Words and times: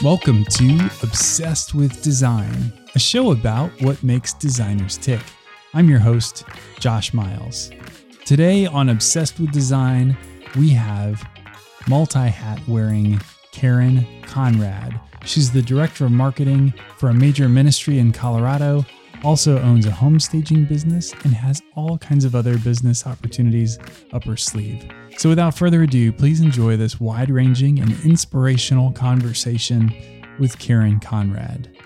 Welcome 0.00 0.44
to 0.44 0.88
Obsessed 1.02 1.74
with 1.74 2.04
Design, 2.04 2.72
a 2.94 3.00
show 3.00 3.32
about 3.32 3.72
what 3.82 4.00
makes 4.04 4.32
designers 4.32 4.96
tick. 4.96 5.20
I'm 5.74 5.88
your 5.88 5.98
host, 5.98 6.44
Josh 6.78 7.12
Miles. 7.12 7.72
Today 8.24 8.64
on 8.66 8.90
Obsessed 8.90 9.40
with 9.40 9.50
Design, 9.50 10.16
we 10.56 10.70
have 10.70 11.28
multi 11.88 12.28
hat 12.28 12.60
wearing 12.68 13.20
Karen 13.50 14.06
Conrad. 14.22 15.00
She's 15.24 15.50
the 15.50 15.62
director 15.62 16.04
of 16.04 16.12
marketing 16.12 16.74
for 16.96 17.08
a 17.08 17.14
major 17.14 17.48
ministry 17.48 17.98
in 17.98 18.12
Colorado, 18.12 18.86
also 19.24 19.60
owns 19.62 19.84
a 19.84 19.90
home 19.90 20.20
staging 20.20 20.64
business, 20.64 21.12
and 21.24 21.34
has 21.34 21.60
all 21.74 21.98
kinds 21.98 22.24
of 22.24 22.36
other 22.36 22.56
business 22.58 23.04
opportunities 23.04 23.80
up 24.12 24.22
her 24.26 24.36
sleeve. 24.36 24.88
So, 25.18 25.28
without 25.28 25.58
further 25.58 25.82
ado, 25.82 26.12
please 26.12 26.40
enjoy 26.40 26.76
this 26.76 27.00
wide 27.00 27.28
ranging 27.28 27.80
and 27.80 27.90
inspirational 28.04 28.92
conversation 28.92 29.92
with 30.38 30.60
Karen 30.60 31.00
Conrad. 31.00 31.76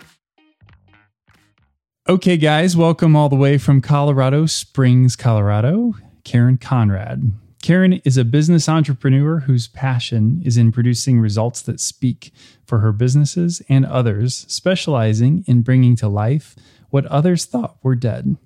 Okay, 2.06 2.36
guys, 2.36 2.76
welcome 2.76 3.16
all 3.16 3.30
the 3.30 3.36
way 3.36 3.56
from 3.56 3.80
Colorado 3.80 4.44
Springs, 4.44 5.16
Colorado, 5.16 5.94
Karen 6.24 6.58
Conrad. 6.58 7.32
Karen 7.62 7.94
is 8.04 8.18
a 8.18 8.24
business 8.26 8.68
entrepreneur 8.68 9.40
whose 9.40 9.66
passion 9.66 10.42
is 10.44 10.58
in 10.58 10.70
producing 10.70 11.18
results 11.18 11.62
that 11.62 11.80
speak 11.80 12.32
for 12.66 12.80
her 12.80 12.92
businesses 12.92 13.62
and 13.66 13.86
others, 13.86 14.44
specializing 14.46 15.42
in 15.46 15.62
bringing 15.62 15.96
to 15.96 16.06
life 16.06 16.54
what 16.90 17.06
others 17.06 17.46
thought 17.46 17.78
were 17.82 17.96
dead, 17.96 18.36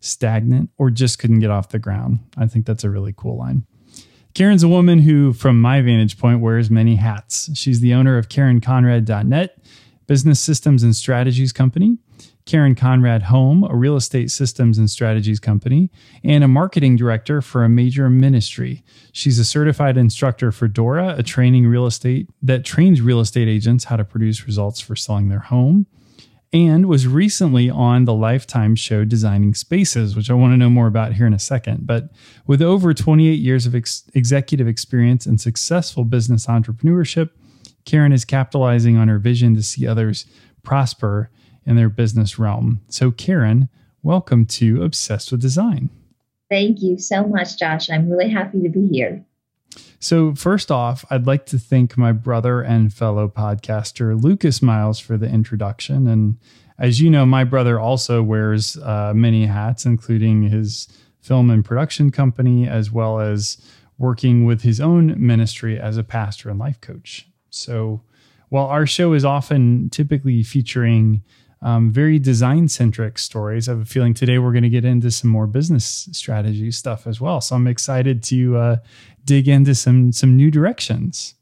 stagnant, 0.00 0.70
or 0.76 0.90
just 0.90 1.20
couldn't 1.20 1.38
get 1.38 1.50
off 1.52 1.68
the 1.68 1.78
ground. 1.78 2.18
I 2.36 2.48
think 2.48 2.66
that's 2.66 2.82
a 2.82 2.90
really 2.90 3.14
cool 3.16 3.38
line. 3.38 3.64
Karen's 4.36 4.62
a 4.62 4.68
woman 4.68 4.98
who, 4.98 5.32
from 5.32 5.62
my 5.62 5.80
vantage 5.80 6.18
point, 6.18 6.40
wears 6.40 6.68
many 6.70 6.96
hats. 6.96 7.48
She's 7.56 7.80
the 7.80 7.94
owner 7.94 8.18
of 8.18 8.28
KarenConrad.net, 8.28 9.58
business 10.06 10.40
systems 10.40 10.82
and 10.82 10.94
strategies 10.94 11.54
company, 11.54 11.96
Karen 12.44 12.74
Conrad 12.74 13.22
Home, 13.22 13.64
a 13.64 13.74
real 13.74 13.96
estate 13.96 14.30
systems 14.30 14.76
and 14.76 14.90
strategies 14.90 15.40
company, 15.40 15.90
and 16.22 16.44
a 16.44 16.48
marketing 16.48 16.96
director 16.96 17.40
for 17.40 17.64
a 17.64 17.70
major 17.70 18.10
ministry. 18.10 18.84
She's 19.10 19.38
a 19.38 19.44
certified 19.44 19.96
instructor 19.96 20.52
for 20.52 20.68
Dora, 20.68 21.14
a 21.16 21.22
training 21.22 21.66
real 21.66 21.86
estate 21.86 22.28
that 22.42 22.62
trains 22.62 23.00
real 23.00 23.20
estate 23.20 23.48
agents 23.48 23.84
how 23.84 23.96
to 23.96 24.04
produce 24.04 24.44
results 24.44 24.82
for 24.82 24.94
selling 24.94 25.30
their 25.30 25.38
home 25.38 25.86
and 26.52 26.86
was 26.86 27.06
recently 27.06 27.68
on 27.68 28.04
the 28.04 28.14
Lifetime 28.14 28.76
show 28.76 29.04
Designing 29.04 29.54
Spaces, 29.54 30.14
which 30.14 30.30
I 30.30 30.34
want 30.34 30.52
to 30.52 30.56
know 30.56 30.70
more 30.70 30.86
about 30.86 31.14
here 31.14 31.26
in 31.26 31.34
a 31.34 31.38
second. 31.38 31.86
But 31.86 32.10
with 32.46 32.62
over 32.62 32.94
28 32.94 33.32
years 33.32 33.66
of 33.66 33.74
ex- 33.74 34.04
executive 34.14 34.68
experience 34.68 35.26
and 35.26 35.40
successful 35.40 36.04
business 36.04 36.46
entrepreneurship, 36.46 37.30
Karen 37.84 38.12
is 38.12 38.24
capitalizing 38.24 38.96
on 38.96 39.08
her 39.08 39.18
vision 39.18 39.54
to 39.56 39.62
see 39.62 39.86
others 39.86 40.26
prosper 40.62 41.30
in 41.64 41.76
their 41.76 41.88
business 41.88 42.38
realm. 42.38 42.80
So, 42.88 43.10
Karen, 43.10 43.68
welcome 44.02 44.46
to 44.46 44.82
Obsessed 44.82 45.32
with 45.32 45.40
Design. 45.40 45.90
Thank 46.48 46.80
you 46.80 46.96
so 46.96 47.26
much, 47.26 47.58
Josh. 47.58 47.90
I'm 47.90 48.08
really 48.08 48.30
happy 48.30 48.62
to 48.62 48.68
be 48.68 48.86
here. 48.86 49.25
So, 49.98 50.34
first 50.34 50.70
off, 50.70 51.04
I'd 51.10 51.26
like 51.26 51.46
to 51.46 51.58
thank 51.58 51.96
my 51.96 52.12
brother 52.12 52.60
and 52.60 52.92
fellow 52.92 53.28
podcaster, 53.28 54.20
Lucas 54.20 54.62
Miles, 54.62 54.98
for 54.98 55.16
the 55.16 55.28
introduction. 55.28 56.06
And 56.06 56.38
as 56.78 57.00
you 57.00 57.10
know, 57.10 57.26
my 57.26 57.44
brother 57.44 57.80
also 57.80 58.22
wears 58.22 58.76
uh, 58.78 59.12
many 59.14 59.46
hats, 59.46 59.86
including 59.86 60.44
his 60.44 60.88
film 61.20 61.50
and 61.50 61.64
production 61.64 62.10
company, 62.10 62.68
as 62.68 62.92
well 62.92 63.20
as 63.20 63.58
working 63.98 64.44
with 64.44 64.62
his 64.62 64.80
own 64.80 65.14
ministry 65.18 65.80
as 65.80 65.96
a 65.96 66.04
pastor 66.04 66.50
and 66.50 66.58
life 66.58 66.80
coach. 66.80 67.26
So, 67.50 68.02
while 68.48 68.66
our 68.66 68.86
show 68.86 69.12
is 69.12 69.24
often 69.24 69.90
typically 69.90 70.42
featuring 70.42 71.22
um, 71.62 71.90
very 71.90 72.18
design 72.18 72.68
centric 72.68 73.18
stories. 73.18 73.68
I 73.68 73.72
have 73.72 73.80
a 73.80 73.84
feeling 73.84 74.14
today 74.14 74.38
we're 74.38 74.52
going 74.52 74.62
to 74.62 74.68
get 74.68 74.84
into 74.84 75.10
some 75.10 75.30
more 75.30 75.46
business 75.46 76.08
strategy 76.12 76.70
stuff 76.70 77.06
as 77.06 77.20
well. 77.20 77.40
So 77.40 77.56
I'm 77.56 77.66
excited 77.66 78.22
to 78.24 78.56
uh, 78.56 78.76
dig 79.24 79.48
into 79.48 79.74
some 79.74 80.12
some 80.12 80.36
new 80.36 80.50
directions. 80.50 81.34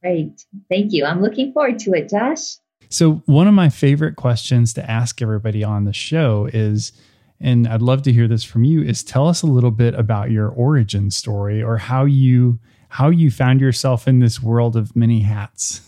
Great, 0.00 0.44
thank 0.68 0.92
you. 0.92 1.04
I'm 1.04 1.22
looking 1.22 1.52
forward 1.52 1.78
to 1.80 1.92
it, 1.92 2.08
Josh. 2.08 2.56
So 2.88 3.22
one 3.26 3.48
of 3.48 3.54
my 3.54 3.68
favorite 3.68 4.16
questions 4.16 4.74
to 4.74 4.90
ask 4.90 5.22
everybody 5.22 5.64
on 5.64 5.84
the 5.84 5.92
show 5.92 6.48
is, 6.52 6.92
and 7.40 7.66
I'd 7.66 7.80
love 7.80 8.02
to 8.02 8.12
hear 8.12 8.28
this 8.28 8.44
from 8.44 8.64
you, 8.64 8.82
is 8.82 9.02
tell 9.02 9.28
us 9.28 9.42
a 9.42 9.46
little 9.46 9.70
bit 9.70 9.94
about 9.94 10.30
your 10.30 10.48
origin 10.48 11.10
story 11.10 11.62
or 11.62 11.78
how 11.78 12.04
you 12.04 12.58
how 12.88 13.08
you 13.08 13.30
found 13.30 13.60
yourself 13.60 14.06
in 14.06 14.18
this 14.18 14.42
world 14.42 14.76
of 14.76 14.94
many 14.94 15.20
hats. 15.20 15.80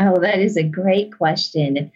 Oh, 0.00 0.18
that 0.18 0.40
is 0.40 0.56
a 0.56 0.64
great 0.64 1.16
question. 1.16 1.92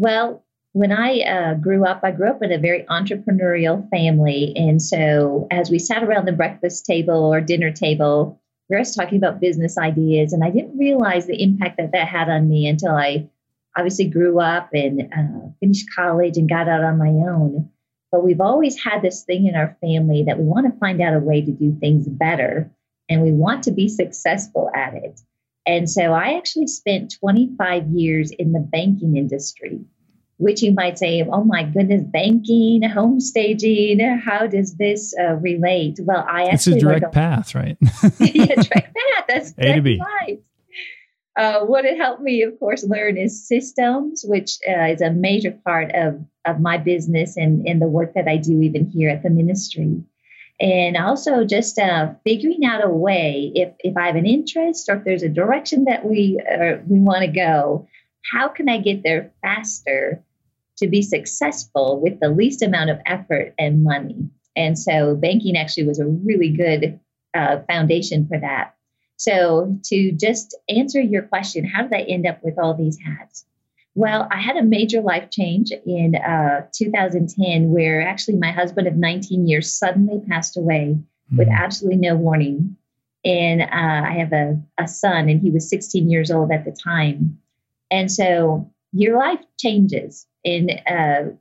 Well, 0.00 0.42
when 0.72 0.92
I 0.92 1.20
uh, 1.20 1.54
grew 1.56 1.84
up, 1.84 2.00
I 2.02 2.12
grew 2.12 2.30
up 2.30 2.42
in 2.42 2.52
a 2.52 2.58
very 2.58 2.84
entrepreneurial 2.84 3.86
family. 3.90 4.54
And 4.56 4.80
so 4.80 5.46
as 5.50 5.70
we 5.70 5.78
sat 5.78 6.02
around 6.02 6.26
the 6.26 6.32
breakfast 6.32 6.86
table 6.86 7.26
or 7.26 7.42
dinner 7.42 7.70
table, 7.70 8.40
we 8.70 8.76
were 8.76 8.82
talking 8.84 9.18
about 9.18 9.42
business 9.42 9.76
ideas. 9.76 10.32
And 10.32 10.42
I 10.42 10.48
didn't 10.48 10.78
realize 10.78 11.26
the 11.26 11.42
impact 11.42 11.76
that 11.76 11.92
that 11.92 12.08
had 12.08 12.30
on 12.30 12.48
me 12.48 12.66
until 12.66 12.94
I 12.96 13.28
obviously 13.76 14.06
grew 14.06 14.40
up 14.40 14.70
and 14.72 15.02
uh, 15.02 15.50
finished 15.60 15.94
college 15.94 16.38
and 16.38 16.48
got 16.48 16.66
out 16.66 16.82
on 16.82 16.96
my 16.96 17.30
own. 17.30 17.68
But 18.10 18.24
we've 18.24 18.40
always 18.40 18.82
had 18.82 19.02
this 19.02 19.24
thing 19.24 19.48
in 19.48 19.54
our 19.54 19.76
family 19.82 20.24
that 20.26 20.38
we 20.38 20.44
want 20.44 20.72
to 20.72 20.80
find 20.80 21.02
out 21.02 21.12
a 21.12 21.18
way 21.18 21.42
to 21.42 21.52
do 21.52 21.76
things 21.78 22.08
better 22.08 22.70
and 23.10 23.20
we 23.20 23.32
want 23.32 23.64
to 23.64 23.70
be 23.70 23.90
successful 23.90 24.70
at 24.74 24.94
it. 24.94 25.20
And 25.70 25.88
so 25.88 26.12
I 26.12 26.36
actually 26.36 26.66
spent 26.66 27.14
25 27.20 27.86
years 27.90 28.32
in 28.32 28.50
the 28.50 28.58
banking 28.58 29.16
industry, 29.16 29.78
which 30.36 30.62
you 30.62 30.72
might 30.72 30.98
say, 30.98 31.22
oh 31.22 31.44
my 31.44 31.62
goodness, 31.62 32.02
banking, 32.02 32.82
home 32.82 33.20
staging, 33.20 34.00
how 34.00 34.48
does 34.48 34.74
this 34.74 35.14
uh, 35.16 35.34
relate? 35.34 36.00
Well, 36.02 36.26
I 36.28 36.46
actually. 36.46 36.74
It's 36.74 36.82
a 36.82 36.86
direct 36.86 37.12
path, 37.12 37.54
right? 37.54 37.78
yeah, 38.18 38.46
direct 38.46 38.68
path. 38.70 38.94
That's, 39.28 39.54
a 39.58 39.74
to 39.74 39.80
B. 39.80 40.00
right. 40.20 40.42
Uh, 41.36 41.64
what 41.66 41.84
it 41.84 41.96
helped 41.96 42.20
me, 42.20 42.42
of 42.42 42.58
course, 42.58 42.82
learn 42.82 43.16
is 43.16 43.46
systems, 43.46 44.24
which 44.26 44.58
uh, 44.68 44.86
is 44.86 45.00
a 45.00 45.12
major 45.12 45.52
part 45.64 45.92
of, 45.94 46.20
of 46.46 46.58
my 46.58 46.78
business 46.78 47.36
and, 47.36 47.64
and 47.68 47.80
the 47.80 47.86
work 47.86 48.14
that 48.14 48.26
I 48.26 48.38
do 48.38 48.60
even 48.60 48.90
here 48.90 49.08
at 49.08 49.22
the 49.22 49.30
ministry 49.30 50.02
and 50.60 50.96
also 50.96 51.44
just 51.44 51.78
uh, 51.78 52.12
figuring 52.24 52.64
out 52.64 52.84
a 52.84 52.88
way 52.90 53.50
if 53.54 53.72
if 53.80 53.96
I 53.96 54.06
have 54.06 54.16
an 54.16 54.26
interest 54.26 54.88
or 54.88 54.96
if 54.96 55.04
there's 55.04 55.22
a 55.22 55.28
direction 55.28 55.84
that 55.84 56.04
we 56.04 56.40
uh, 56.40 56.76
we 56.86 57.00
want 57.00 57.22
to 57.22 57.28
go, 57.28 57.88
how 58.30 58.48
can 58.48 58.68
I 58.68 58.78
get 58.78 59.02
there 59.02 59.32
faster 59.42 60.22
to 60.78 60.86
be 60.86 61.02
successful 61.02 62.00
with 62.00 62.20
the 62.20 62.28
least 62.28 62.62
amount 62.62 62.90
of 62.90 62.98
effort 63.06 63.54
and 63.58 63.82
money? 63.82 64.28
And 64.54 64.78
so 64.78 65.14
banking 65.16 65.56
actually 65.56 65.86
was 65.86 65.98
a 65.98 66.06
really 66.06 66.50
good 66.50 67.00
uh, 67.34 67.60
foundation 67.66 68.26
for 68.28 68.38
that. 68.38 68.74
So 69.16 69.78
to 69.84 70.12
just 70.12 70.56
answer 70.68 71.00
your 71.00 71.22
question, 71.22 71.64
how 71.64 71.82
did 71.82 71.94
I 71.94 72.02
end 72.02 72.26
up 72.26 72.42
with 72.42 72.58
all 72.58 72.74
these 72.74 72.98
hats? 72.98 73.44
Well, 73.94 74.28
I 74.30 74.40
had 74.40 74.56
a 74.56 74.62
major 74.62 75.00
life 75.00 75.30
change 75.30 75.72
in 75.84 76.14
uh, 76.14 76.66
2010 76.72 77.70
where 77.70 78.06
actually 78.06 78.36
my 78.36 78.52
husband 78.52 78.86
of 78.86 78.96
19 78.96 79.48
years 79.48 79.70
suddenly 79.70 80.20
passed 80.28 80.56
away 80.56 80.96
mm-hmm. 80.96 81.36
with 81.36 81.48
absolutely 81.48 81.98
no 81.98 82.16
warning. 82.16 82.76
And 83.24 83.62
uh, 83.62 83.66
I 84.08 84.12
have 84.12 84.32
a, 84.32 84.58
a 84.78 84.88
son, 84.88 85.28
and 85.28 85.40
he 85.40 85.50
was 85.50 85.68
16 85.68 86.08
years 86.08 86.30
old 86.30 86.50
at 86.52 86.64
the 86.64 86.72
time. 86.72 87.38
And 87.90 88.10
so 88.10 88.70
your 88.92 89.18
life 89.18 89.40
changes. 89.58 90.26
And 90.44 90.70
uh, 90.86 91.34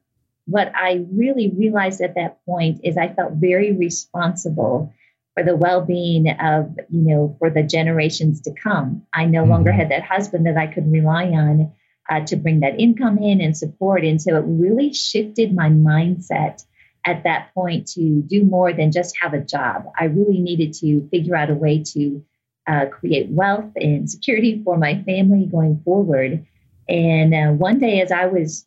what 0.46 0.72
I 0.76 1.06
really 1.12 1.52
realized 1.52 2.02
at 2.02 2.16
that 2.16 2.44
point 2.46 2.82
is 2.84 2.98
I 2.98 3.14
felt 3.14 3.34
very 3.34 3.72
responsible 3.72 4.92
for 5.36 5.44
the 5.44 5.56
well-being 5.56 6.30
of 6.42 6.76
you 6.90 7.02
know 7.02 7.36
for 7.40 7.50
the 7.50 7.64
generations 7.64 8.42
to 8.42 8.52
come 8.62 9.02
i 9.14 9.26
no 9.26 9.41
mm-hmm. 9.41 9.52
longer 9.52 9.72
had 9.72 9.90
that 9.90 10.03
husband 10.03 10.46
that 10.46 10.58
i 10.58 10.68
could 10.68 10.91
rely 10.91 11.26
on 11.28 11.72
uh, 12.09 12.22
to 12.26 12.35
bring 12.35 12.61
that 12.61 12.79
income 12.79 13.17
in 13.17 13.41
and 13.41 13.56
support. 13.56 14.03
And 14.03 14.22
so 14.22 14.35
it 14.35 14.44
really 14.46 14.94
shifted 14.94 15.53
my 15.53 15.70
mindset 15.70 16.64
at 17.06 17.23
that 17.23 17.53
point 17.53 17.88
to 17.90 18.22
do 18.22 18.44
more 18.44 18.73
than 18.73 18.91
just 18.91 19.16
have 19.22 19.34
a 19.34 19.40
job. 19.40 19.85
I 19.97 20.06
really 20.06 20.40
needed 20.40 20.73
to 20.76 21.08
figure 21.09 21.35
out 21.35 21.50
a 21.50 21.56
way 21.56 21.84
to 21.94 22.23
uh, 22.67 22.85
create 22.88 23.29
wealth 23.29 23.72
and 23.76 24.09
security 24.09 24.61
for 24.64 24.78
my 24.78 25.02
family 25.03 25.46
going 25.46 25.82
forward. 25.84 26.46
And 26.88 27.34
uh, 27.34 27.52
one 27.53 27.79
day, 27.79 28.02
as 28.02 28.11
I 28.11 28.26
was 28.26 28.66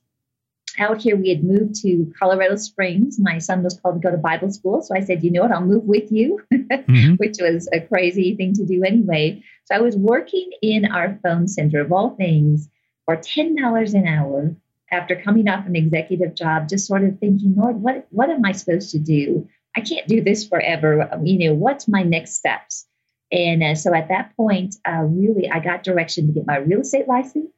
out 0.78 1.02
here, 1.02 1.16
we 1.16 1.28
had 1.28 1.44
moved 1.44 1.74
to 1.82 2.12
Colorado 2.18 2.56
Springs. 2.56 3.18
My 3.18 3.38
son 3.38 3.62
was 3.62 3.78
called 3.78 4.00
to 4.00 4.08
go 4.08 4.10
to 4.10 4.16
Bible 4.16 4.50
school. 4.50 4.80
So 4.82 4.94
I 4.96 5.00
said, 5.00 5.22
you 5.22 5.30
know 5.30 5.42
what, 5.42 5.52
I'll 5.52 5.60
move 5.60 5.84
with 5.84 6.10
you, 6.10 6.40
mm-hmm. 6.52 7.14
which 7.16 7.36
was 7.40 7.68
a 7.72 7.80
crazy 7.80 8.34
thing 8.36 8.54
to 8.54 8.64
do 8.64 8.82
anyway. 8.82 9.42
So 9.66 9.74
I 9.74 9.80
was 9.80 9.96
working 9.96 10.50
in 10.62 10.86
our 10.86 11.18
phone 11.22 11.46
center 11.46 11.80
of 11.80 11.92
all 11.92 12.16
things 12.16 12.68
for 13.06 13.16
$10 13.16 13.94
an 13.94 14.06
hour 14.06 14.54
after 14.90 15.20
coming 15.20 15.48
off 15.48 15.66
an 15.66 15.76
executive 15.76 16.34
job, 16.34 16.68
just 16.68 16.86
sort 16.86 17.02
of 17.04 17.18
thinking, 17.18 17.54
Lord, 17.56 17.76
what, 17.76 18.06
what 18.10 18.30
am 18.30 18.44
I 18.44 18.52
supposed 18.52 18.90
to 18.90 18.98
do? 18.98 19.48
I 19.76 19.80
can't 19.80 20.06
do 20.06 20.22
this 20.22 20.46
forever. 20.46 21.10
You 21.24 21.48
know, 21.48 21.54
what's 21.54 21.88
my 21.88 22.02
next 22.02 22.34
steps? 22.34 22.86
And 23.32 23.62
uh, 23.62 23.74
so 23.74 23.94
at 23.94 24.08
that 24.08 24.36
point, 24.36 24.76
uh, 24.86 25.04
really, 25.04 25.50
I 25.50 25.60
got 25.60 25.82
direction 25.82 26.26
to 26.26 26.32
get 26.34 26.46
my 26.46 26.58
real 26.58 26.82
estate 26.82 27.08
license 27.08 27.50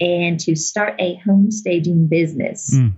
and 0.00 0.38
to 0.40 0.54
start 0.54 0.94
a 1.00 1.16
home 1.16 1.50
staging 1.50 2.06
business. 2.06 2.74
Mm. 2.74 2.92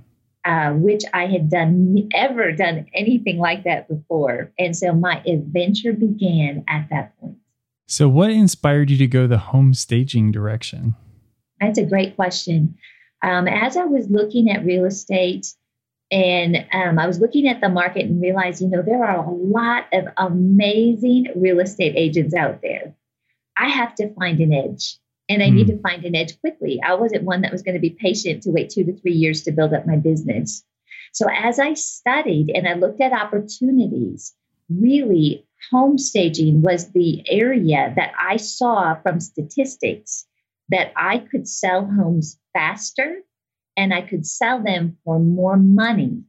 Uh, 0.47 0.75
which 0.75 1.05
I 1.15 1.25
had 1.25 1.49
done 1.49 2.07
ever 2.13 2.53
done 2.53 2.85
anything 2.93 3.39
like 3.39 3.65
that 3.65 3.89
before. 3.89 4.53
And 4.59 4.77
so 4.77 4.93
my 4.93 5.23
adventure 5.27 5.95
began 5.95 6.65
at 6.69 6.89
that 6.91 7.19
point. 7.19 7.39
So, 7.87 8.11
what 8.11 8.29
inspired 8.29 8.91
you 8.91 8.99
to 8.99 9.07
go 9.07 9.27
the 9.27 9.39
home 9.39 9.73
staging 9.73 10.33
direction? 10.33 10.97
That's 11.65 11.79
a 11.79 11.87
great 11.87 12.15
question. 12.15 12.77
Um, 13.23 13.49
as 13.49 13.77
I 13.77 13.85
was 13.85 14.11
looking 14.11 14.51
at 14.51 14.67
real 14.67 14.85
estate, 14.85 15.47
and 16.11 16.67
um, 16.73 16.99
I 16.99 17.07
was 17.07 17.19
looking 17.19 17.49
at 17.49 17.63
the 17.63 17.71
market 17.71 18.05
and 18.05 18.21
realized, 18.21 18.61
you 18.61 18.69
know, 18.69 18.83
there 18.83 19.03
are 19.03 19.25
a 19.25 19.31
lot 19.31 19.87
of 19.93 20.05
amazing 20.19 21.29
real 21.35 21.61
estate 21.61 21.95
agents 21.97 22.35
out 22.35 22.61
there. 22.61 22.95
I 23.57 23.69
have 23.69 23.95
to 23.97 24.13
find 24.15 24.41
an 24.41 24.53
edge 24.53 24.99
and 25.29 25.43
I 25.43 25.47
mm. 25.47 25.55
need 25.55 25.71
hmm. 25.71 25.77
to 25.77 25.83
find 25.83 26.05
an 26.05 26.15
edge 26.15 26.39
quickly. 26.41 26.81
I 26.85 26.95
wasn't 26.95 27.25
one 27.25 27.41
that 27.41 27.53
was 27.53 27.63
going 27.63 27.75
to 27.75 27.81
be 27.81 27.91
patient 27.91 28.43
to 28.43 28.51
wait 28.51 28.69
two 28.69 28.85
to 28.85 28.97
three 29.01 29.15
years 29.15 29.43
to 29.43 29.53
build 29.53 29.73
up 29.73 29.87
my 29.87 29.97
business. 29.97 30.63
So 31.13 31.27
as 31.31 31.59
I 31.59 31.75
studied 31.75 32.51
and 32.55 32.69
I 32.69 32.75
looked 32.75 33.01
at 33.01 33.13
opportunities, 33.13 34.35
really 34.69 35.47
home 35.71 35.97
staging 35.97 36.61
was 36.61 36.93
the 36.93 37.25
area 37.31 37.93
that 37.97 38.13
I 38.21 38.37
saw 38.37 38.97
from 38.97 39.21
statistics 39.21 40.27
that 40.71 40.93
I 40.97 41.19
could 41.19 41.49
sell 41.49 41.87
homes 41.87 42.39
faster 42.53 43.23
and 43.77 43.93
I 43.93 44.03
could 44.03 44.27
sell 44.27 44.63
them 44.63 44.97
for 45.05 45.19
more 45.19 45.57
money 45.57 46.23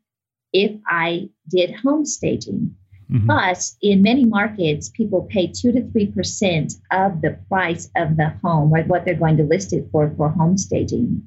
if 0.51 0.71
I 0.87 1.29
did 1.49 1.75
home 1.75 2.05
staging. 2.05 2.75
Mm-hmm. 3.11 3.27
Plus, 3.27 3.77
in 3.81 4.01
many 4.01 4.25
markets, 4.25 4.89
people 4.89 5.27
pay 5.29 5.47
two 5.47 5.71
to 5.71 5.87
three 5.91 6.07
percent 6.07 6.73
of 6.91 7.21
the 7.21 7.37
price 7.47 7.89
of 7.95 8.17
the 8.17 8.33
home 8.43 8.73
or 8.73 8.81
what 8.83 9.05
they're 9.05 9.13
going 9.13 9.37
to 9.37 9.43
list 9.43 9.73
it 9.73 9.87
for 9.91 10.11
for 10.17 10.29
home 10.29 10.57
staging. 10.57 11.21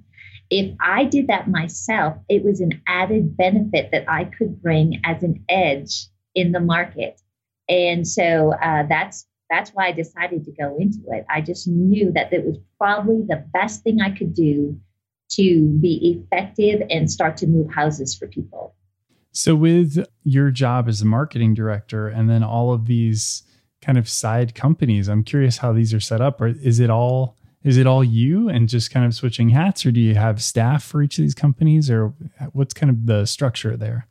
If 0.51 0.75
I 0.81 1.05
did 1.05 1.29
that 1.29 1.49
myself, 1.49 2.17
it 2.29 2.43
was 2.43 2.61
an 2.61 2.83
added 2.89 3.37
benefit 3.37 3.91
that 3.93 4.05
I 4.09 4.25
could 4.25 4.61
bring 4.61 5.01
as 5.05 5.23
an 5.23 5.45
edge 5.49 6.07
in 6.35 6.51
the 6.51 6.61
market, 6.61 7.21
and 7.69 8.07
so 8.09 8.55
uh, 8.61 8.85
that's 8.89 9.27
that's 9.51 9.71
why 9.71 9.89
I 9.89 9.93
decided 9.93 10.45
to 10.45 10.53
go 10.53 10.77
into 10.79 11.01
it. 11.09 11.25
I 11.31 11.41
just 11.41 11.67
knew 11.67 12.13
that 12.13 12.33
it 12.33 12.45
was 12.45 12.59
probably 12.77 13.25
the 13.27 13.45
best 13.53 13.83
thing 13.83 14.01
I 14.01 14.11
could 14.11 14.35
do 14.35 14.79
to 15.31 15.69
be 15.81 16.23
effective 16.31 16.83
and 16.91 17.11
start 17.11 17.37
to 17.39 17.47
move 17.47 17.71
houses 17.73 18.15
for 18.15 18.27
people. 18.27 18.75
So, 19.33 19.55
with 19.55 20.05
your 20.25 20.51
job 20.51 20.89
as 20.89 21.03
a 21.03 21.07
marketing 21.07 21.55
director 21.55 22.09
and 22.09 22.29
then 22.29 22.43
all 22.43 22.73
of 22.73 22.87
these 22.87 23.43
kind 23.83 23.99
of 23.99 24.09
side 24.09 24.55
companies, 24.55 25.09
I'm 25.09 25.23
curious 25.23 25.59
how 25.59 25.73
these 25.73 25.95
are 25.95 26.01
set 26.01 26.21
up. 26.21 26.41
Or 26.41 26.49
is 26.49 26.81
it 26.81 26.91
all 26.91 27.37
is 27.65 27.77
it 27.77 27.87
all 27.87 28.05
you 28.05 28.49
and 28.49 28.69
just 28.69 28.91
kind 28.91 29.05
of 29.05 29.15
switching 29.15 29.51
hats, 29.51 29.85
or 29.85 29.91
do 29.91 30.01
you 30.01 30.15
have 30.15 30.43
staff 30.43 30.85
for 30.85 31.03
each 31.03 31.19
of 31.19 31.23
these 31.23 31.35
companies, 31.35 31.91
or 31.91 32.15
what's 32.53 32.73
kind 32.73 32.91
of 32.91 33.07
the 33.07 33.27
structure 33.27 33.77
there? 33.77 34.07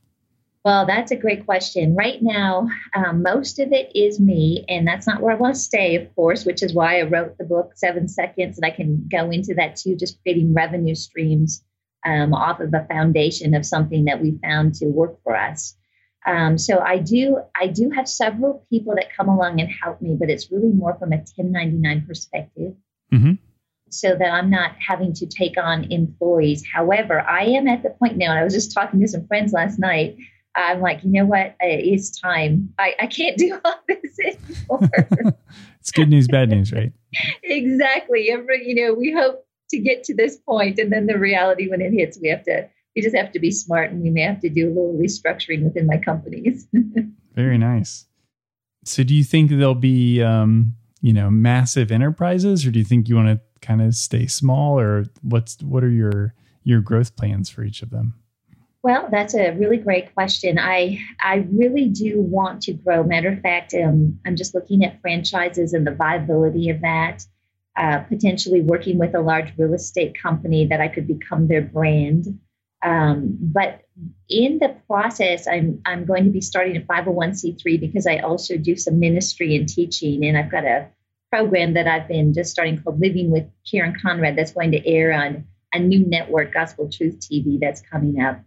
Well, 0.67 0.85
that's 0.85 1.11
a 1.11 1.15
great 1.15 1.45
question. 1.45 1.95
Right 1.95 2.21
now, 2.21 2.67
um, 2.93 3.23
most 3.23 3.57
of 3.57 3.71
it 3.71 3.89
is 3.95 4.19
me, 4.19 4.65
and 4.67 4.85
that's 4.85 5.07
not 5.07 5.21
where 5.21 5.33
I 5.33 5.39
want 5.39 5.55
to 5.55 5.61
stay, 5.61 5.95
of 5.95 6.13
course, 6.13 6.43
which 6.43 6.61
is 6.61 6.73
why 6.73 6.99
I 6.99 7.03
wrote 7.03 7.37
the 7.37 7.45
book 7.45 7.71
Seven 7.75 8.09
Seconds, 8.09 8.57
and 8.57 8.65
I 8.65 8.71
can 8.71 9.07
go 9.09 9.31
into 9.31 9.53
that 9.53 9.77
too, 9.77 9.95
just 9.95 10.21
creating 10.23 10.53
revenue 10.53 10.93
streams 10.93 11.63
um, 12.05 12.33
off 12.33 12.59
of 12.59 12.71
the 12.71 12.85
foundation 12.89 13.53
of 13.53 13.65
something 13.65 14.03
that 14.03 14.21
we 14.21 14.39
found 14.43 14.73
to 14.73 14.87
work 14.87 15.23
for 15.23 15.37
us. 15.37 15.73
Um, 16.25 16.57
so 16.57 16.79
I 16.79 16.97
do 16.97 17.37
I 17.55 17.67
do 17.67 17.89
have 17.91 18.09
several 18.09 18.65
people 18.69 18.93
that 18.95 19.15
come 19.15 19.29
along 19.29 19.61
and 19.61 19.71
help 19.71 20.01
me, 20.01 20.17
but 20.19 20.29
it's 20.29 20.51
really 20.51 20.73
more 20.73 20.97
from 20.99 21.13
a 21.13 21.15
1099 21.15 22.05
perspective. 22.05 22.73
Mm-hmm. 23.13 23.35
So 23.89 24.17
that 24.17 24.33
I'm 24.33 24.49
not 24.49 24.71
having 24.85 25.13
to 25.13 25.27
take 25.27 25.55
on 25.57 25.93
employees. 25.93 26.65
However, 26.69 27.21
I 27.21 27.45
am 27.45 27.69
at 27.69 27.83
the 27.83 27.91
point 27.91 28.17
now, 28.17 28.31
and 28.31 28.39
I 28.39 28.43
was 28.43 28.53
just 28.53 28.73
talking 28.73 28.99
to 28.99 29.07
some 29.07 29.25
friends 29.27 29.53
last 29.53 29.79
night. 29.79 30.17
I'm 30.57 30.81
like, 30.81 31.03
you 31.03 31.11
know 31.11 31.25
what? 31.25 31.55
It's 31.61 32.19
time. 32.19 32.73
I, 32.79 32.95
I 32.99 33.07
can't 33.07 33.37
do 33.37 33.59
all 33.65 33.79
this 33.87 34.17
anymore. 34.19 34.89
it's 35.79 35.91
good 35.91 36.09
news, 36.09 36.27
bad 36.27 36.49
news, 36.49 36.73
right? 36.73 36.91
exactly. 37.43 38.31
Every, 38.31 38.67
you 38.67 38.75
know, 38.75 38.93
we 38.93 39.13
hope 39.13 39.47
to 39.69 39.77
get 39.77 40.03
to 40.05 40.15
this 40.15 40.37
point 40.37 40.79
and 40.79 40.91
then 40.91 41.07
the 41.07 41.17
reality 41.17 41.69
when 41.69 41.81
it 41.81 41.91
hits 41.91 42.17
we 42.21 42.29
have 42.29 42.43
to 42.43 42.67
we 42.95 43.01
just 43.01 43.15
have 43.15 43.31
to 43.31 43.39
be 43.39 43.51
smart 43.51 43.91
and 43.91 44.01
we 44.01 44.09
may 44.09 44.21
have 44.21 44.39
to 44.39 44.49
do 44.49 44.67
a 44.67 44.69
little 44.69 44.93
restructuring 44.93 45.63
within 45.63 45.85
my 45.85 45.97
companies 45.97 46.67
very 47.35 47.57
nice 47.57 48.05
so 48.85 49.03
do 49.03 49.13
you 49.13 49.23
think 49.23 49.51
there'll 49.51 49.75
be 49.75 50.21
um, 50.21 50.73
you 51.01 51.13
know 51.13 51.29
massive 51.29 51.91
enterprises 51.91 52.65
or 52.65 52.71
do 52.71 52.79
you 52.79 52.85
think 52.85 53.09
you 53.09 53.15
want 53.15 53.27
to 53.27 53.39
kind 53.59 53.81
of 53.81 53.93
stay 53.95 54.25
small 54.25 54.79
or 54.79 55.05
what's 55.21 55.61
what 55.61 55.83
are 55.83 55.89
your 55.89 56.33
your 56.63 56.81
growth 56.81 57.15
plans 57.15 57.49
for 57.49 57.63
each 57.63 57.81
of 57.81 57.89
them 57.89 58.13
well, 58.83 59.09
that's 59.11 59.33
a 59.33 59.51
really 59.51 59.77
great 59.77 60.13
question. 60.13 60.59
I 60.59 60.99
I 61.19 61.47
really 61.51 61.89
do 61.89 62.21
want 62.21 62.61
to 62.63 62.73
grow. 62.73 63.03
Matter 63.03 63.29
of 63.29 63.41
fact, 63.41 63.73
um, 63.73 64.19
I'm 64.25 64.35
just 64.35 64.55
looking 64.55 64.83
at 64.83 65.01
franchises 65.01 65.73
and 65.73 65.85
the 65.85 65.95
viability 65.95 66.69
of 66.69 66.81
that 66.81 67.25
uh, 67.77 67.99
potentially 67.99 68.61
working 68.61 68.97
with 68.97 69.13
a 69.13 69.21
large 69.21 69.53
real 69.57 69.73
estate 69.73 70.19
company 70.19 70.65
that 70.65 70.81
I 70.81 70.87
could 70.87 71.07
become 71.07 71.47
their 71.47 71.61
brand. 71.61 72.39
Um, 72.83 73.37
but 73.39 73.81
in 74.29 74.59
the 74.59 74.75
process, 74.87 75.47
I'm 75.47 75.81
I'm 75.85 76.05
going 76.05 76.25
to 76.25 76.31
be 76.31 76.41
starting 76.41 76.75
a 76.77 76.81
501c3 76.81 77.79
because 77.79 78.07
I 78.07 78.17
also 78.17 78.57
do 78.57 78.75
some 78.75 78.99
ministry 78.99 79.55
and 79.55 79.69
teaching, 79.69 80.25
and 80.25 80.37
I've 80.37 80.51
got 80.51 80.65
a 80.65 80.89
program 81.31 81.73
that 81.73 81.87
I've 81.87 82.07
been 82.07 82.33
just 82.33 82.51
starting 82.51 82.81
called 82.81 82.99
Living 82.99 83.29
with 83.31 83.45
Karen 83.69 83.95
Conrad 84.01 84.35
that's 84.35 84.53
going 84.53 84.71
to 84.71 84.87
air 84.87 85.11
on 85.11 85.45
a 85.73 85.79
new 85.79 86.05
network, 86.05 86.53
Gospel 86.53 86.89
Truth 86.89 87.19
TV, 87.19 87.59
that's 87.59 87.81
coming 87.81 88.21
up. 88.21 88.39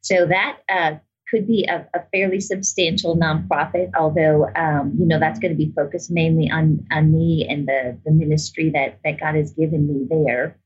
So 0.00 0.26
that 0.26 0.58
uh, 0.68 0.96
could 1.30 1.46
be 1.46 1.66
a, 1.68 1.86
a 1.94 2.00
fairly 2.12 2.40
substantial 2.40 3.16
nonprofit, 3.16 3.90
although 3.98 4.48
um, 4.56 4.94
you 4.98 5.06
know 5.06 5.18
that's 5.18 5.38
going 5.38 5.52
to 5.52 5.56
be 5.56 5.72
focused 5.74 6.10
mainly 6.10 6.50
on 6.50 6.86
on 6.90 7.12
me 7.12 7.46
and 7.48 7.66
the 7.66 7.98
the 8.04 8.10
ministry 8.10 8.70
that 8.70 9.00
that 9.04 9.20
God 9.20 9.34
has 9.34 9.52
given 9.52 9.86
me 9.86 10.06
there. 10.08 10.56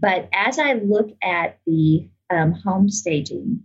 But 0.00 0.28
as 0.32 0.58
I 0.58 0.74
look 0.74 1.10
at 1.22 1.58
the 1.66 2.08
um, 2.30 2.52
home 2.52 2.88
staging, 2.88 3.60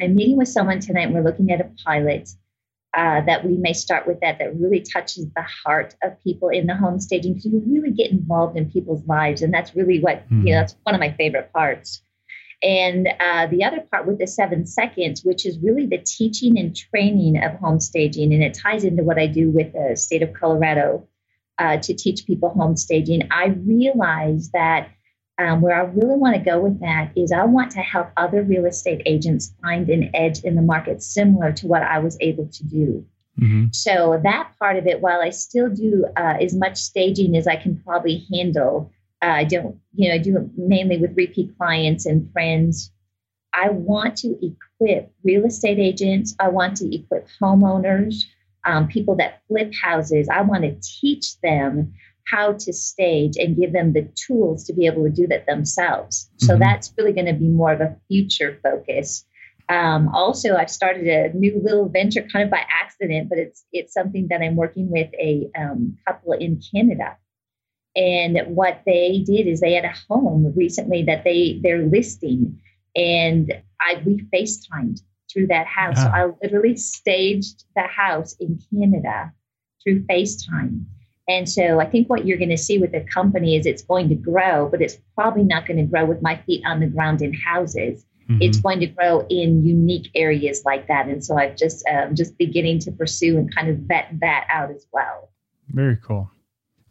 I'm 0.00 0.14
meeting 0.14 0.36
with 0.36 0.48
someone 0.48 0.80
tonight. 0.80 1.06
And 1.06 1.14
we're 1.14 1.22
looking 1.22 1.50
at 1.50 1.60
a 1.60 1.70
pilot 1.84 2.30
uh, 2.96 3.20
that 3.26 3.44
we 3.44 3.56
may 3.58 3.74
start 3.74 4.06
with 4.06 4.20
that 4.20 4.38
that 4.38 4.58
really 4.58 4.80
touches 4.80 5.26
the 5.34 5.44
heart 5.64 5.94
of 6.02 6.18
people 6.22 6.48
in 6.48 6.66
the 6.66 6.74
home 6.74 6.98
staging 6.98 7.34
because 7.34 7.46
you 7.46 7.62
really 7.66 7.90
get 7.90 8.10
involved 8.10 8.56
in 8.56 8.70
people's 8.70 9.06
lives, 9.06 9.42
and 9.42 9.52
that's 9.52 9.76
really 9.76 10.00
what 10.00 10.26
mm. 10.30 10.46
you 10.46 10.52
know. 10.52 10.58
Hmm. 10.58 10.62
That's 10.62 10.76
one 10.84 10.94
of 10.94 11.00
my 11.00 11.12
favorite 11.12 11.52
parts. 11.52 12.02
And 12.62 13.08
uh, 13.20 13.46
the 13.48 13.64
other 13.64 13.80
part 13.80 14.06
with 14.06 14.18
the 14.18 14.26
seven 14.26 14.66
seconds, 14.66 15.22
which 15.24 15.44
is 15.44 15.58
really 15.58 15.86
the 15.86 15.98
teaching 15.98 16.58
and 16.58 16.74
training 16.74 17.42
of 17.42 17.52
home 17.54 17.80
staging, 17.80 18.32
and 18.32 18.42
it 18.42 18.54
ties 18.54 18.84
into 18.84 19.02
what 19.02 19.18
I 19.18 19.26
do 19.26 19.50
with 19.50 19.72
the 19.72 19.96
state 19.96 20.22
of 20.22 20.32
Colorado 20.32 21.06
uh, 21.58 21.76
to 21.78 21.94
teach 21.94 22.26
people 22.26 22.50
home 22.50 22.76
staging. 22.76 23.28
I 23.30 23.46
realize 23.46 24.50
that 24.52 24.90
um, 25.38 25.60
where 25.60 25.76
I 25.76 25.84
really 25.84 26.16
want 26.16 26.34
to 26.36 26.42
go 26.42 26.58
with 26.60 26.80
that 26.80 27.12
is 27.14 27.30
I 27.30 27.44
want 27.44 27.72
to 27.72 27.80
help 27.80 28.08
other 28.16 28.42
real 28.42 28.64
estate 28.64 29.02
agents 29.04 29.54
find 29.62 29.88
an 29.90 30.10
edge 30.14 30.40
in 30.40 30.54
the 30.54 30.62
market 30.62 31.02
similar 31.02 31.52
to 31.52 31.66
what 31.66 31.82
I 31.82 31.98
was 31.98 32.16
able 32.20 32.46
to 32.48 32.64
do. 32.64 33.06
Mm-hmm. 33.38 33.66
So 33.72 34.18
that 34.22 34.52
part 34.58 34.76
of 34.76 34.86
it, 34.86 35.02
while 35.02 35.20
I 35.20 35.28
still 35.28 35.68
do 35.68 36.06
uh, 36.16 36.36
as 36.40 36.54
much 36.54 36.78
staging 36.78 37.36
as 37.36 37.46
I 37.46 37.56
can 37.56 37.78
probably 37.84 38.26
handle, 38.32 38.90
uh, 39.22 39.26
I 39.26 39.44
don't, 39.44 39.78
you 39.94 40.08
know, 40.08 40.14
I 40.14 40.18
do 40.18 40.36
it 40.36 40.50
mainly 40.56 40.98
with 40.98 41.16
repeat 41.16 41.56
clients 41.56 42.06
and 42.06 42.30
friends. 42.32 42.92
I 43.54 43.70
want 43.70 44.16
to 44.18 44.36
equip 44.42 45.12
real 45.24 45.46
estate 45.46 45.78
agents. 45.78 46.34
I 46.38 46.48
want 46.48 46.76
to 46.78 46.94
equip 46.94 47.26
homeowners, 47.40 48.16
um, 48.66 48.88
people 48.88 49.16
that 49.16 49.42
flip 49.48 49.72
houses. 49.82 50.28
I 50.28 50.42
want 50.42 50.64
to 50.64 50.76
teach 50.82 51.40
them 51.40 51.94
how 52.26 52.52
to 52.52 52.72
stage 52.72 53.36
and 53.36 53.56
give 53.56 53.72
them 53.72 53.92
the 53.92 54.08
tools 54.14 54.64
to 54.64 54.74
be 54.74 54.86
able 54.86 55.04
to 55.04 55.10
do 55.10 55.26
that 55.28 55.46
themselves. 55.46 56.28
So 56.38 56.52
mm-hmm. 56.52 56.60
that's 56.60 56.92
really 56.98 57.12
going 57.12 57.26
to 57.26 57.32
be 57.32 57.48
more 57.48 57.72
of 57.72 57.80
a 57.80 57.96
future 58.08 58.58
focus. 58.62 59.24
Um, 59.68 60.08
also, 60.08 60.56
I've 60.56 60.70
started 60.70 61.06
a 61.06 61.36
new 61.36 61.60
little 61.62 61.88
venture 61.88 62.22
kind 62.22 62.44
of 62.44 62.50
by 62.50 62.64
accident, 62.68 63.28
but 63.28 63.38
it's 63.38 63.64
it's 63.72 63.92
something 63.92 64.28
that 64.28 64.42
I'm 64.42 64.54
working 64.56 64.90
with 64.90 65.10
a 65.14 65.48
um, 65.58 65.96
couple 66.06 66.32
in 66.32 66.60
Canada 66.72 67.16
and 67.96 68.38
what 68.46 68.82
they 68.84 69.24
did 69.26 69.46
is 69.46 69.60
they 69.60 69.72
had 69.72 69.86
a 69.86 69.94
home 70.08 70.52
recently 70.54 71.02
that 71.04 71.24
they 71.24 71.58
they're 71.62 71.86
listing, 71.86 72.60
and 72.94 73.52
I 73.80 74.02
we 74.04 74.22
FaceTimed 74.32 75.00
through 75.32 75.48
that 75.48 75.66
house. 75.66 76.00
So 76.00 76.08
I 76.08 76.30
literally 76.42 76.76
staged 76.76 77.64
the 77.74 77.82
house 77.82 78.36
in 78.38 78.60
Canada 78.70 79.32
through 79.82 80.04
FaceTime. 80.04 80.84
And 81.28 81.48
so 81.48 81.80
I 81.80 81.86
think 81.86 82.08
what 82.08 82.24
you're 82.24 82.38
going 82.38 82.50
to 82.50 82.56
see 82.56 82.78
with 82.78 82.92
the 82.92 83.00
company 83.00 83.56
is 83.56 83.66
it's 83.66 83.82
going 83.82 84.08
to 84.10 84.14
grow, 84.14 84.68
but 84.70 84.80
it's 84.80 84.96
probably 85.16 85.42
not 85.42 85.66
going 85.66 85.78
to 85.78 85.82
grow 85.82 86.04
with 86.04 86.22
my 86.22 86.36
feet 86.46 86.62
on 86.64 86.78
the 86.78 86.86
ground 86.86 87.20
in 87.20 87.34
houses. 87.34 88.04
Mm-hmm. 88.28 88.42
It's 88.42 88.58
going 88.58 88.80
to 88.80 88.86
grow 88.86 89.26
in 89.28 89.64
unique 89.64 90.10
areas 90.14 90.62
like 90.64 90.86
that. 90.88 91.06
And 91.08 91.24
so 91.24 91.36
I've 91.36 91.56
just 91.56 91.84
um, 91.88 92.14
just 92.14 92.38
beginning 92.38 92.78
to 92.80 92.92
pursue 92.92 93.38
and 93.38 93.52
kind 93.54 93.68
of 93.68 93.78
vet 93.78 94.08
that 94.20 94.46
out 94.48 94.70
as 94.70 94.86
well. 94.92 95.30
Very 95.68 95.96
cool. 95.96 96.30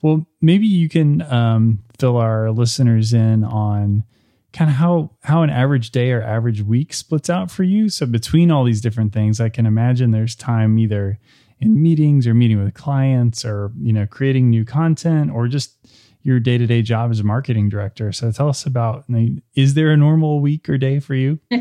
Well, 0.06 0.28
maybe 0.40 0.68
you 0.68 0.88
can 0.88 1.24
um, 1.24 1.80
fill 1.98 2.18
our 2.18 2.52
listeners 2.52 3.12
in 3.12 3.44
on 3.44 4.04
kind 4.54 4.70
of 4.70 4.78
how 4.78 5.10
how 5.24 5.42
an 5.42 5.50
average 5.50 5.90
day 5.90 6.12
or 6.12 6.22
average 6.22 6.62
week 6.62 6.94
splits 6.94 7.28
out 7.28 7.50
for 7.50 7.64
you. 7.64 7.90
So 7.90 8.06
between 8.06 8.52
all 8.52 8.64
these 8.64 8.82
different 8.82 9.14
things, 9.14 9.42
I 9.42 9.50
can 9.50 9.66
imagine 9.66 10.12
there's 10.12 10.36
time 10.36 10.78
either 10.78 11.18
in 11.60 11.82
meetings 11.82 12.28
or 12.28 12.36
meeting 12.36 12.64
with 12.64 12.76
clients 12.76 13.44
or 13.44 13.72
you 13.82 13.92
know 13.92 14.06
creating 14.06 14.52
new 14.52 14.64
content 14.64 15.32
or 15.32 15.48
just 15.48 15.76
your 16.22 16.40
day-to-day 16.40 16.84
job 16.84 17.10
as 17.10 17.20
a 17.20 17.24
marketing 17.24 17.68
director. 17.68 18.12
So 18.12 18.32
tell 18.32 18.50
us 18.50 18.64
about 18.64 19.06
is 19.56 19.74
there 19.74 19.90
a 19.90 19.98
normal 19.98 20.40
week 20.40 20.70
or 20.70 20.78
day 20.78 21.00
for 21.00 21.16
you? 21.16 21.40
I 21.52 21.60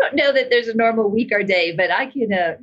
don't 0.00 0.14
know 0.14 0.32
that 0.32 0.48
there's 0.48 0.68
a 0.68 0.74
normal 0.74 1.10
week 1.10 1.30
or 1.30 1.42
day, 1.42 1.74
but 1.76 1.90
I 1.90 2.06
can 2.06 2.32
uh, 2.32 2.56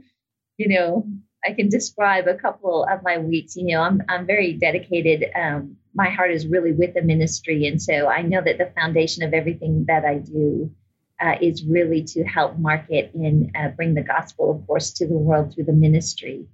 you 0.58 0.70
know, 0.70 1.06
I 1.46 1.54
can 1.54 1.70
describe 1.70 2.28
a 2.28 2.36
couple 2.36 2.86
of 2.86 3.04
my 3.04 3.18
weeks. 3.18 3.56
You 3.56 3.68
know, 3.68 3.82
I'm 3.82 4.02
I'm 4.10 4.26
very 4.26 4.54
dedicated. 4.54 5.26
Um, 5.36 5.78
my 5.94 6.10
heart 6.10 6.32
is 6.32 6.48
really 6.48 6.72
with 6.72 6.94
the 6.94 7.02
ministry, 7.02 7.68
and 7.68 7.82
so 7.82 8.08
I 8.08 8.22
know 8.22 8.42
that 8.42 8.58
the 8.58 8.72
foundation 8.76 9.24
of 9.24 9.34
everything 9.34 9.86
that 9.88 10.06
I 10.06 10.18
do 10.18 10.72
uh, 11.22 11.36
is 11.42 11.64
really 11.66 12.04
to 12.04 12.24
help 12.24 12.58
market 12.58 13.12
and 13.14 13.52
uh, 13.56 13.70
bring 13.70 13.94
the 13.94 14.02
gospel, 14.02 14.52
of 14.52 14.68
course, 14.68 14.92
to 14.94 15.08
the 15.08 15.18
world 15.18 15.54
through 15.54 15.66
the 15.66 15.74
ministry. 15.74 16.46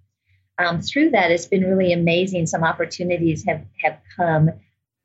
Um, 0.58 0.82
through 0.82 1.12
that, 1.12 1.32
it's 1.32 1.48
been 1.48 1.64
really 1.64 1.94
amazing. 1.94 2.46
Some 2.46 2.64
opportunities 2.64 3.46
have 3.46 3.66
have 3.84 3.98
come. 4.16 4.52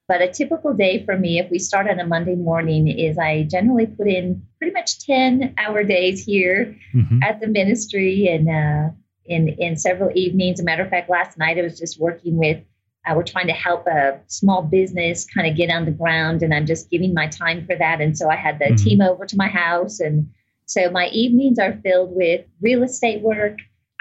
But 0.09 0.23
a 0.23 0.29
typical 0.29 0.73
day 0.73 1.05
for 1.05 1.19
me, 1.19 1.41
if 1.41 1.51
we 1.51 1.59
start 1.59 1.91
on 1.91 1.99
a 1.99 2.07
Monday 2.07 2.37
morning, 2.37 2.87
is 2.87 3.19
I 3.19 3.43
generally 3.43 3.87
put 3.87 4.07
in 4.07 4.41
pretty 4.59 4.73
much 4.73 5.05
10 5.05 5.55
hour 5.59 5.83
days 5.83 6.25
here 6.25 6.77
mm-hmm. 6.95 7.23
at 7.25 7.41
the 7.41 7.49
ministry 7.49 8.29
and 8.29 8.49
uh, 8.49 8.95
in, 9.29 9.49
in 9.59 9.77
several 9.77 10.11
evenings. 10.15 10.59
As 10.59 10.63
a 10.63 10.65
matter 10.65 10.83
of 10.83 10.91
fact, 10.91 11.11
last 11.11 11.39
night 11.39 11.59
I 11.59 11.63
was 11.63 11.79
just 11.79 12.01
working 12.01 12.37
with, 12.37 12.63
uh, 13.07 13.15
we're 13.15 13.23
trying 13.23 13.47
to 13.47 13.53
help 13.53 13.87
a 13.87 14.21
small 14.27 14.63
business 14.63 15.27
kind 15.27 15.47
of 15.47 15.57
get 15.57 15.71
on 15.71 15.85
the 15.85 15.91
ground, 15.91 16.43
and 16.43 16.53
I'm 16.53 16.67
just 16.67 16.91
giving 16.91 17.15
my 17.15 17.29
time 17.29 17.67
for 17.67 17.77
that. 17.77 18.01
And 18.01 18.17
so 18.17 18.29
I 18.29 18.37
had 18.37 18.59
the 18.59 18.67
mm-hmm. 18.67 18.85
team 18.85 19.01
over 19.01 19.27
to 19.27 19.37
my 19.37 19.49
house. 19.49 20.01
And 20.01 20.29
so 20.67 20.91
my 20.91 21.09
evenings 21.09 21.59
are 21.59 21.79
filled 21.85 22.11
with 22.15 22.45
real 22.61 22.83
estate 22.83 23.23
work. 23.23 23.59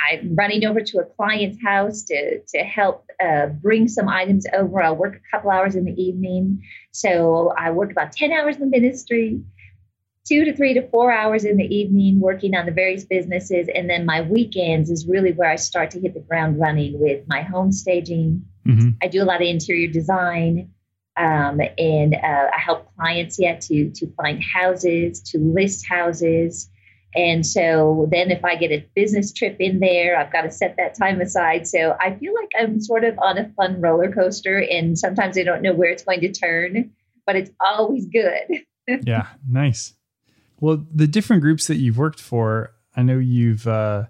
I'm 0.10 0.36
running 0.36 0.65
over 0.65 0.82
to 0.82 1.00
a 1.00 1.05
client's 1.05 1.62
house 1.63 2.03
to, 2.05 2.39
to 2.39 2.58
help 2.60 3.05
uh, 3.24 3.48
bring 3.48 3.88
some 3.88 4.10
items 4.10 4.46
over. 4.53 4.82
I'll 4.82 4.96
work 4.96 5.15
a 5.15 5.32
couple 5.32 5.51
hours 5.51 5.75
in 5.75 5.86
the 5.86 6.01
evening. 6.01 6.62
So 6.91 7.53
I 7.58 7.72
work 7.72 7.91
about 7.91 8.12
10 8.12 8.32
hours 8.34 8.55
in 8.55 8.62
the 8.62 8.67
ministry 8.67 9.41
two 10.27 10.46
to 10.46 10.55
three 10.55 10.74
to 10.74 10.88
four 10.89 11.12
hours 11.12 11.46
in 11.46 11.58
the 11.58 11.75
evening 11.75 12.20
working 12.20 12.55
on 12.55 12.65
the 12.65 12.72
various 12.72 13.05
businesses. 13.05 13.67
And 13.74 13.89
then 13.89 14.05
my 14.05 14.22
weekends 14.22 14.89
is 14.89 15.08
really 15.08 15.32
where 15.32 15.50
I 15.50 15.55
start 15.55 15.91
to 15.91 16.00
hit 16.00 16.13
the 16.13 16.20
ground 16.20 16.60
running 16.60 17.00
with 17.00 17.24
my 17.27 17.41
home 17.41 17.72
staging. 17.72 18.44
Mm-hmm. 18.67 18.89
I 19.01 19.08
do 19.08 19.22
a 19.22 19.25
lot 19.25 19.41
of 19.41 19.48
interior 19.48 19.88
design. 19.88 20.72
Um, 21.17 21.62
and 21.77 22.13
uh, 22.13 22.50
I 22.53 22.60
help 22.60 22.94
clients 22.98 23.39
yet 23.39 23.62
to 23.62 23.89
to 23.89 24.08
find 24.17 24.44
houses, 24.44 25.22
to 25.32 25.38
list 25.38 25.88
houses, 25.88 26.70
and 27.15 27.46
so 27.46 28.08
then 28.12 28.29
if 28.29 28.44
I 28.44 28.55
get 28.55 28.72
a 28.72 28.86
business 28.94 29.32
trip 29.32 29.55
in 29.60 29.79
there, 29.79 30.20
I've 30.20 30.34
got 30.34 30.41
to 30.41 30.51
set 30.51 30.75
that 30.77 30.96
time 30.96 31.22
aside. 31.22 31.65
So 31.67 31.96
I 32.00 32.15
feel 32.15 32.34
like 32.34 32.51
I'm 32.60 32.82
sort 32.82 33.05
of 33.05 33.17
on 33.20 33.38
a 33.38 33.50
fun 33.53 33.79
roller 33.79 34.12
coaster, 34.12 34.62
and 34.62 35.00
sometimes 35.00 35.38
I 35.38 35.44
don't 35.44 35.62
know 35.62 35.74
where 35.74 35.89
it's 35.89 36.03
going 36.03 36.22
to 36.22 36.32
turn, 36.32 36.91
but 37.25 37.38
it's 37.38 37.51
always 37.62 38.05
good. 38.08 38.65
yeah, 39.05 39.27
nice. 39.50 39.94
Well, 40.59 40.85
the 40.93 41.07
different 41.07 41.41
groups 41.41 41.67
that 41.67 41.75
you've 41.75 41.97
worked 41.97 42.19
for, 42.19 42.71
I 42.95 43.03
know 43.03 43.17
you've 43.17 43.67
uh, 43.67 44.05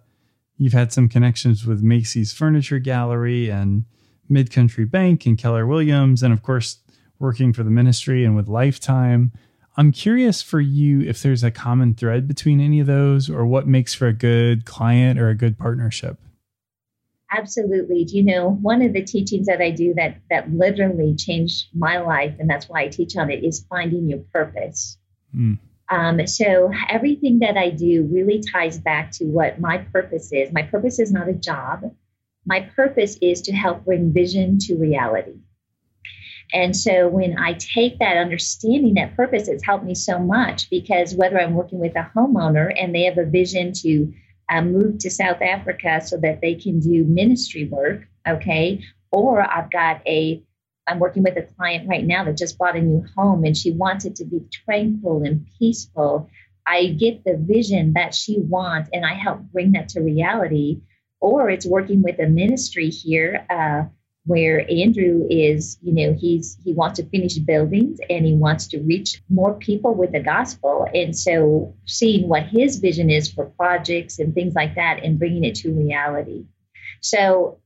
you've 0.58 0.74
had 0.74 0.94
some 0.94 1.10
connections 1.10 1.66
with 1.66 1.82
Macy's 1.82 2.34
Furniture 2.34 2.80
Gallery 2.80 3.50
and 3.50 3.86
Mid 4.30 4.52
Country 4.52 4.86
Bank 4.86 5.26
and 5.26 5.38
Keller 5.38 5.66
Williams, 5.66 6.24
and 6.24 6.34
of 6.34 6.44
course, 6.44 6.80
working 7.20 7.54
for 7.54 7.64
the 7.64 7.72
ministry 7.72 8.24
and 8.26 8.36
with 8.36 8.48
Lifetime. 8.48 9.32
I'm 9.78 9.92
curious 9.92 10.42
for 10.42 10.62
you 10.62 11.02
if 11.02 11.22
there's 11.22 11.44
a 11.44 11.52
common 11.52 11.96
thread 11.96 12.28
between 12.28 12.62
any 12.62 12.80
of 12.80 12.88
those 12.88 13.30
or 13.30 13.46
what 13.46 13.68
makes 13.68 13.94
for 13.94 14.08
a 14.08 14.14
good 14.14 14.66
client 14.66 15.20
or 15.20 15.30
a 15.30 15.36
good 15.36 15.58
partnership. 15.58 16.18
Absolutely. 17.32 18.06
Do 18.06 18.16
you 18.16 18.24
know 18.24 18.52
one 18.62 18.82
of 18.82 18.94
the 18.94 19.04
teachings 19.04 19.48
that 19.48 19.62
I 19.62 19.72
do 19.72 19.94
that 19.96 20.22
that 20.30 20.52
literally 20.52 21.16
changed 21.16 21.68
my 21.74 21.98
life, 21.98 22.36
and 22.40 22.50
that's 22.50 22.70
why 22.70 22.84
I 22.84 22.88
teach 22.88 23.18
on 23.18 23.30
it, 23.30 23.44
is 23.44 23.66
finding 23.70 24.08
your 24.08 24.20
purpose. 24.32 24.98
Mm. 25.36 25.60
Um, 25.90 26.26
so 26.26 26.72
everything 26.90 27.40
that 27.40 27.58
I 27.58 27.70
do 27.70 28.08
really 28.12 28.42
ties 28.42 28.80
back 28.80 29.12
to 29.14 29.26
what 29.26 29.60
my 29.60 29.78
purpose 29.78 30.32
is. 30.32 30.52
My 30.52 30.64
purpose 30.64 31.00
is 31.00 31.12
not 31.12 31.30
a 31.30 31.34
job. 31.34 31.84
My 32.46 32.62
purpose 32.76 33.18
is 33.22 33.42
to 33.44 33.52
help 33.54 33.86
bring 33.86 34.14
vision 34.14 34.58
to 34.60 34.76
reality. 34.76 35.36
And 36.54 36.76
so 36.76 37.08
when 37.08 37.38
I 37.38 37.54
take 37.54 38.00
that 38.00 38.18
understanding, 38.18 38.94
that 38.96 39.16
purpose, 39.16 39.48
it's 39.48 39.66
helped 39.66 39.86
me 39.86 39.96
so 39.96 40.20
much 40.20 40.70
because 40.70 41.16
whether 41.16 41.40
I'm 41.40 41.56
working 41.56 41.80
with 41.80 41.96
a 41.96 42.10
homeowner 42.16 42.72
and 42.80 42.94
they 42.94 43.04
have 43.04 43.18
a 43.18 43.26
vision 43.26 43.74
to 43.82 44.14
uh, 44.50 44.62
move 44.62 45.00
to 45.00 45.10
South 45.10 45.42
Africa 45.42 46.02
so 46.06 46.18
that 46.18 46.42
they 46.42 46.56
can 46.56 46.80
do 46.80 47.04
ministry 47.04 47.66
work, 47.66 48.08
okay, 48.28 48.84
or 49.12 49.42
I've 49.42 49.72
got 49.72 50.02
a 50.08 50.44
I'm 50.88 51.00
working 51.00 51.24
with 51.24 51.38
a 51.38 51.44
client 51.44 51.88
right 51.90 52.06
now 52.06 52.24
that 52.24 52.38
just 52.38 52.58
bought 52.58 52.76
a 52.76 52.82
new 52.82 53.06
home 53.16 53.44
and 53.44 53.58
she 53.58 53.72
wants 53.72 54.06
it 54.06 54.16
to 54.18 54.26
be 54.26 54.42
tranquil 54.52 55.24
and 55.24 55.46
peaceful. 55.58 56.30
I 56.68 56.88
get 56.88 57.24
the 57.24 57.38
vision 57.38 57.94
that 57.94 58.14
she 58.14 58.40
wants 58.40 58.90
and 58.94 59.06
I 59.06 59.14
help 59.14 59.40
bring 59.52 59.72
that 59.74 59.90
to 59.90 60.02
reality. 60.02 60.82
Or 61.22 61.50
it's 61.50 61.66
working 61.66 62.04
with 62.04 62.20
a 62.20 62.28
ministry 62.28 62.90
here 62.90 63.46
uh, 63.50 63.84
where 64.26 64.66
Andrew 64.70 65.26
is, 65.30 65.78
you 65.82 65.94
know, 65.94 66.14
he's 66.14 66.58
he 66.64 66.74
wants 66.74 67.00
to 67.00 67.10
finish 67.10 67.38
buildings 67.38 68.00
and 68.10 68.26
he 68.26 68.34
wants 68.34 68.68
to 68.68 68.80
reach 68.82 69.22
more 69.30 69.54
people 69.56 69.96
with 69.96 70.12
the 70.12 70.20
gospel. 70.20 70.88
And 70.94 71.18
so 71.18 71.76
seeing 71.86 72.28
what 72.28 72.44
his 72.44 72.78
vision 72.78 73.10
is 73.10 73.32
for 73.32 73.46
projects 73.46 74.20
and 74.20 74.34
things 74.34 74.54
like 74.54 74.76
that 74.76 75.04
and 75.04 75.18
bringing 75.18 75.44
it 75.44 75.56
to 75.56 75.72
reality. 75.72 76.46
So 77.02 77.60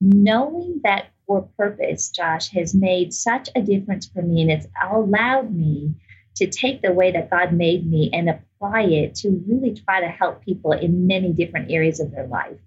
knowing 0.00 0.80
that 0.84 1.10
purpose, 1.38 2.10
Josh, 2.10 2.50
has 2.50 2.74
made 2.74 3.12
such 3.12 3.48
a 3.54 3.62
difference 3.62 4.06
for 4.06 4.22
me. 4.22 4.42
And 4.42 4.50
it's 4.50 4.66
allowed 4.90 5.54
me 5.54 5.94
to 6.36 6.46
take 6.46 6.82
the 6.82 6.92
way 6.92 7.10
that 7.12 7.30
God 7.30 7.52
made 7.52 7.88
me 7.88 8.10
and 8.12 8.30
apply 8.30 8.82
it 8.82 9.14
to 9.16 9.42
really 9.46 9.74
try 9.74 10.00
to 10.00 10.08
help 10.08 10.44
people 10.44 10.72
in 10.72 11.06
many 11.06 11.32
different 11.32 11.70
areas 11.70 12.00
of 12.00 12.10
their 12.12 12.26
life. 12.26 12.58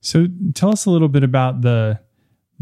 So 0.00 0.26
tell 0.54 0.70
us 0.70 0.86
a 0.86 0.90
little 0.90 1.08
bit 1.08 1.24
about 1.24 1.62
the 1.62 2.00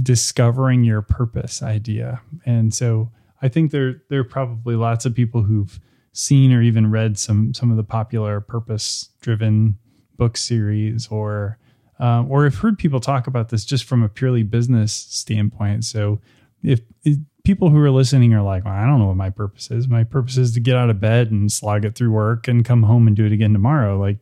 discovering 0.00 0.84
your 0.84 1.02
purpose 1.02 1.62
idea. 1.62 2.20
And 2.44 2.74
so 2.74 3.10
I 3.42 3.48
think 3.48 3.70
there 3.70 4.02
there 4.08 4.20
are 4.20 4.24
probably 4.24 4.76
lots 4.76 5.04
of 5.04 5.14
people 5.14 5.42
who've 5.42 5.78
seen 6.12 6.52
or 6.52 6.62
even 6.62 6.90
read 6.90 7.18
some 7.18 7.52
some 7.54 7.70
of 7.70 7.76
the 7.76 7.84
popular 7.84 8.40
purpose 8.40 9.10
driven 9.20 9.78
book 10.16 10.36
series 10.36 11.08
or 11.08 11.58
um, 11.98 12.30
or 12.30 12.46
I've 12.46 12.56
heard 12.56 12.78
people 12.78 13.00
talk 13.00 13.26
about 13.26 13.48
this 13.48 13.64
just 13.64 13.84
from 13.84 14.02
a 14.02 14.08
purely 14.08 14.42
business 14.42 14.92
standpoint. 14.92 15.84
So 15.84 16.20
if, 16.62 16.80
if 17.04 17.18
people 17.44 17.70
who 17.70 17.78
are 17.80 17.90
listening 17.90 18.34
are 18.34 18.42
like, 18.42 18.64
well, 18.64 18.74
I 18.74 18.86
don't 18.86 18.98
know 18.98 19.06
what 19.06 19.16
my 19.16 19.30
purpose 19.30 19.70
is. 19.70 19.86
My 19.86 20.02
purpose 20.02 20.36
is 20.36 20.52
to 20.54 20.60
get 20.60 20.76
out 20.76 20.90
of 20.90 21.00
bed 21.00 21.30
and 21.30 21.52
slog 21.52 21.84
it 21.84 21.94
through 21.94 22.10
work 22.10 22.48
and 22.48 22.64
come 22.64 22.82
home 22.82 23.06
and 23.06 23.14
do 23.14 23.24
it 23.24 23.32
again 23.32 23.52
tomorrow. 23.52 23.98
Like, 23.98 24.18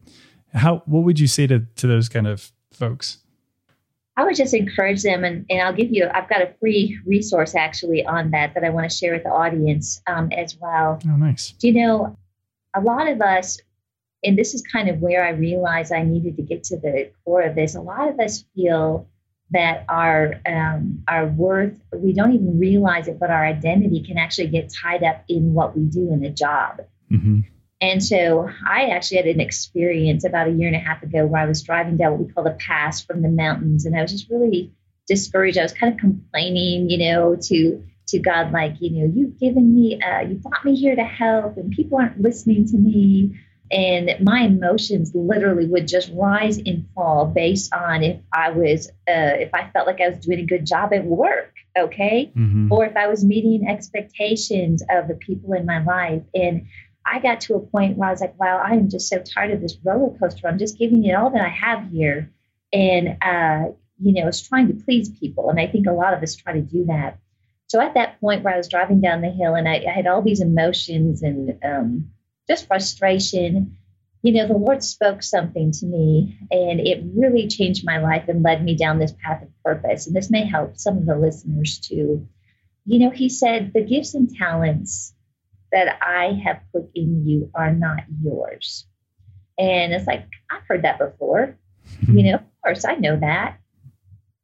how? 0.52 0.82
What 0.86 1.04
would 1.04 1.18
you 1.18 1.26
say 1.26 1.46
to 1.46 1.60
to 1.60 1.86
those 1.86 2.08
kind 2.08 2.26
of 2.26 2.52
folks? 2.72 3.18
I 4.16 4.24
would 4.24 4.36
just 4.36 4.52
encourage 4.52 5.02
them, 5.02 5.24
and, 5.24 5.46
and 5.48 5.62
I'll 5.62 5.72
give 5.72 5.90
you. 5.90 6.06
I've 6.12 6.28
got 6.28 6.42
a 6.42 6.52
free 6.60 6.98
resource 7.06 7.54
actually 7.54 8.04
on 8.04 8.32
that 8.32 8.52
that 8.54 8.62
I 8.62 8.68
want 8.68 8.90
to 8.90 8.94
share 8.94 9.14
with 9.14 9.22
the 9.22 9.30
audience 9.30 10.02
um, 10.06 10.30
as 10.32 10.54
well. 10.60 11.00
Oh, 11.06 11.16
nice. 11.16 11.52
Do 11.52 11.68
you 11.68 11.74
know? 11.74 12.18
A 12.74 12.80
lot 12.80 13.06
of 13.06 13.20
us 13.20 13.60
and 14.24 14.38
this 14.38 14.54
is 14.54 14.62
kind 14.62 14.88
of 14.88 15.00
where 15.00 15.24
I 15.24 15.30
realized 15.30 15.92
I 15.92 16.02
needed 16.02 16.36
to 16.36 16.42
get 16.42 16.64
to 16.64 16.78
the 16.78 17.10
core 17.24 17.42
of 17.42 17.54
this. 17.54 17.74
A 17.74 17.80
lot 17.80 18.08
of 18.08 18.20
us 18.20 18.44
feel 18.54 19.08
that 19.50 19.84
our 19.88 20.40
um, 20.46 21.02
our 21.08 21.26
worth 21.26 21.78
we 21.92 22.12
don't 22.12 22.32
even 22.32 22.58
realize 22.58 23.08
it, 23.08 23.18
but 23.18 23.30
our 23.30 23.44
identity 23.44 24.02
can 24.02 24.18
actually 24.18 24.48
get 24.48 24.72
tied 24.82 25.02
up 25.02 25.24
in 25.28 25.54
what 25.54 25.76
we 25.76 25.84
do 25.84 26.12
in 26.12 26.24
a 26.24 26.30
job. 26.30 26.82
Mm-hmm. 27.10 27.40
And 27.80 28.02
so 28.02 28.48
I 28.66 28.86
actually 28.86 29.16
had 29.16 29.26
an 29.26 29.40
experience 29.40 30.24
about 30.24 30.46
a 30.46 30.52
year 30.52 30.68
and 30.68 30.76
a 30.76 30.78
half 30.78 31.02
ago 31.02 31.26
where 31.26 31.42
I 31.42 31.46
was 31.46 31.62
driving 31.62 31.96
down 31.96 32.12
what 32.12 32.20
we 32.20 32.32
call 32.32 32.44
the 32.44 32.52
pass 32.52 33.02
from 33.04 33.22
the 33.22 33.28
mountains, 33.28 33.84
and 33.84 33.98
I 33.98 34.02
was 34.02 34.12
just 34.12 34.30
really 34.30 34.72
discouraged. 35.08 35.58
I 35.58 35.64
was 35.64 35.72
kind 35.72 35.92
of 35.92 35.98
complaining, 35.98 36.88
you 36.88 36.98
know, 36.98 37.36
to 37.36 37.84
to 38.08 38.18
God, 38.18 38.52
like, 38.52 38.74
you 38.80 38.90
know, 38.90 39.12
you've 39.14 39.38
given 39.38 39.74
me, 39.74 40.00
uh, 40.02 40.20
you 40.20 40.34
brought 40.34 40.64
me 40.64 40.74
here 40.74 40.94
to 40.94 41.04
help, 41.04 41.56
and 41.56 41.70
people 41.72 41.98
aren't 41.98 42.20
listening 42.20 42.66
to 42.66 42.76
me 42.76 43.38
and 43.72 44.14
my 44.20 44.40
emotions 44.40 45.12
literally 45.14 45.66
would 45.66 45.88
just 45.88 46.10
rise 46.12 46.58
and 46.58 46.86
fall 46.94 47.26
based 47.26 47.72
on 47.72 48.02
if 48.02 48.20
I 48.32 48.50
was 48.50 48.88
uh, 49.08 49.40
if 49.40 49.54
I 49.54 49.70
felt 49.70 49.86
like 49.86 50.00
I 50.00 50.10
was 50.10 50.18
doing 50.18 50.40
a 50.40 50.46
good 50.46 50.66
job 50.66 50.92
at 50.92 51.04
work, 51.04 51.54
okay, 51.76 52.30
mm-hmm. 52.36 52.70
or 52.70 52.84
if 52.84 52.96
I 52.96 53.08
was 53.08 53.24
meeting 53.24 53.66
expectations 53.66 54.82
of 54.90 55.08
the 55.08 55.14
people 55.14 55.54
in 55.54 55.64
my 55.64 55.82
life. 55.82 56.22
And 56.34 56.66
I 57.06 57.18
got 57.18 57.40
to 57.42 57.54
a 57.54 57.60
point 57.60 57.96
where 57.96 58.08
I 58.08 58.12
was 58.12 58.20
like, 58.20 58.38
wow, 58.38 58.62
I 58.62 58.72
am 58.74 58.90
just 58.90 59.08
so 59.08 59.18
tired 59.18 59.52
of 59.52 59.62
this 59.62 59.78
roller 59.82 60.16
coaster. 60.18 60.46
I'm 60.46 60.58
just 60.58 60.78
giving 60.78 61.04
it 61.04 61.14
all 61.14 61.30
that 61.30 61.42
I 61.42 61.48
have 61.48 61.90
here, 61.90 62.30
and 62.74 63.16
uh, 63.22 63.72
you 64.02 64.20
know, 64.20 64.28
it's 64.28 64.46
trying 64.46 64.68
to 64.68 64.84
please 64.84 65.08
people. 65.08 65.48
And 65.48 65.58
I 65.58 65.66
think 65.66 65.86
a 65.86 65.92
lot 65.92 66.12
of 66.12 66.22
us 66.22 66.36
try 66.36 66.52
to 66.52 66.60
do 66.60 66.84
that. 66.86 67.18
So 67.68 67.80
at 67.80 67.94
that 67.94 68.20
point 68.20 68.42
where 68.42 68.52
I 68.52 68.58
was 68.58 68.68
driving 68.68 69.00
down 69.00 69.22
the 69.22 69.30
hill 69.30 69.54
and 69.54 69.66
I, 69.66 69.82
I 69.88 69.92
had 69.92 70.06
all 70.06 70.20
these 70.20 70.42
emotions 70.42 71.22
and 71.22 71.58
um, 71.64 72.10
just 72.48 72.66
frustration, 72.66 73.76
you 74.22 74.32
know, 74.32 74.46
the 74.46 74.54
Lord 74.54 74.82
spoke 74.82 75.22
something 75.22 75.72
to 75.72 75.86
me 75.86 76.38
and 76.50 76.80
it 76.80 77.04
really 77.14 77.48
changed 77.48 77.84
my 77.84 77.98
life 77.98 78.28
and 78.28 78.42
led 78.42 78.64
me 78.64 78.76
down 78.76 78.98
this 78.98 79.14
path 79.24 79.42
of 79.42 79.48
purpose. 79.64 80.06
And 80.06 80.14
this 80.14 80.30
may 80.30 80.44
help 80.44 80.76
some 80.76 80.98
of 80.98 81.06
the 81.06 81.16
listeners 81.16 81.78
too. 81.78 82.28
You 82.84 82.98
know, 83.00 83.10
He 83.10 83.28
said, 83.28 83.72
The 83.72 83.84
gifts 83.84 84.14
and 84.14 84.32
talents 84.34 85.14
that 85.72 85.98
I 86.02 86.40
have 86.44 86.60
put 86.72 86.90
in 86.94 87.26
you 87.26 87.50
are 87.54 87.72
not 87.72 88.04
yours. 88.22 88.86
And 89.58 89.92
it's 89.92 90.06
like, 90.06 90.28
I've 90.50 90.66
heard 90.68 90.82
that 90.82 90.98
before. 90.98 91.56
you 92.08 92.22
know, 92.22 92.34
of 92.34 92.42
course, 92.62 92.84
I 92.84 92.94
know 92.94 93.18
that. 93.18 93.58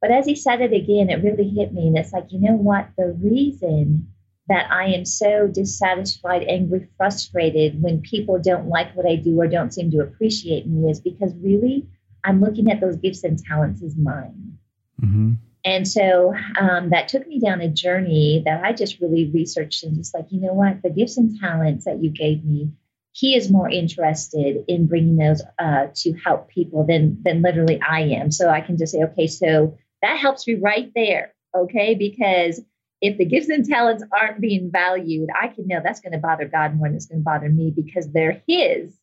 But 0.01 0.11
as 0.11 0.25
he 0.25 0.35
said 0.35 0.61
it 0.61 0.73
again, 0.73 1.09
it 1.09 1.23
really 1.23 1.49
hit 1.49 1.73
me. 1.73 1.87
And 1.87 1.97
it's 1.97 2.13
like, 2.13 2.31
you 2.31 2.39
know 2.39 2.55
what? 2.55 2.89
The 2.97 3.17
reason 3.21 4.07
that 4.49 4.71
I 4.71 4.87
am 4.87 5.05
so 5.05 5.47
dissatisfied, 5.47 6.43
angry, 6.43 6.87
frustrated 6.97 7.81
when 7.81 8.01
people 8.01 8.39
don't 8.39 8.67
like 8.67 8.95
what 8.95 9.05
I 9.05 9.15
do 9.15 9.39
or 9.39 9.47
don't 9.47 9.73
seem 9.73 9.91
to 9.91 10.01
appreciate 10.01 10.67
me 10.67 10.89
is 10.89 10.99
because 10.99 11.33
really 11.41 11.87
I'm 12.23 12.41
looking 12.41 12.69
at 12.69 12.81
those 12.81 12.97
gifts 12.97 13.23
and 13.23 13.39
talents 13.39 13.81
as 13.83 13.95
mine. 13.95 14.57
Mm-hmm. 15.01 15.33
And 15.65 15.87
so 15.87 16.33
um, 16.59 16.89
that 16.89 17.09
took 17.09 17.27
me 17.27 17.39
down 17.39 17.61
a 17.61 17.69
journey 17.69 18.41
that 18.45 18.63
I 18.63 18.73
just 18.73 18.99
really 18.99 19.29
researched 19.33 19.83
and 19.83 19.95
just 19.95 20.13
like, 20.13 20.25
you 20.29 20.41
know 20.41 20.53
what, 20.53 20.81
the 20.81 20.89
gifts 20.89 21.17
and 21.17 21.37
talents 21.39 21.85
that 21.85 22.01
you 22.01 22.09
gave 22.09 22.43
me, 22.43 22.71
he 23.11 23.35
is 23.35 23.51
more 23.51 23.69
interested 23.69 24.63
in 24.67 24.87
bringing 24.87 25.17
those 25.17 25.41
uh, 25.59 25.87
to 25.95 26.13
help 26.13 26.49
people 26.49 26.85
than 26.85 27.21
than 27.23 27.41
literally 27.41 27.79
I 27.81 28.01
am. 28.01 28.31
So 28.31 28.49
I 28.49 28.61
can 28.61 28.77
just 28.77 28.93
say, 28.93 29.03
okay, 29.03 29.27
so 29.27 29.77
that 30.01 30.17
helps 30.17 30.47
me 30.47 30.55
right 30.55 30.91
there, 30.95 31.33
okay, 31.55 31.93
because 31.93 32.61
if 33.01 33.17
the 33.17 33.25
gifts 33.25 33.49
and 33.49 33.65
talents 33.65 34.03
aren't 34.11 34.41
being 34.41 34.69
valued, 34.71 35.29
I 35.39 35.47
can 35.47 35.67
know 35.67 35.79
that's 35.83 36.01
going 36.01 36.13
to 36.13 36.19
bother 36.19 36.45
God 36.45 36.75
more 36.75 36.87
than 36.87 36.95
it's 36.95 37.05
going 37.05 37.21
to 37.21 37.23
bother 37.23 37.49
me 37.49 37.71
because 37.71 38.11
they're 38.11 38.41
His. 38.47 38.93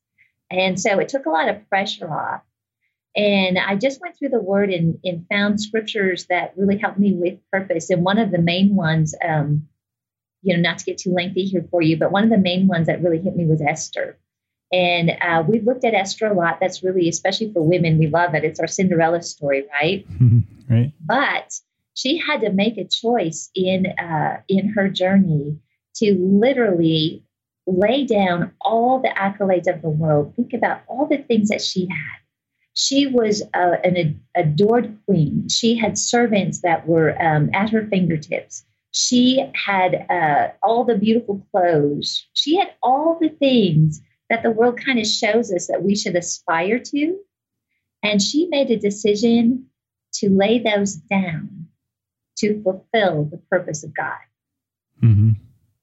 And 0.50 0.80
so 0.80 0.98
it 0.98 1.08
took 1.08 1.26
a 1.26 1.30
lot 1.30 1.48
of 1.48 1.68
pressure 1.68 2.12
off. 2.12 2.42
And 3.16 3.58
I 3.58 3.76
just 3.76 4.00
went 4.00 4.16
through 4.16 4.28
the 4.28 4.42
word 4.42 4.70
and, 4.70 4.98
and 5.02 5.26
found 5.30 5.60
scriptures 5.60 6.26
that 6.26 6.52
really 6.56 6.76
helped 6.76 6.98
me 6.98 7.14
with 7.14 7.38
purpose. 7.50 7.88
And 7.88 8.04
one 8.04 8.18
of 8.18 8.30
the 8.30 8.38
main 8.38 8.76
ones, 8.76 9.14
um, 9.26 9.66
you 10.42 10.54
know, 10.54 10.60
not 10.60 10.78
to 10.78 10.84
get 10.84 10.98
too 10.98 11.12
lengthy 11.12 11.44
here 11.44 11.66
for 11.70 11.80
you, 11.80 11.96
but 11.96 12.12
one 12.12 12.24
of 12.24 12.30
the 12.30 12.36
main 12.36 12.68
ones 12.68 12.86
that 12.88 13.02
really 13.02 13.18
hit 13.18 13.34
me 13.34 13.46
was 13.46 13.62
Esther. 13.62 14.18
And 14.70 15.12
uh, 15.22 15.44
we've 15.48 15.64
looked 15.64 15.84
at 15.84 15.94
Esther 15.94 16.26
a 16.26 16.34
lot. 16.34 16.58
That's 16.60 16.82
really, 16.82 17.08
especially 17.08 17.52
for 17.52 17.62
women, 17.62 17.98
we 17.98 18.08
love 18.08 18.34
it. 18.34 18.44
It's 18.44 18.60
our 18.60 18.66
Cinderella 18.66 19.22
story, 19.22 19.64
right? 19.72 20.06
right. 20.68 20.92
But 21.00 21.58
she 21.96 22.18
had 22.18 22.42
to 22.42 22.52
make 22.52 22.76
a 22.76 22.84
choice 22.84 23.50
in 23.54 23.86
uh, 23.86 24.40
in 24.48 24.68
her 24.68 24.88
journey 24.88 25.58
to 25.96 26.14
literally 26.14 27.24
lay 27.66 28.04
down 28.04 28.52
all 28.60 29.00
the 29.00 29.08
accolades 29.08 29.66
of 29.66 29.80
the 29.80 29.88
world. 29.88 30.34
Think 30.36 30.52
about 30.52 30.82
all 30.88 31.06
the 31.06 31.16
things 31.16 31.48
that 31.48 31.62
she 31.62 31.88
had. 31.90 32.18
She 32.74 33.06
was 33.06 33.42
uh, 33.54 33.76
an 33.82 34.20
adored 34.36 34.98
queen. 35.06 35.48
She 35.48 35.74
had 35.74 35.96
servants 35.96 36.60
that 36.60 36.86
were 36.86 37.20
um, 37.20 37.48
at 37.54 37.70
her 37.70 37.86
fingertips. 37.86 38.64
She 38.92 39.42
had 39.54 40.06
uh, 40.10 40.48
all 40.62 40.84
the 40.84 40.98
beautiful 40.98 41.46
clothes. 41.50 42.26
She 42.34 42.56
had 42.56 42.74
all 42.82 43.18
the 43.18 43.30
things 43.30 44.02
that 44.28 44.42
the 44.42 44.50
world 44.50 44.78
kind 44.84 44.98
of 44.98 45.06
shows 45.06 45.50
us 45.50 45.66
that 45.68 45.82
we 45.82 45.96
should 45.96 46.14
aspire 46.14 46.78
to. 46.78 47.18
And 48.02 48.20
she 48.20 48.48
made 48.48 48.70
a 48.70 48.78
decision 48.78 49.66
to 50.14 50.28
lay 50.28 50.58
those 50.58 50.94
down 50.94 51.55
to 52.38 52.62
fulfill 52.62 53.24
the 53.24 53.38
purpose 53.50 53.84
of 53.84 53.94
God. 53.94 54.18
Mm-hmm. 55.02 55.30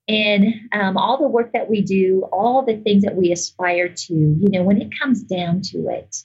And 0.08 0.54
um, 0.74 0.98
all 0.98 1.18
the 1.18 1.28
work 1.28 1.54
that 1.54 1.70
we 1.70 1.82
do, 1.82 2.28
all 2.32 2.64
the 2.66 2.78
things 2.78 3.04
that 3.04 3.16
we 3.16 3.32
aspire 3.32 3.90
to, 3.90 4.14
you 4.14 4.50
know, 4.50 4.64
when 4.64 4.82
it 4.82 4.92
comes 5.00 5.24
down 5.24 5.62
to 5.72 5.88
it, 5.90 6.18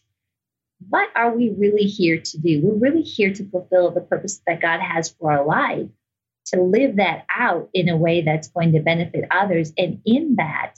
what 0.88 1.08
are 1.14 1.36
we 1.36 1.54
really 1.56 1.84
here 1.84 2.18
to 2.18 2.38
do? 2.38 2.60
We're 2.62 2.90
really 2.90 3.02
here 3.02 3.32
to 3.32 3.48
fulfill 3.50 3.90
the 3.90 4.00
purpose 4.00 4.40
that 4.46 4.60
God 4.60 4.80
has 4.80 5.10
for 5.10 5.32
our 5.32 5.44
life, 5.44 5.88
to 6.46 6.60
live 6.60 6.96
that 6.96 7.24
out 7.34 7.68
in 7.72 7.88
a 7.88 7.96
way 7.96 8.22
that's 8.22 8.48
going 8.48 8.72
to 8.72 8.80
benefit 8.80 9.24
others. 9.30 9.72
And 9.78 10.00
in 10.04 10.36
that, 10.36 10.74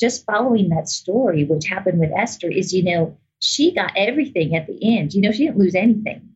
just 0.00 0.26
following 0.26 0.68
that 0.70 0.88
story, 0.88 1.44
which 1.44 1.66
happened 1.66 2.00
with 2.00 2.10
Esther, 2.16 2.50
is, 2.50 2.72
you 2.72 2.82
know, 2.82 3.16
she 3.38 3.74
got 3.74 3.92
everything 3.96 4.54
at 4.56 4.66
the 4.66 4.98
end. 4.98 5.14
You 5.14 5.22
know, 5.22 5.32
she 5.32 5.46
didn't 5.46 5.58
lose 5.58 5.74
anything 5.74 6.31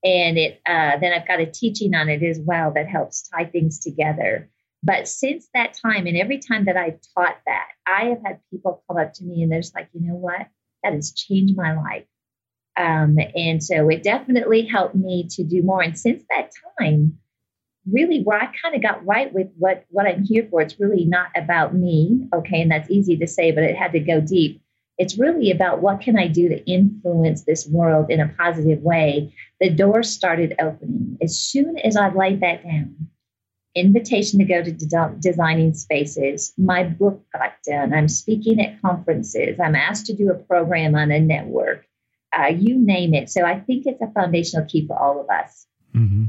And 0.05 0.37
it 0.37 0.61
uh, 0.67 0.99
then 0.99 1.13
I've 1.13 1.29
got 1.29 1.39
a 1.41 1.47
teaching 1.47 1.95
on 1.95 2.09
it 2.09 2.25
as 2.25 2.41
well 2.41 2.73
that 2.75 2.89
helps 2.89 3.29
tie 3.29 3.45
things 3.45 3.79
together. 3.79 4.51
But 4.83 5.07
since 5.07 5.49
that 5.55 5.79
time, 5.81 6.09
and 6.09 6.17
every 6.17 6.39
time 6.39 6.65
that 6.65 6.77
I've 6.77 6.99
taught 7.17 7.37
that, 7.47 7.69
I 7.87 8.07
have 8.07 8.19
had 8.25 8.41
people 8.51 8.83
come 8.89 8.97
up 8.97 9.13
to 9.15 9.25
me 9.25 9.43
and 9.43 9.53
they're 9.53 9.61
just 9.61 9.77
like, 9.77 9.89
you 9.93 10.01
know 10.01 10.17
what? 10.17 10.49
That 10.83 10.95
has 10.95 11.13
changed 11.13 11.57
my 11.57 11.77
life. 11.77 12.03
Um, 12.77 13.19
and 13.35 13.63
so 13.63 13.89
it 13.89 14.03
definitely 14.03 14.63
helped 14.63 14.95
me 14.95 15.27
to 15.33 15.45
do 15.45 15.63
more. 15.63 15.83
And 15.83 15.99
since 15.99 16.25
that 16.31 16.51
time, 16.81 17.19
really 17.91 18.23
where 18.23 18.41
I 18.41 18.51
kind 18.63 18.75
of 18.75 18.83
got 18.83 19.05
right 19.05 19.33
with 19.33 19.49
what 19.59 19.85
what 19.91 20.07
I'm 20.07 20.25
here 20.25 20.47
for, 20.51 20.61
it's 20.61 20.81
really 20.81 21.05
not 21.05 21.29
about 21.37 21.75
me, 21.75 22.29
okay, 22.35 22.63
and 22.63 22.71
that's 22.71 22.91
easy 22.91 23.17
to 23.17 23.27
say, 23.27 23.51
but 23.51 23.65
it 23.65 23.77
had 23.77 23.93
to 23.93 24.01
go 24.01 24.21
deep. 24.21 24.63
It's 24.99 25.19
really 25.19 25.51
about 25.51 25.81
what 25.81 26.01
can 26.01 26.19
I 26.19 26.29
do 26.29 26.49
to 26.49 26.65
influence 26.71 27.45
this 27.45 27.67
world 27.67 28.11
in 28.11 28.21
a 28.21 28.29
positive 28.39 28.81
way. 28.83 29.35
The 29.61 29.71
doors 29.71 30.11
started 30.11 30.55
opening 30.61 31.19
as 31.23 31.39
soon 31.39 31.79
as 31.79 31.97
I 31.97 32.13
laid 32.13 32.41
that 32.41 32.63
down. 32.63 33.09
Invitation 33.75 34.39
to 34.39 34.45
go 34.45 34.63
to 34.63 34.71
de- 34.71 35.17
designing 35.19 35.73
spaces. 35.73 36.53
My 36.59 36.85
book 36.85 37.25
got 37.33 37.55
done. 37.67 37.95
I'm 37.95 38.09
speaking 38.09 38.61
at 38.61 38.81
conferences. 38.83 39.59
I'm 39.59 39.75
asked 39.75 40.07
to 40.07 40.15
do 40.15 40.31
a 40.31 40.35
program 40.35 40.95
on 40.95 41.11
a 41.11 41.19
network 41.19 41.87
uh, 42.37 42.47
you 42.47 42.79
name 42.79 43.15
it. 43.15 43.31
So 43.31 43.45
I 43.45 43.61
think 43.61 43.87
it's 43.87 44.01
a 44.01 44.11
foundational 44.13 44.67
key 44.67 44.87
for 44.87 44.99
all 44.99 45.21
of 45.21 45.29
us. 45.29 45.67
Mm-hmm. 45.95 46.25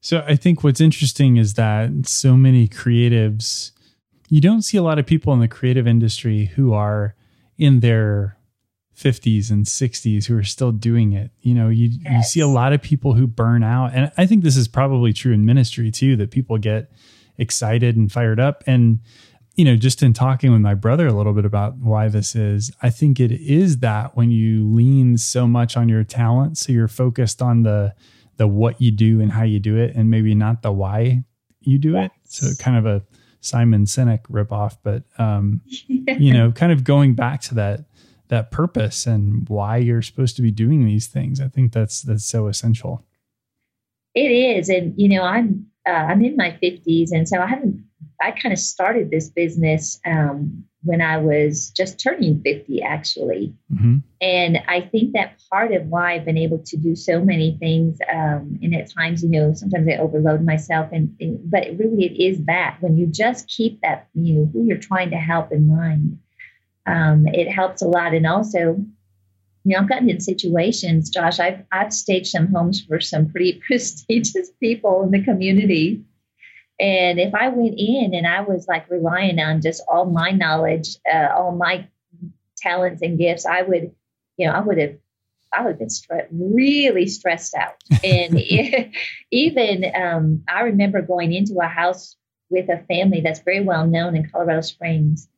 So 0.00 0.24
I 0.26 0.36
think 0.36 0.64
what's 0.64 0.80
interesting 0.80 1.36
is 1.36 1.54
that 1.54 1.90
so 2.06 2.36
many 2.36 2.66
creatives, 2.66 3.70
you 4.28 4.40
don't 4.40 4.62
see 4.62 4.76
a 4.76 4.82
lot 4.82 4.98
of 4.98 5.06
people 5.06 5.32
in 5.32 5.40
the 5.40 5.48
creative 5.48 5.86
industry 5.86 6.46
who 6.46 6.72
are 6.72 7.14
in 7.56 7.80
their 7.80 8.36
50s 8.96 9.50
and 9.50 9.64
60s 9.64 10.26
who 10.26 10.36
are 10.36 10.42
still 10.42 10.72
doing 10.72 11.12
it. 11.12 11.30
You 11.40 11.54
know, 11.54 11.68
you, 11.68 11.90
yes. 12.02 12.12
you 12.12 12.22
see 12.24 12.40
a 12.40 12.46
lot 12.48 12.72
of 12.72 12.82
people 12.82 13.14
who 13.14 13.26
burn 13.26 13.62
out. 13.62 13.92
And 13.94 14.12
I 14.16 14.26
think 14.26 14.42
this 14.42 14.56
is 14.56 14.68
probably 14.68 15.12
true 15.12 15.32
in 15.32 15.44
ministry 15.44 15.90
too, 15.90 16.16
that 16.16 16.30
people 16.30 16.58
get 16.58 16.90
excited 17.38 17.96
and 17.96 18.10
fired 18.10 18.40
up. 18.40 18.64
And 18.66 19.00
you 19.54 19.64
know, 19.64 19.76
just 19.76 20.02
in 20.02 20.12
talking 20.12 20.50
with 20.50 20.60
my 20.60 20.74
brother 20.74 21.06
a 21.06 21.12
little 21.12 21.34
bit 21.34 21.44
about 21.44 21.76
why 21.76 22.08
this 22.08 22.34
is, 22.34 22.72
I 22.82 22.90
think 22.90 23.20
it 23.20 23.32
is 23.32 23.78
that 23.78 24.16
when 24.16 24.30
you 24.30 24.66
lean 24.72 25.18
so 25.18 25.46
much 25.46 25.76
on 25.76 25.88
your 25.88 26.04
talent, 26.04 26.56
so 26.58 26.72
you're 26.72 26.88
focused 26.88 27.42
on 27.42 27.62
the 27.62 27.94
the 28.38 28.48
what 28.48 28.80
you 28.80 28.90
do 28.90 29.20
and 29.20 29.30
how 29.30 29.42
you 29.42 29.60
do 29.60 29.76
it, 29.76 29.94
and 29.94 30.10
maybe 30.10 30.34
not 30.34 30.62
the 30.62 30.72
why 30.72 31.24
you 31.60 31.78
do 31.78 31.92
yes. 31.92 32.06
it. 32.06 32.32
So 32.32 32.62
kind 32.62 32.78
of 32.78 32.86
a 32.86 33.02
Simon 33.40 33.84
Sinek 33.84 34.22
ripoff, 34.30 34.78
but 34.82 35.02
um, 35.18 35.60
you 35.66 36.32
know, 36.32 36.50
kind 36.50 36.72
of 36.72 36.84
going 36.84 37.14
back 37.14 37.42
to 37.42 37.54
that 37.56 37.84
that 38.28 38.50
purpose 38.50 39.06
and 39.06 39.46
why 39.50 39.76
you're 39.76 40.00
supposed 40.00 40.36
to 40.36 40.42
be 40.42 40.50
doing 40.50 40.86
these 40.86 41.06
things. 41.06 41.40
I 41.40 41.48
think 41.48 41.72
that's 41.72 42.00
that's 42.00 42.24
so 42.24 42.46
essential. 42.46 43.04
It 44.14 44.30
is, 44.30 44.70
and 44.70 44.94
you 44.96 45.10
know, 45.10 45.22
I'm 45.22 45.66
uh, 45.86 45.90
I'm 45.90 46.24
in 46.24 46.36
my 46.36 46.56
50s, 46.62 47.10
and 47.12 47.28
so 47.28 47.40
I 47.40 47.46
haven't 47.46 47.84
I 48.22 48.30
kind 48.30 48.52
of 48.52 48.58
started 48.58 49.10
this 49.10 49.28
business 49.28 50.00
um, 50.06 50.64
when 50.84 51.00
I 51.00 51.18
was 51.18 51.70
just 51.70 52.00
turning 52.00 52.40
50, 52.42 52.82
actually. 52.82 53.54
Mm-hmm. 53.72 53.98
And 54.20 54.58
I 54.68 54.80
think 54.80 55.12
that 55.12 55.40
part 55.50 55.72
of 55.72 55.86
why 55.86 56.14
I've 56.14 56.24
been 56.24 56.38
able 56.38 56.58
to 56.58 56.76
do 56.76 56.94
so 56.94 57.20
many 57.20 57.56
things, 57.58 57.98
um, 58.12 58.58
and 58.62 58.74
at 58.74 58.92
times, 58.92 59.22
you 59.22 59.30
know, 59.30 59.52
sometimes 59.54 59.88
I 59.88 59.96
overload 59.96 60.44
myself, 60.44 60.88
and, 60.92 61.14
and, 61.20 61.38
but 61.50 61.66
really 61.78 62.06
it 62.06 62.22
is 62.22 62.44
that 62.46 62.78
when 62.80 62.96
you 62.96 63.06
just 63.06 63.48
keep 63.48 63.80
that, 63.82 64.08
you 64.14 64.34
know, 64.34 64.50
who 64.52 64.64
you're 64.64 64.76
trying 64.78 65.10
to 65.10 65.16
help 65.16 65.52
in 65.52 65.68
mind, 65.68 66.18
um, 66.86 67.26
it 67.28 67.50
helps 67.50 67.82
a 67.82 67.86
lot. 67.86 68.14
And 68.14 68.26
also, 68.26 68.76
you 69.64 69.74
know, 69.74 69.78
I've 69.78 69.88
gotten 69.88 70.10
in 70.10 70.20
situations, 70.20 71.10
Josh, 71.10 71.38
I've, 71.38 71.64
I've 71.70 71.92
staged 71.92 72.28
some 72.28 72.52
homes 72.52 72.82
for 72.82 73.00
some 73.00 73.28
pretty 73.28 73.60
prestigious 73.66 74.50
people 74.60 75.02
in 75.02 75.10
the 75.10 75.22
community 75.22 76.02
and 76.82 77.20
if 77.20 77.32
I 77.32 77.48
went 77.48 77.78
in 77.78 78.12
and 78.12 78.26
I 78.26 78.40
was 78.40 78.66
like 78.66 78.90
relying 78.90 79.38
on 79.38 79.60
just 79.60 79.84
all 79.86 80.04
my 80.04 80.32
knowledge, 80.32 80.96
uh, 81.10 81.28
all 81.32 81.52
my 81.52 81.86
talents 82.56 83.02
and 83.02 83.16
gifts, 83.16 83.46
I 83.46 83.62
would, 83.62 83.94
you 84.36 84.48
know, 84.48 84.52
I 84.52 84.60
would 84.60 84.78
have, 84.78 84.96
I 85.52 85.62
would 85.62 85.70
have 85.70 85.78
been 85.78 85.86
stre- 85.86 86.26
really 86.32 87.06
stressed 87.06 87.54
out. 87.54 87.76
And 88.02 88.36
even 89.30 89.84
um, 89.94 90.42
I 90.48 90.62
remember 90.62 91.02
going 91.02 91.32
into 91.32 91.60
a 91.62 91.68
house 91.68 92.16
with 92.50 92.68
a 92.68 92.84
family 92.88 93.20
that's 93.20 93.42
very 93.42 93.62
well 93.62 93.86
known 93.86 94.16
in 94.16 94.28
Colorado 94.28 94.62
Springs. 94.62 95.28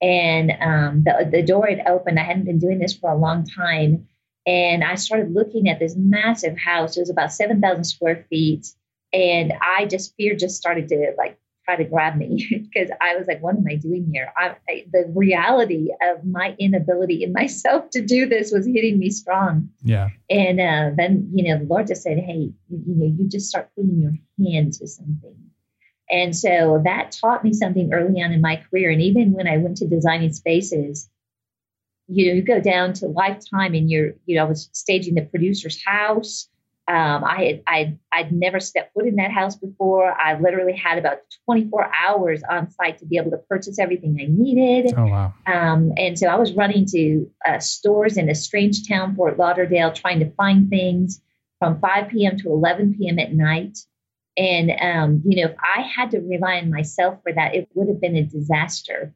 And 0.00 0.50
um, 0.62 1.02
the, 1.04 1.28
the 1.30 1.42
door 1.42 1.66
had 1.66 1.86
opened. 1.86 2.18
I 2.18 2.22
hadn't 2.22 2.46
been 2.46 2.58
doing 2.58 2.78
this 2.78 2.96
for 2.96 3.10
a 3.10 3.18
long 3.18 3.44
time. 3.44 4.08
And 4.46 4.82
I 4.82 4.94
started 4.94 5.34
looking 5.34 5.68
at 5.68 5.78
this 5.78 5.94
massive 5.94 6.56
house. 6.56 6.96
It 6.96 7.00
was 7.00 7.10
about 7.10 7.34
7,000 7.34 7.84
square 7.84 8.24
feet 8.30 8.72
and 9.12 9.52
I 9.60 9.86
just 9.86 10.14
fear 10.16 10.34
just 10.36 10.56
started 10.56 10.88
to 10.88 11.12
like 11.18 11.38
try 11.64 11.76
to 11.76 11.84
grab 11.84 12.16
me 12.16 12.46
because 12.74 12.90
I 13.00 13.16
was 13.16 13.26
like, 13.26 13.42
what 13.42 13.56
am 13.56 13.64
I 13.68 13.76
doing 13.76 14.10
here? 14.12 14.32
I, 14.36 14.56
I, 14.68 14.86
the 14.92 15.10
reality 15.14 15.88
of 16.02 16.24
my 16.24 16.54
inability 16.58 17.22
in 17.22 17.32
myself 17.32 17.90
to 17.90 18.04
do 18.04 18.28
this 18.28 18.52
was 18.52 18.66
hitting 18.66 18.98
me 18.98 19.10
strong. 19.10 19.70
Yeah. 19.82 20.08
And 20.28 20.60
uh, 20.60 20.90
then, 20.96 21.30
you 21.34 21.48
know, 21.48 21.58
the 21.58 21.64
Lord 21.64 21.86
just 21.88 22.02
said, 22.02 22.18
hey, 22.18 22.52
you, 22.68 22.82
you 22.86 22.94
know, 22.96 23.14
you 23.16 23.28
just 23.28 23.48
start 23.48 23.70
putting 23.76 24.00
your 24.00 24.12
hand 24.52 24.74
to 24.74 24.86
something. 24.86 25.36
And 26.10 26.36
so 26.36 26.82
that 26.84 27.12
taught 27.12 27.44
me 27.44 27.52
something 27.52 27.92
early 27.92 28.20
on 28.20 28.32
in 28.32 28.40
my 28.40 28.56
career. 28.56 28.90
And 28.90 29.00
even 29.00 29.32
when 29.32 29.46
I 29.46 29.58
went 29.58 29.76
to 29.76 29.86
designing 29.86 30.32
spaces, 30.32 31.08
you 32.08 32.26
know, 32.26 32.34
you 32.34 32.42
go 32.42 32.60
down 32.60 32.94
to 32.94 33.06
lifetime 33.06 33.74
and 33.74 33.88
you're, 33.88 34.14
you 34.26 34.34
know, 34.34 34.42
I 34.42 34.48
was 34.48 34.68
staging 34.72 35.14
the 35.14 35.22
producer's 35.22 35.80
house 35.84 36.48
um, 36.88 37.22
I 37.24 37.44
had 37.44 37.62
I'd, 37.66 37.98
I'd 38.12 38.32
never 38.32 38.58
stepped 38.58 38.94
foot 38.94 39.06
in 39.06 39.16
that 39.16 39.30
house 39.30 39.54
before. 39.54 40.12
I 40.12 40.38
literally 40.40 40.76
had 40.76 40.98
about 40.98 41.18
24 41.44 41.88
hours 41.94 42.42
on 42.50 42.70
site 42.70 42.98
to 42.98 43.06
be 43.06 43.16
able 43.16 43.30
to 43.30 43.36
purchase 43.36 43.78
everything 43.78 44.18
I 44.20 44.26
needed. 44.28 44.94
Oh 44.96 45.06
wow! 45.06 45.34
Um, 45.46 45.92
and 45.96 46.18
so 46.18 46.26
I 46.26 46.36
was 46.36 46.52
running 46.52 46.86
to 46.86 47.30
uh, 47.46 47.58
stores 47.60 48.16
in 48.16 48.28
a 48.28 48.34
strange 48.34 48.88
town, 48.88 49.14
Fort 49.14 49.38
Lauderdale, 49.38 49.92
trying 49.92 50.18
to 50.20 50.30
find 50.32 50.68
things 50.68 51.20
from 51.60 51.78
5 51.80 52.08
p.m. 52.08 52.36
to 52.38 52.48
11 52.48 52.96
p.m. 52.98 53.18
at 53.18 53.32
night. 53.32 53.78
And 54.36 54.72
um, 54.80 55.22
you 55.24 55.42
know, 55.42 55.50
if 55.50 55.56
I 55.60 55.82
had 55.82 56.10
to 56.12 56.18
rely 56.18 56.56
on 56.56 56.70
myself 56.70 57.20
for 57.22 57.32
that, 57.32 57.54
it 57.54 57.68
would 57.74 57.88
have 57.88 58.00
been 58.00 58.16
a 58.16 58.24
disaster. 58.24 59.14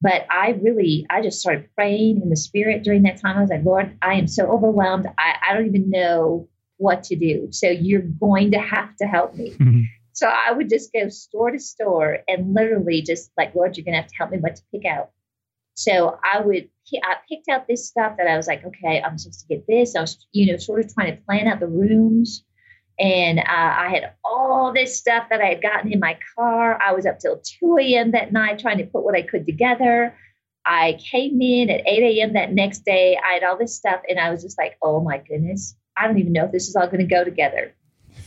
But 0.00 0.26
I 0.30 0.58
really, 0.60 1.06
I 1.08 1.22
just 1.22 1.40
started 1.40 1.68
praying 1.76 2.22
in 2.22 2.28
the 2.28 2.36
spirit 2.36 2.82
during 2.82 3.04
that 3.04 3.20
time. 3.20 3.38
I 3.38 3.40
was 3.40 3.50
like, 3.50 3.64
Lord, 3.64 3.96
I 4.02 4.14
am 4.14 4.26
so 4.26 4.46
overwhelmed. 4.50 5.06
I, 5.16 5.36
I 5.48 5.54
don't 5.54 5.66
even 5.66 5.90
know 5.90 6.48
what 6.78 7.02
to 7.04 7.16
do. 7.16 7.48
So 7.50 7.68
you're 7.68 8.02
going 8.02 8.50
to 8.52 8.58
have 8.58 8.96
to 8.96 9.06
help 9.06 9.34
me. 9.34 9.50
Mm-hmm. 9.50 9.82
So 10.12 10.28
I 10.28 10.52
would 10.52 10.68
just 10.68 10.92
go 10.92 11.08
store 11.08 11.50
to 11.50 11.58
store 11.58 12.18
and 12.28 12.54
literally 12.54 13.02
just 13.02 13.32
like, 13.36 13.54
Lord, 13.54 13.76
you're 13.76 13.84
going 13.84 13.94
to 13.94 14.00
have 14.00 14.10
to 14.10 14.16
help 14.16 14.30
me 14.30 14.38
what 14.38 14.56
to 14.56 14.62
pick 14.72 14.84
out. 14.84 15.10
So 15.74 16.18
I 16.22 16.40
would, 16.40 16.68
I 17.02 17.16
picked 17.28 17.48
out 17.48 17.66
this 17.66 17.88
stuff 17.88 18.16
that 18.18 18.28
I 18.28 18.36
was 18.36 18.46
like, 18.46 18.64
okay, 18.64 19.02
I'm 19.02 19.18
supposed 19.18 19.40
to 19.40 19.46
get 19.48 19.66
this. 19.66 19.96
I 19.96 20.02
was, 20.02 20.24
you 20.32 20.50
know, 20.50 20.56
sort 20.56 20.80
of 20.80 20.94
trying 20.94 21.16
to 21.16 21.22
plan 21.22 21.48
out 21.48 21.58
the 21.58 21.66
rooms. 21.66 22.44
And 22.98 23.40
uh, 23.40 23.42
I 23.48 23.88
had 23.92 24.12
all 24.24 24.72
this 24.72 24.96
stuff 24.96 25.24
that 25.30 25.40
I 25.40 25.46
had 25.46 25.62
gotten 25.62 25.92
in 25.92 25.98
my 25.98 26.16
car. 26.36 26.80
I 26.80 26.92
was 26.92 27.06
up 27.06 27.18
till 27.18 27.42
2 27.60 27.78
a.m. 27.78 28.12
that 28.12 28.32
night 28.32 28.60
trying 28.60 28.78
to 28.78 28.84
put 28.84 29.02
what 29.02 29.16
I 29.16 29.22
could 29.22 29.46
together. 29.46 30.16
I 30.64 30.98
came 31.10 31.42
in 31.42 31.70
at 31.70 31.86
8 31.86 32.18
a.m. 32.18 32.32
that 32.34 32.52
next 32.52 32.84
day. 32.84 33.18
I 33.18 33.34
had 33.34 33.42
all 33.42 33.58
this 33.58 33.74
stuff, 33.74 34.00
and 34.08 34.18
I 34.18 34.30
was 34.30 34.42
just 34.42 34.56
like, 34.58 34.78
oh 34.80 35.00
my 35.00 35.18
goodness, 35.18 35.76
I 35.96 36.06
don't 36.06 36.18
even 36.18 36.32
know 36.32 36.44
if 36.44 36.52
this 36.52 36.68
is 36.68 36.76
all 36.76 36.86
going 36.86 36.98
to 36.98 37.06
go 37.06 37.24
together. 37.24 37.74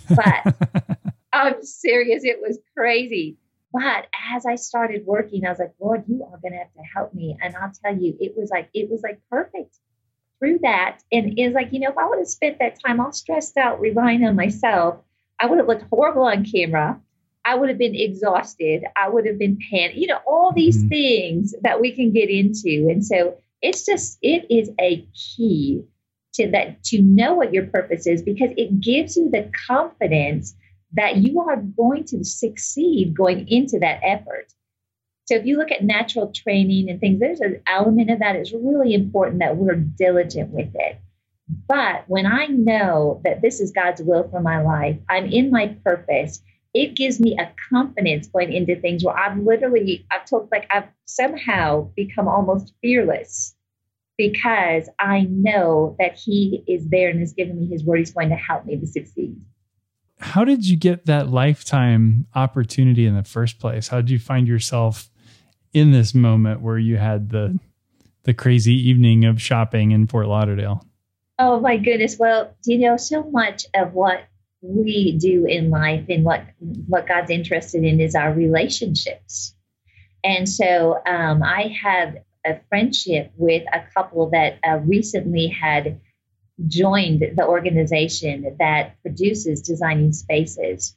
But 0.10 0.56
I'm 1.34 1.64
serious. 1.64 2.24
It 2.24 2.40
was 2.42 2.60
crazy. 2.76 3.38
But 3.74 4.08
as 4.34 4.46
I 4.46 4.56
started 4.56 5.06
working, 5.06 5.46
I 5.46 5.50
was 5.50 5.60
like, 5.60 5.74
Lord, 5.80 6.06
you 6.08 6.24
are 6.24 6.40
going 6.40 6.54
to 6.54 6.58
have 6.58 6.74
to 6.74 6.82
help 6.96 7.14
me. 7.14 7.38
And 7.42 7.56
I'll 7.56 7.72
tell 7.84 7.96
you, 7.96 8.16
it 8.20 8.34
was 8.36 8.50
like, 8.50 8.70
it 8.74 8.90
was 8.90 9.02
like 9.04 9.20
perfect 9.30 9.76
through 10.40 10.60
that. 10.64 11.00
And 11.12 11.38
it's 11.38 11.54
like, 11.54 11.74
you 11.74 11.80
know, 11.80 11.90
if 11.90 11.98
I 11.98 12.08
would 12.08 12.20
have 12.20 12.28
spent 12.28 12.60
that 12.60 12.80
time 12.84 13.00
all 13.00 13.12
stressed 13.12 13.58
out, 13.58 13.80
relying 13.80 14.24
on 14.26 14.36
myself, 14.36 15.00
I 15.40 15.46
would 15.46 15.58
have 15.58 15.68
looked 15.68 15.86
horrible 15.90 16.24
on 16.24 16.46
camera. 16.46 17.00
I 17.46 17.56
would 17.56 17.70
have 17.70 17.78
been 17.78 17.96
exhausted. 17.96 18.84
I 18.96 19.10
would 19.10 19.26
have 19.26 19.40
been 19.40 19.58
panicked, 19.70 19.98
you 19.98 20.08
know, 20.08 20.20
all 20.26 20.52
these 20.52 20.78
mm-hmm. 20.78 20.90
things 20.90 21.56
that 21.62 21.80
we 21.80 21.92
can 21.94 22.12
get 22.12 22.30
into. 22.30 22.88
And 22.90 23.06
so 23.06 23.38
it's 23.62 23.86
just, 23.86 24.18
it 24.22 24.46
is 24.50 24.70
a 24.80 25.08
key 25.14 25.84
to 26.38 26.50
that 26.52 26.84
to 26.86 27.02
know 27.02 27.36
what 27.36 27.54
your 27.54 27.68
purpose 27.68 28.08
is 28.08 28.22
because 28.22 28.50
it 28.58 28.80
gives 28.80 29.18
you 29.18 29.30
the 29.30 29.50
confidence 29.68 30.56
that 30.94 31.18
you 31.18 31.42
are 31.42 31.58
going 31.58 32.06
to 32.06 32.24
succeed 32.24 33.16
going 33.16 33.48
into 33.48 33.78
that 33.80 34.00
effort. 34.04 34.54
So 35.26 35.36
if 35.36 35.46
you 35.46 35.58
look 35.58 35.72
at 35.72 35.84
natural 35.84 36.32
training 36.34 36.90
and 36.90 37.02
things, 37.02 37.20
there's 37.20 37.42
an 37.42 37.62
element 37.68 38.10
of 38.10 38.20
that. 38.20 38.38
It's 38.38 38.54
really 38.54 38.94
important 38.94 39.40
that 39.40 39.58
we're 39.58 39.76
diligent 39.76 40.52
with 40.52 40.70
it. 40.74 41.02
But 41.68 42.06
when 42.08 42.26
I 42.26 42.48
know 42.48 43.22
that 43.26 43.42
this 43.42 43.60
is 43.60 43.72
God's 43.72 44.02
will 44.02 44.30
for 44.30 44.40
my 44.40 44.62
life, 44.62 44.98
I'm 45.10 45.26
in 45.26 45.52
my 45.52 45.68
purpose, 45.84 46.42
it 46.74 46.96
gives 46.96 47.20
me 47.20 47.38
a 47.38 47.52
confidence 47.70 48.28
going 48.28 48.54
into 48.54 48.80
things 48.80 49.04
where 49.04 49.18
I've 49.18 49.38
literally, 49.40 50.06
I've 50.12 50.26
told, 50.26 50.50
like, 50.52 50.68
I've 50.70 50.88
somehow 51.06 51.90
become 51.96 52.28
almost 52.28 52.74
fearless 52.82 53.56
because 54.18 54.90
I 55.00 55.28
know 55.30 55.96
that 56.00 56.16
He 56.16 56.64
is 56.68 56.88
there 56.90 57.10
and 57.10 57.20
has 57.20 57.34
given 57.34 57.60
me 57.60 57.68
His 57.68 57.84
word. 57.84 58.00
He's 58.00 58.12
going 58.12 58.30
to 58.30 58.36
help 58.36 58.66
me 58.66 58.78
to 58.78 58.88
succeed. 58.88 59.40
How 60.20 60.44
did 60.44 60.68
you 60.68 60.76
get 60.76 61.06
that 61.06 61.30
lifetime 61.30 62.26
opportunity 62.34 63.06
in 63.06 63.16
the 63.16 63.24
first 63.24 63.60
place? 63.60 63.88
How 63.90 63.98
did 63.98 64.10
you 64.10 64.20
find 64.20 64.48
yourself 64.48 65.10
in 65.74 65.92
this 65.92 66.16
moment 66.16 66.62
where 66.62 66.80
you 66.80 66.98
had 66.98 67.30
the 67.30 67.60
the 68.24 68.34
crazy 68.34 68.74
evening 68.74 69.24
of 69.24 69.42
shopping 69.42 69.92
in 69.92 70.08
Fort 70.08 70.28
Lauderdale? 70.28 70.86
Oh 71.40 71.60
my 71.60 71.78
goodness! 71.78 72.18
Well, 72.18 72.56
you 72.66 72.80
know, 72.80 72.98
so 72.98 73.24
much 73.24 73.66
of 73.76 73.94
what 73.94 74.26
we 74.62 75.18
do 75.20 75.46
in 75.46 75.70
life 75.70 76.06
and 76.10 76.26
what 76.26 76.44
what 76.88 77.08
God's 77.08 77.30
interested 77.30 77.84
in 77.84 78.00
is 78.00 78.16
our 78.16 78.34
relationships. 78.34 79.54
And 80.24 80.50
so 80.50 81.00
um, 81.06 81.44
I 81.44 81.76
have 81.82 82.18
a 82.48 82.62
friendship 82.70 83.32
with 83.36 83.64
a 83.74 83.82
couple 83.94 84.30
that 84.32 84.60
uh, 84.68 84.78
recently 84.78 85.48
had 85.48 86.00
joined 86.66 87.24
the 87.36 87.46
organization 87.46 88.56
that 88.60 89.00
produces 89.02 89.62
designing 89.62 90.14
spaces. 90.14 90.96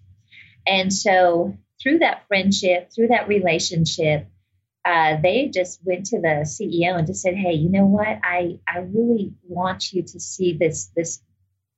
And 0.67 0.93
so, 0.93 1.57
through 1.83 1.99
that 1.99 2.27
friendship, 2.29 2.91
through 2.95 3.09
that 3.09 3.29
relationship, 3.29 4.29
uh, 4.85 5.17
they 5.23 5.49
just 5.53 5.81
went 5.85 6.07
to 6.07 6.21
the 6.21 6.45
CEO 6.45 6.97
and 6.97 7.07
just 7.07 7.23
said, 7.23 7.35
"Hey, 7.35 7.53
you 7.55 7.71
know 7.71 7.87
what? 7.87 8.19
I 8.23 8.59
I 8.67 8.79
really 8.79 9.35
want 9.47 9.93
you 9.93 10.03
to 10.03 10.21
see 10.21 10.57
this 10.57 10.91
this 10.97 11.23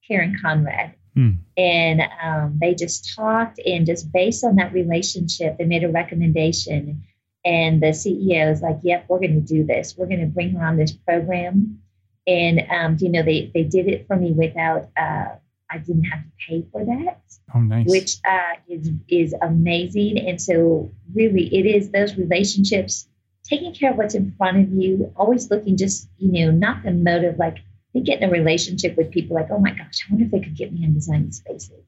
Karen 0.06 0.36
Conrad." 0.40 0.94
Hmm. 1.14 1.30
And 1.56 2.02
um, 2.22 2.58
they 2.60 2.74
just 2.74 3.14
talked, 3.14 3.60
and 3.64 3.86
just 3.86 4.12
based 4.12 4.44
on 4.44 4.56
that 4.56 4.72
relationship, 4.72 5.58
they 5.58 5.64
made 5.64 5.84
a 5.84 5.90
recommendation 5.90 7.04
and 7.44 7.82
the 7.82 7.88
CEO 7.88 8.50
is 8.52 8.62
like, 8.62 8.78
yep, 8.82 9.06
we're 9.08 9.18
going 9.18 9.34
to 9.34 9.40
do 9.40 9.64
this. 9.64 9.96
We're 9.96 10.06
going 10.06 10.20
to 10.20 10.26
bring 10.26 10.52
her 10.52 10.64
on 10.64 10.76
this 10.76 10.92
program. 10.92 11.80
And, 12.26 12.62
um, 12.70 12.96
you 13.00 13.08
know, 13.08 13.22
they, 13.22 13.50
they 13.52 13.64
did 13.64 13.88
it 13.88 14.06
for 14.06 14.16
me 14.16 14.32
without, 14.32 14.88
uh, 14.96 15.26
I 15.68 15.78
didn't 15.78 16.04
have 16.04 16.22
to 16.22 16.30
pay 16.48 16.64
for 16.70 16.84
that. 16.84 17.20
Oh, 17.54 17.60
nice. 17.60 17.88
Which 17.88 18.16
uh, 18.28 18.56
is, 18.68 18.90
is 19.08 19.34
amazing. 19.42 20.18
And 20.18 20.40
so, 20.40 20.92
really, 21.14 21.52
it 21.52 21.66
is 21.66 21.90
those 21.90 22.16
relationships, 22.16 23.08
taking 23.44 23.74
care 23.74 23.90
of 23.90 23.96
what's 23.96 24.14
in 24.14 24.32
front 24.38 24.58
of 24.58 24.72
you, 24.72 25.12
always 25.16 25.50
looking 25.50 25.76
just, 25.76 26.08
you 26.18 26.46
know, 26.46 26.52
not 26.52 26.84
the 26.84 26.92
motive 26.92 27.38
like, 27.38 27.58
they 27.92 28.00
get 28.00 28.22
in 28.22 28.28
a 28.28 28.32
relationship 28.32 28.96
with 28.96 29.10
people 29.10 29.34
like, 29.34 29.50
oh 29.50 29.58
my 29.58 29.70
gosh, 29.70 30.06
I 30.06 30.12
wonder 30.12 30.26
if 30.26 30.30
they 30.30 30.40
could 30.40 30.56
get 30.56 30.72
me 30.72 30.84
in 30.84 30.94
design 30.94 31.32
spaces. 31.32 31.84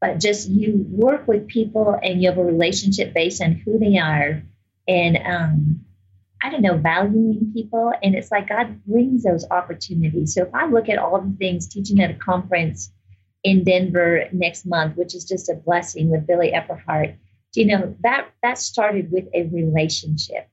But 0.00 0.20
just 0.20 0.48
you 0.48 0.86
work 0.88 1.26
with 1.26 1.48
people 1.48 1.98
and 2.00 2.22
you 2.22 2.28
have 2.28 2.38
a 2.38 2.44
relationship 2.44 3.12
based 3.12 3.42
on 3.42 3.52
who 3.52 3.78
they 3.78 3.98
are 3.98 4.42
and 4.88 5.18
um, 5.26 5.80
I 6.42 6.50
don't 6.50 6.62
know, 6.62 6.78
valuing 6.78 7.52
people. 7.54 7.92
And 8.02 8.14
it's 8.16 8.30
like 8.32 8.48
God 8.48 8.84
brings 8.86 9.24
those 9.24 9.46
opportunities. 9.50 10.34
So 10.34 10.42
if 10.44 10.54
I 10.54 10.66
look 10.66 10.88
at 10.88 10.98
all 10.98 11.20
the 11.20 11.36
things 11.38 11.68
teaching 11.68 12.00
at 12.02 12.10
a 12.12 12.14
conference 12.14 12.92
in 13.44 13.64
Denver 13.64 14.24
next 14.32 14.66
month, 14.66 14.96
which 14.96 15.14
is 15.14 15.24
just 15.24 15.50
a 15.50 15.54
blessing 15.54 16.10
with 16.10 16.26
Billy 16.26 16.52
Epperhart, 16.52 17.16
you 17.54 17.66
know, 17.66 17.96
that 18.02 18.28
that 18.42 18.58
started 18.58 19.10
with 19.12 19.26
a 19.34 19.44
relationship. 19.48 20.48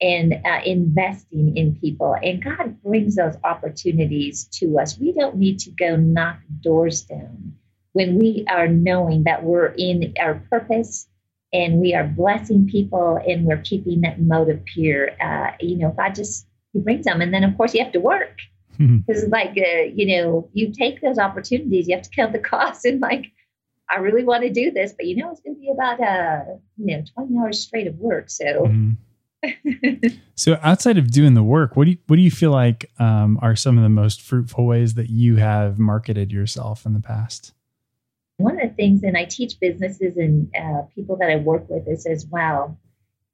and 0.00 0.34
uh, 0.46 0.60
investing 0.64 1.56
in 1.56 1.76
people. 1.76 2.16
And 2.22 2.44
God 2.44 2.82
brings 2.84 3.16
those 3.16 3.36
opportunities 3.44 4.46
to 4.54 4.78
us. 4.78 4.98
We 4.98 5.12
don't 5.12 5.36
need 5.36 5.60
to 5.60 5.72
go 5.72 5.96
knock 5.96 6.38
doors 6.62 7.02
down 7.02 7.54
when 7.94 8.18
we 8.18 8.46
are 8.48 8.68
knowing 8.68 9.24
that 9.24 9.44
we're 9.44 9.74
in 9.78 10.14
our 10.20 10.36
purpose 10.50 11.08
and 11.52 11.78
we 11.78 11.94
are 11.94 12.04
blessing 12.04 12.66
people 12.66 13.18
and 13.26 13.44
we're 13.44 13.62
keeping 13.62 14.02
that 14.02 14.20
motive 14.20 14.64
pure. 14.64 15.10
Uh, 15.20 15.52
you 15.60 15.76
know, 15.76 15.94
God 15.96 16.14
just 16.14 16.46
He 16.72 16.80
brings 16.80 17.04
them, 17.04 17.20
and 17.20 17.32
then 17.32 17.44
of 17.44 17.56
course 17.56 17.74
you 17.74 17.82
have 17.82 17.92
to 17.92 18.00
work 18.00 18.38
because, 18.78 19.24
mm-hmm. 19.24 19.32
like, 19.32 19.58
uh, 19.58 19.90
you 19.94 20.06
know, 20.06 20.48
you 20.52 20.72
take 20.72 21.00
those 21.00 21.18
opportunities, 21.18 21.88
you 21.88 21.96
have 21.96 22.04
to 22.04 22.10
count 22.10 22.32
the 22.32 22.38
cost 22.38 22.84
and 22.84 23.00
like. 23.00 23.26
I 23.90 24.00
really 24.00 24.22
want 24.22 24.42
to 24.42 24.50
do 24.50 24.70
this, 24.70 24.92
but 24.92 25.06
you 25.06 25.16
know 25.16 25.30
it's 25.30 25.40
going 25.40 25.56
to 25.56 25.60
be 25.60 25.70
about 25.70 25.98
uh 25.98 26.40
you 26.76 26.94
know 26.94 27.02
twenty 27.14 27.38
hours 27.38 27.58
straight 27.58 27.86
of 27.86 27.96
work. 27.96 28.28
So 28.28 28.44
mm-hmm 28.44 28.90
so 30.34 30.58
outside 30.62 30.98
of 30.98 31.10
doing 31.10 31.34
the 31.34 31.42
work, 31.42 31.76
what 31.76 31.84
do 31.84 31.92
you 31.92 31.98
what 32.06 32.16
do 32.16 32.22
you 32.22 32.30
feel 32.30 32.50
like 32.50 32.90
um, 32.98 33.38
are 33.40 33.54
some 33.54 33.76
of 33.76 33.82
the 33.82 33.88
most 33.88 34.20
fruitful 34.20 34.66
ways 34.66 34.94
that 34.94 35.10
you 35.10 35.36
have 35.36 35.78
marketed 35.78 36.32
yourself 36.32 36.84
in 36.84 36.92
the 36.92 37.00
past? 37.00 37.52
One 38.38 38.60
of 38.60 38.68
the 38.68 38.74
things, 38.74 39.02
and 39.02 39.16
I 39.16 39.24
teach 39.24 39.60
businesses 39.60 40.16
and 40.16 40.50
uh, 40.56 40.82
people 40.94 41.16
that 41.16 41.30
I 41.30 41.36
work 41.36 41.68
with 41.68 41.86
is 41.88 42.06
as 42.06 42.26
well. 42.26 42.78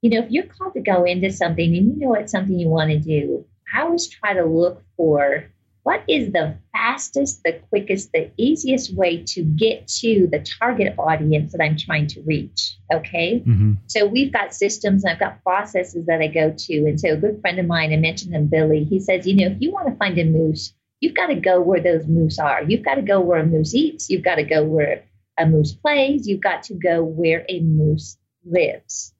You 0.01 0.09
know, 0.09 0.19
if 0.25 0.31
you're 0.31 0.45
called 0.45 0.73
to 0.73 0.81
go 0.81 1.03
into 1.03 1.31
something 1.31 1.75
and 1.75 1.87
you 1.87 2.07
know 2.07 2.13
it's 2.15 2.31
something 2.31 2.59
you 2.59 2.67
want 2.67 2.91
to 2.91 2.99
do, 2.99 3.45
I 3.73 3.81
always 3.81 4.07
try 4.07 4.33
to 4.33 4.45
look 4.45 4.83
for 4.97 5.49
what 5.85 6.03
is 6.07 6.31
the 6.31 6.57
fastest, 6.71 7.43
the 7.43 7.53
quickest, 7.69 8.11
the 8.11 8.31
easiest 8.37 8.95
way 8.95 9.23
to 9.23 9.43
get 9.43 9.87
to 9.87 10.27
the 10.31 10.43
target 10.59 10.95
audience 10.97 11.51
that 11.51 11.61
I'm 11.63 11.77
trying 11.77 12.07
to 12.07 12.23
reach? 12.23 12.75
Okay. 12.91 13.43
Mm-hmm. 13.45 13.73
So 13.85 14.07
we've 14.07 14.33
got 14.33 14.55
systems 14.55 15.03
and 15.03 15.13
I've 15.13 15.19
got 15.19 15.43
processes 15.43 16.07
that 16.07 16.21
I 16.21 16.27
go 16.27 16.51
to. 16.57 16.73
And 16.87 16.99
so 16.99 17.13
a 17.13 17.17
good 17.17 17.39
friend 17.39 17.59
of 17.59 17.67
mine, 17.67 17.93
I 17.93 17.97
mentioned 17.97 18.33
him, 18.33 18.47
Billy, 18.47 18.83
he 18.83 18.99
says, 18.99 19.27
you 19.27 19.35
know, 19.35 19.45
if 19.45 19.61
you 19.61 19.71
want 19.71 19.87
to 19.87 19.95
find 19.97 20.17
a 20.17 20.25
moose, 20.25 20.73
you've 21.05 21.13
got 21.13 21.27
to 21.27 21.35
go 21.35 21.61
where 21.61 21.81
those 21.81 22.07
moose 22.07 22.39
are. 22.39 22.63
You've 22.63 22.83
got 22.83 22.95
to 22.95 23.03
go 23.03 23.21
where 23.21 23.39
a 23.39 23.45
moose 23.45 23.75
eats. 23.75 24.09
You've 24.09 24.23
got 24.23 24.35
to 24.35 24.43
go 24.43 24.63
where 24.63 25.05
a 25.37 25.45
moose 25.45 25.73
plays. 25.73 26.27
You've 26.27 26.41
got 26.41 26.63
to 26.63 26.73
go 26.73 27.03
where 27.03 27.45
a 27.47 27.61
moose 27.61 28.17
lives. 28.43 29.13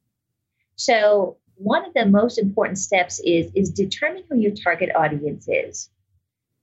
So 0.77 1.37
one 1.57 1.85
of 1.85 1.93
the 1.93 2.07
most 2.07 2.39
important 2.39 2.79
steps 2.79 3.21
is 3.23 3.51
is 3.55 3.71
determine 3.71 4.23
who 4.29 4.37
your 4.37 4.51
target 4.51 4.89
audience 4.95 5.47
is 5.47 5.89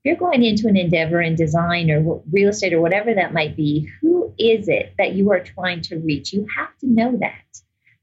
If 0.01 0.05
you're 0.05 0.17
going 0.17 0.43
into 0.43 0.69
an 0.69 0.77
endeavor 0.77 1.23
in 1.23 1.37
design 1.37 1.91
or 1.91 2.23
real 2.33 2.51
estate 2.51 2.75
or 2.75 2.81
whatever 2.81 3.15
that 3.15 3.33
might 3.33 3.57
be, 3.57 3.89
who 4.01 4.35
is 4.39 4.69
it 4.69 4.95
that 4.99 5.15
you 5.15 5.31
are 5.33 5.41
trying 5.41 5.83
to 5.83 5.99
reach? 5.99 6.33
You 6.33 6.47
have 6.57 6.77
to 6.81 6.87
know 6.89 7.17
that 7.19 7.63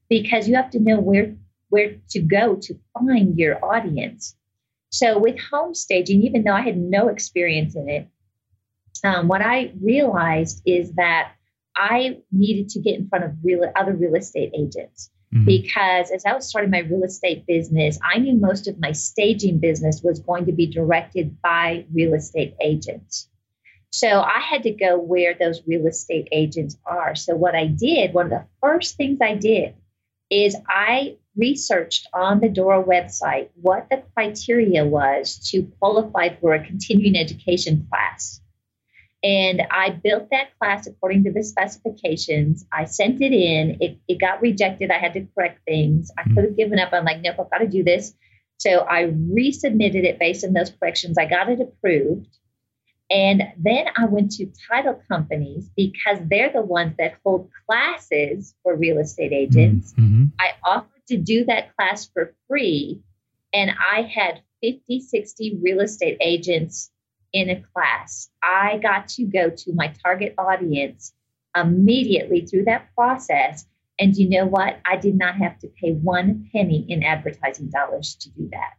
because 0.09 0.47
you 0.47 0.55
have 0.55 0.71
to 0.71 0.79
know 0.79 0.99
where 0.99 1.35
where 1.69 1.95
to 2.11 2.21
go 2.21 2.55
to 2.55 2.79
find 2.93 3.37
your 3.37 3.63
audience. 3.63 4.35
So 4.89 5.19
with 5.19 5.37
home 5.39 5.75
staging, 5.75 6.23
even 6.23 6.43
though 6.43 6.53
I 6.53 6.61
had 6.61 6.77
no 6.77 7.07
experience 7.09 7.75
in 7.75 7.89
it, 7.89 8.07
um, 9.03 9.27
what 9.27 9.41
I 9.41 9.71
realized 9.81 10.61
is 10.65 10.93
that 10.93 11.33
I 11.75 12.17
needed 12.31 12.69
to 12.69 12.79
get 12.79 12.95
in 12.99 13.07
front 13.07 13.25
of 13.25 13.31
real 13.43 13.71
other 13.75 13.93
real 13.93 14.15
estate 14.15 14.51
agents. 14.53 15.09
Mm-hmm. 15.33 15.45
Because 15.45 16.11
as 16.11 16.25
I 16.25 16.33
was 16.33 16.49
starting 16.49 16.71
my 16.71 16.79
real 16.79 17.03
estate 17.03 17.45
business, 17.45 17.99
I 18.03 18.17
knew 18.17 18.33
most 18.33 18.67
of 18.67 18.79
my 18.79 18.91
staging 18.91 19.59
business 19.59 20.01
was 20.03 20.19
going 20.19 20.47
to 20.47 20.51
be 20.51 20.65
directed 20.65 21.39
by 21.41 21.85
real 21.93 22.15
estate 22.15 22.55
agents. 22.61 23.29
So 23.91 24.21
I 24.21 24.39
had 24.39 24.63
to 24.63 24.71
go 24.71 24.97
where 24.97 25.35
those 25.35 25.61
real 25.67 25.85
estate 25.87 26.27
agents 26.31 26.77
are. 26.85 27.15
So 27.15 27.35
what 27.35 27.55
I 27.55 27.67
did, 27.67 28.13
one 28.13 28.25
of 28.25 28.31
the 28.31 28.45
first 28.61 28.97
things 28.97 29.19
I 29.21 29.35
did 29.35 29.75
is 30.29 30.55
I 30.67 31.17
researched 31.35 32.07
on 32.13 32.39
the 32.39 32.49
Dora 32.49 32.83
website 32.83 33.49
what 33.55 33.87
the 33.89 34.03
criteria 34.13 34.85
was 34.85 35.37
to 35.51 35.63
qualify 35.79 36.35
for 36.35 36.53
a 36.53 36.65
continuing 36.65 37.17
education 37.17 37.87
class. 37.89 38.41
And 39.21 39.63
I 39.69 39.89
built 39.89 40.29
that 40.31 40.57
class 40.59 40.87
according 40.87 41.25
to 41.25 41.31
the 41.31 41.43
specifications. 41.43 42.65
I 42.71 42.85
sent 42.85 43.21
it 43.21 43.33
in. 43.33 43.77
It, 43.81 43.97
it 44.07 44.19
got 44.19 44.41
rejected. 44.41 44.91
I 44.91 44.97
had 44.97 45.13
to 45.13 45.27
correct 45.35 45.59
things. 45.67 46.09
I 46.17 46.21
mm-hmm. 46.21 46.35
could 46.35 46.43
have 46.45 46.57
given 46.57 46.79
up. 46.79 46.93
I'm 46.93 47.03
like, 47.03 47.21
nope, 47.21 47.35
I've 47.39 47.49
got 47.49 47.57
to 47.57 47.67
do 47.67 47.83
this. 47.83 48.13
So 48.57 48.85
I 48.89 49.03
resubmitted 49.03 50.03
it 50.03 50.19
based 50.19 50.45
on 50.45 50.53
those 50.53 50.69
corrections. 50.69 51.17
I 51.17 51.25
got 51.25 51.49
it 51.49 51.59
approved. 51.59 52.27
And 53.09 53.43
then 53.57 53.85
I 53.97 54.05
went 54.05 54.31
to 54.33 54.51
title 54.69 55.01
companies 55.07 55.69
because 55.75 56.19
they're 56.25 56.51
the 56.51 56.61
ones 56.61 56.95
that 56.99 57.15
hold 57.23 57.49
classes 57.67 58.53
for 58.61 58.75
real 58.75 58.99
estate 58.99 59.33
agents. 59.33 59.93
Mm-hmm. 59.93 60.25
I 60.39 60.51
offered 60.63 61.05
to 61.07 61.17
do 61.17 61.45
that 61.45 61.75
class 61.75 62.07
for 62.07 62.35
free. 62.47 63.01
And 63.51 63.71
I 63.71 64.01
had 64.03 64.41
50, 64.61 65.01
60 65.01 65.59
real 65.61 65.79
estate 65.79 66.17
agents 66.21 66.91
in 67.33 67.49
a 67.49 67.63
class. 67.73 68.29
I 68.43 68.77
got 68.77 69.07
to 69.09 69.23
go 69.23 69.49
to 69.49 69.73
my 69.73 69.93
target 70.03 70.35
audience 70.37 71.13
immediately 71.55 72.45
through 72.45 72.65
that 72.65 72.93
process. 72.95 73.65
And 73.97 74.15
you 74.15 74.29
know 74.29 74.45
what? 74.45 74.79
I 74.85 74.97
did 74.97 75.15
not 75.15 75.35
have 75.35 75.57
to 75.59 75.67
pay 75.67 75.93
one 75.93 76.47
penny 76.53 76.85
in 76.87 77.03
advertising 77.03 77.69
dollars 77.69 78.15
to 78.21 78.29
do 78.29 78.49
that. 78.51 78.73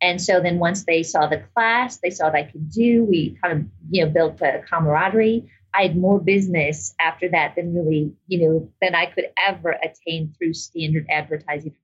And 0.00 0.20
so 0.20 0.40
then 0.40 0.58
once 0.58 0.84
they 0.84 1.02
saw 1.02 1.26
the 1.26 1.42
class, 1.54 1.98
they 1.98 2.10
saw 2.10 2.26
what 2.26 2.34
I 2.34 2.42
could 2.44 2.70
do. 2.70 3.04
We 3.04 3.38
kind 3.42 3.60
of, 3.60 3.66
you 3.90 4.04
know, 4.04 4.10
built 4.10 4.40
a 4.42 4.62
camaraderie. 4.68 5.50
I 5.74 5.82
had 5.82 5.96
more 5.96 6.20
business 6.20 6.94
after 7.00 7.28
that 7.30 7.54
than 7.56 7.74
really, 7.74 8.12
you 8.26 8.48
know, 8.48 8.70
than 8.80 8.94
I 8.94 9.06
could 9.06 9.26
ever 9.46 9.70
attain 9.70 10.34
through 10.36 10.54
standard 10.54 11.06
advertising. 11.10 11.74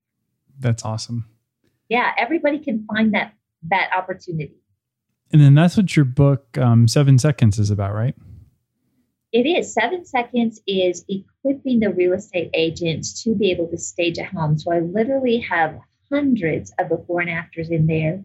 That's 0.58 0.84
awesome. 0.84 1.26
Yeah, 1.88 2.12
everybody 2.18 2.58
can 2.58 2.86
find 2.86 3.14
that 3.14 3.34
that 3.70 3.90
opportunity. 3.96 4.56
And 5.32 5.40
then 5.40 5.54
that's 5.54 5.76
what 5.76 5.94
your 5.96 6.04
book, 6.04 6.58
um, 6.58 6.88
Seven 6.88 7.18
Seconds, 7.18 7.58
is 7.58 7.70
about, 7.70 7.94
right? 7.94 8.14
It 9.32 9.46
is. 9.46 9.72
Seven 9.72 10.04
Seconds 10.04 10.60
is 10.66 11.04
equipping 11.08 11.80
the 11.80 11.90
real 11.90 12.12
estate 12.12 12.50
agents 12.52 13.22
to 13.24 13.34
be 13.34 13.50
able 13.50 13.66
to 13.68 13.78
stage 13.78 14.18
a 14.18 14.24
home. 14.24 14.58
So 14.58 14.72
I 14.72 14.80
literally 14.80 15.38
have 15.38 15.78
hundreds 16.12 16.72
of 16.78 16.88
before 16.88 17.20
and 17.20 17.30
afters 17.30 17.70
in 17.70 17.86
there. 17.86 18.22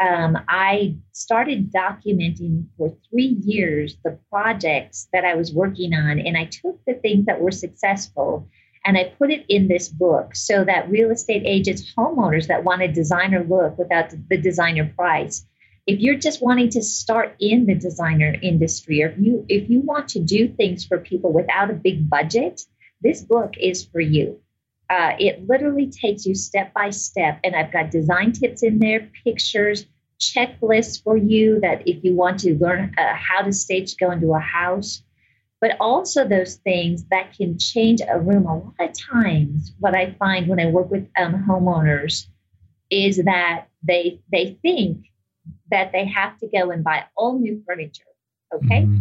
Um, 0.00 0.38
I 0.48 0.96
started 1.12 1.72
documenting 1.72 2.66
for 2.76 2.94
three 3.10 3.36
years 3.42 3.96
the 4.04 4.18
projects 4.30 5.08
that 5.12 5.24
I 5.24 5.34
was 5.34 5.52
working 5.52 5.92
on, 5.92 6.20
and 6.20 6.36
I 6.36 6.44
took 6.44 6.78
the 6.86 6.94
things 6.94 7.26
that 7.26 7.40
were 7.40 7.50
successful 7.50 8.48
and 8.84 8.96
I 8.96 9.12
put 9.18 9.30
it 9.30 9.44
in 9.48 9.66
this 9.66 9.88
book 9.88 10.36
so 10.36 10.64
that 10.64 10.88
real 10.88 11.10
estate 11.10 11.42
agents, 11.44 11.92
homeowners 11.98 12.46
that 12.46 12.62
want 12.62 12.82
a 12.82 12.88
designer 12.88 13.44
look 13.44 13.76
without 13.76 14.14
the 14.30 14.38
designer 14.38 14.90
price, 14.96 15.44
if 15.88 16.00
you're 16.00 16.18
just 16.18 16.42
wanting 16.42 16.68
to 16.68 16.82
start 16.82 17.34
in 17.40 17.64
the 17.64 17.74
designer 17.74 18.36
industry 18.42 19.02
or 19.02 19.08
if 19.08 19.18
you 19.18 19.46
if 19.48 19.70
you 19.70 19.80
want 19.80 20.06
to 20.06 20.20
do 20.20 20.46
things 20.46 20.84
for 20.84 20.98
people 20.98 21.32
without 21.32 21.70
a 21.70 21.74
big 21.74 22.10
budget 22.10 22.60
this 23.00 23.22
book 23.22 23.54
is 23.58 23.86
for 23.86 24.00
you 24.00 24.38
uh, 24.90 25.12
it 25.18 25.46
literally 25.46 25.90
takes 25.90 26.24
you 26.24 26.34
step 26.34 26.72
by 26.74 26.90
step 26.90 27.38
and 27.44 27.54
i've 27.54 27.72
got 27.72 27.90
design 27.90 28.32
tips 28.32 28.62
in 28.62 28.78
there 28.78 29.10
pictures 29.24 29.86
checklists 30.20 31.02
for 31.02 31.16
you 31.16 31.60
that 31.60 31.86
if 31.86 32.02
you 32.02 32.14
want 32.14 32.40
to 32.40 32.56
learn 32.58 32.92
uh, 32.98 33.14
how 33.14 33.42
to 33.42 33.52
stage 33.52 33.96
go 33.96 34.10
into 34.10 34.34
a 34.34 34.40
house 34.40 35.02
but 35.60 35.76
also 35.80 36.26
those 36.26 36.56
things 36.56 37.04
that 37.10 37.32
can 37.36 37.58
change 37.58 38.00
a 38.08 38.18
room 38.18 38.46
a 38.46 38.56
lot 38.56 38.74
of 38.80 38.90
times 38.98 39.72
what 39.78 39.94
i 39.94 40.14
find 40.18 40.48
when 40.48 40.60
i 40.60 40.66
work 40.66 40.90
with 40.90 41.06
um, 41.18 41.44
homeowners 41.48 42.26
is 42.90 43.22
that 43.24 43.66
they 43.82 44.20
they 44.32 44.58
think 44.62 45.06
that 45.70 45.92
they 45.92 46.06
have 46.06 46.38
to 46.38 46.48
go 46.48 46.70
and 46.70 46.82
buy 46.82 47.04
all 47.16 47.38
new 47.38 47.62
furniture. 47.66 48.04
Okay. 48.54 48.82
Mm-hmm. 48.82 48.98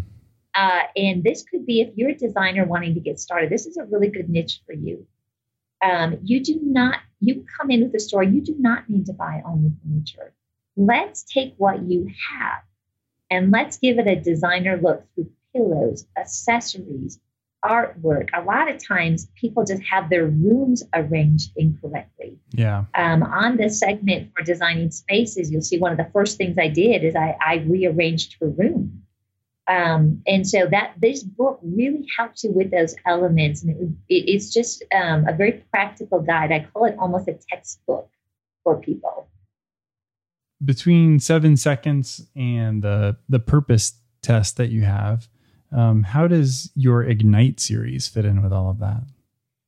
Uh, 0.56 0.82
and 0.96 1.24
this 1.24 1.44
could 1.44 1.66
be 1.66 1.82
if 1.82 1.90
you're 1.96 2.10
a 2.10 2.16
designer 2.16 2.66
wanting 2.66 2.96
to 2.96 3.00
get 3.00 3.20
started, 3.20 3.50
this 3.50 3.66
is 3.66 3.78
a 3.78 3.86
really 3.86 4.10
good 4.10 4.30
niche 4.30 4.62
for 4.66 4.74
you. 4.74 5.06
Um, 5.84 6.18
you 6.24 6.44
do 6.44 6.60
not, 6.62 7.00
you 7.20 7.46
come 7.58 7.72
into 7.72 7.90
the 7.90 8.00
store, 8.00 8.24
you 8.24 8.42
do 8.42 8.56
not 8.58 8.90
need 8.90 9.06
to 9.08 9.14
buy 9.14 9.42
all 9.46 9.58
new 9.58 9.74
furniture. 9.84 10.34
Let's 10.76 11.24
take 11.24 11.56
what 11.58 11.84
you 11.84 12.08
have 12.32 12.64
and 13.30 13.52
let's 13.52 13.78
give 13.78 14.00
it 14.00 14.08
a 14.08 14.16
designer 14.16 14.80
look 14.82 15.04
through 15.16 15.30
pillows, 15.54 16.06
accessories, 16.18 17.20
artwork. 17.66 18.30
A 18.34 18.44
lot 18.44 18.70
of 18.70 18.84
times 18.86 19.28
people 19.36 19.66
just 19.66 19.82
have 19.84 20.10
their 20.10 20.26
rooms 20.26 20.84
arranged 20.94 21.52
incorrectly. 21.56 22.38
Yeah. 22.52 22.86
Um, 22.96 23.24
on 23.24 23.58
this 23.58 23.80
segment 23.80 24.32
for 24.36 24.44
designing 24.44 24.92
spaces, 24.92 25.52
you'll 25.52 25.62
see 25.62 25.80
one 25.80 25.92
of 25.92 25.98
the 25.98 26.10
first 26.14 26.38
things 26.38 26.58
I 26.58 26.68
did 26.68 27.04
is 27.04 27.16
I, 27.16 27.36
I 27.46 27.56
rearranged 27.68 28.38
her 28.40 28.50
room. 28.50 29.04
Um, 29.68 30.22
and 30.26 30.48
so 30.48 30.68
that 30.72 30.94
this 31.02 31.24
book 31.24 31.60
really 31.62 32.08
helps 32.18 32.44
you 32.44 32.52
with 32.52 32.72
those 32.72 32.96
elements. 33.06 33.64
And 33.64 33.72
it, 33.72 34.16
it, 34.16 34.30
it's 34.30 34.54
just 34.54 34.84
um, 34.96 35.28
a 35.28 35.34
very 35.34 35.64
practical 35.72 36.22
guide. 36.22 36.52
I 36.52 36.68
call 36.72 36.86
it 36.86 36.96
almost 36.98 37.28
a 37.28 37.38
textbook 37.50 38.10
for 38.64 38.80
people. 38.80 39.28
Between 40.64 41.20
seven 41.20 41.56
seconds 41.56 42.26
and 42.36 42.82
the 42.82 43.18
the 43.30 43.40
purpose 43.40 43.94
test 44.24 44.58
that 44.58 44.70
you 44.70 44.84
have, 44.84 45.28
um, 45.72 46.04
how 46.04 46.28
does 46.28 46.72
your 46.76 47.04
Ignite 47.04 47.60
series 47.60 48.08
fit 48.08 48.26
in 48.26 48.42
with 48.42 48.54
all 48.54 48.70
of 48.70 48.80
that? 48.80 49.04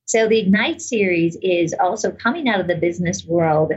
So 0.06 0.26
the 0.26 0.40
Ignite 0.40 0.82
series 0.82 1.36
is 1.42 1.74
also 1.78 2.10
coming 2.10 2.48
out 2.48 2.60
of 2.60 2.66
the 2.66 2.74
business 2.74 3.24
world. 3.24 3.72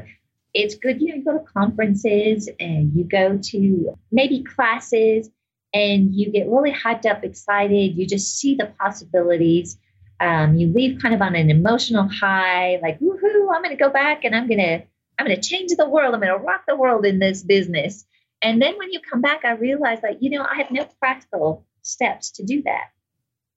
It's 0.56 0.76
good, 0.76 1.00
you 1.00 1.10
know, 1.10 1.16
you 1.16 1.24
go 1.24 1.38
to 1.38 1.44
conferences 1.54 2.50
and 2.60 2.92
you 2.96 3.04
go 3.04 3.38
to 3.38 3.98
maybe 4.12 4.44
classes 4.44 5.30
and 5.74 6.14
you 6.14 6.32
get 6.32 6.48
really 6.48 6.72
hyped 6.72 7.06
up, 7.06 7.24
excited. 7.24 7.98
You 7.98 8.06
just 8.06 8.38
see 8.38 8.56
the 8.56 8.72
possibilities. 8.80 9.78
Um, 10.20 10.56
you 10.56 10.72
leave 10.72 11.02
kind 11.02 11.16
of 11.16 11.22
on 11.22 11.36
an 11.36 11.50
emotional 11.50 12.08
high, 12.08 12.80
like, 12.82 13.00
woohoo, 13.00 13.48
I'm 13.54 13.64
going 13.64 13.76
to 13.76 13.84
go 13.84 13.90
back 13.90 14.24
and 14.24 14.36
I'm 14.36 14.48
going 14.48 14.60
to, 14.60 14.84
I'm 15.20 15.26
going 15.26 15.36
to 15.36 15.42
change 15.42 15.72
the 15.76 15.90
world. 15.90 16.14
I'm 16.14 16.22
going 16.22 16.38
to 16.38 16.44
rock 16.44 16.64
the 16.68 16.76
world 16.76 17.06
in 17.06 17.20
this 17.20 17.44
business. 17.44 18.06
And 18.42 18.62
then 18.62 18.78
when 18.78 18.92
you 18.92 19.00
come 19.00 19.22
back, 19.22 19.44
I 19.44 19.54
realize 19.54 20.02
that, 20.02 20.22
you 20.22 20.30
know, 20.30 20.46
I 20.46 20.58
have 20.58 20.72
no 20.72 20.88
practical 21.00 21.66
steps 21.82 22.32
to 22.34 22.44
do 22.44 22.64
that. 22.64 22.92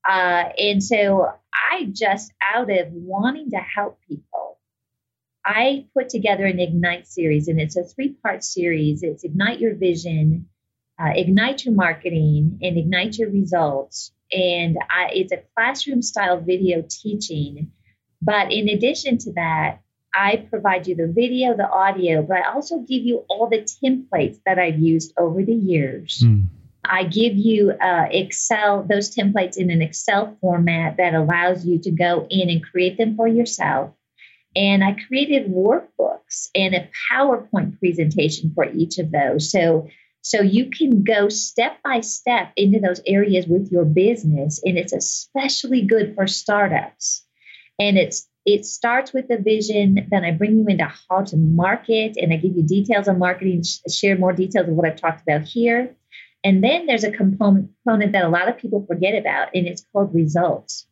Uh, 0.07 0.49
and 0.57 0.83
so 0.83 1.29
I 1.71 1.89
just, 1.91 2.31
out 2.55 2.71
of 2.71 2.87
wanting 2.91 3.51
to 3.51 3.57
help 3.57 3.99
people, 4.07 4.59
I 5.45 5.85
put 5.93 6.09
together 6.09 6.45
an 6.45 6.59
Ignite 6.59 7.07
series, 7.07 7.47
and 7.47 7.59
it's 7.59 7.77
a 7.77 7.83
three 7.83 8.09
part 8.09 8.43
series. 8.43 9.03
It's 9.03 9.23
Ignite 9.23 9.59
Your 9.59 9.75
Vision, 9.75 10.49
uh, 10.99 11.11
Ignite 11.15 11.65
Your 11.65 11.75
Marketing, 11.75 12.59
and 12.61 12.77
Ignite 12.77 13.17
Your 13.17 13.29
Results. 13.29 14.11
And 14.31 14.77
I, 14.89 15.09
it's 15.13 15.31
a 15.31 15.41
classroom 15.55 16.01
style 16.01 16.39
video 16.39 16.83
teaching. 16.89 17.71
But 18.21 18.51
in 18.51 18.67
addition 18.69 19.17
to 19.19 19.33
that, 19.33 19.79
I 20.13 20.47
provide 20.49 20.87
you 20.87 20.95
the 20.95 21.07
video, 21.07 21.55
the 21.55 21.69
audio, 21.69 22.23
but 22.23 22.37
I 22.37 22.53
also 22.53 22.79
give 22.79 23.03
you 23.03 23.23
all 23.29 23.47
the 23.47 23.61
templates 23.61 24.39
that 24.45 24.57
I've 24.57 24.79
used 24.79 25.13
over 25.17 25.43
the 25.43 25.53
years. 25.53 26.23
Mm. 26.25 26.47
I 26.83 27.03
give 27.03 27.35
you 27.35 27.71
uh, 27.71 28.07
Excel, 28.09 28.83
those 28.83 29.15
templates 29.15 29.57
in 29.57 29.69
an 29.69 29.81
Excel 29.81 30.37
format 30.41 30.97
that 30.97 31.13
allows 31.13 31.65
you 31.65 31.79
to 31.79 31.91
go 31.91 32.25
in 32.29 32.49
and 32.49 32.63
create 32.63 32.97
them 32.97 33.15
for 33.15 33.27
yourself. 33.27 33.91
And 34.55 34.83
I 34.83 34.95
created 35.07 35.51
workbooks 35.51 36.49
and 36.55 36.73
a 36.73 36.89
PowerPoint 37.11 37.77
presentation 37.79 38.51
for 38.55 38.65
each 38.65 38.97
of 38.97 39.11
those. 39.11 39.51
So, 39.51 39.87
so 40.27 40.41
you 40.41 40.69
can 40.69 41.05
go 41.05 41.29
step 41.29 41.77
by 41.85 42.01
step 42.01 42.51
into 42.57 42.81
those 42.81 42.99
areas 43.07 43.47
with 43.47 43.71
your 43.71 43.85
business. 43.85 44.61
And 44.65 44.77
it's 44.77 44.91
especially 44.91 45.83
good 45.83 46.15
for 46.15 46.27
startups. 46.27 47.25
And 47.79 47.97
it's 47.97 48.27
it 48.45 48.65
starts 48.65 49.13
with 49.13 49.29
the 49.29 49.37
vision. 49.37 50.05
Then 50.11 50.25
I 50.25 50.31
bring 50.31 50.57
you 50.57 50.65
into 50.67 50.91
how 51.09 51.21
to 51.21 51.37
market 51.37 52.17
and 52.17 52.33
I 52.33 52.35
give 52.35 52.57
you 52.57 52.63
details 52.63 53.07
on 53.07 53.19
marketing, 53.19 53.63
share 53.89 54.17
more 54.17 54.33
details 54.33 54.67
of 54.67 54.73
what 54.73 54.85
I've 54.85 54.99
talked 54.99 55.21
about 55.21 55.47
here. 55.47 55.95
And 56.43 56.61
then 56.61 56.87
there's 56.87 57.05
a 57.05 57.11
component, 57.11 57.71
that 57.85 58.25
a 58.25 58.29
lot 58.29 58.49
of 58.49 58.57
people 58.57 58.85
forget 58.85 59.15
about, 59.15 59.49
and 59.53 59.65
it's 59.65 59.85
called 59.93 60.13
results. 60.13 60.87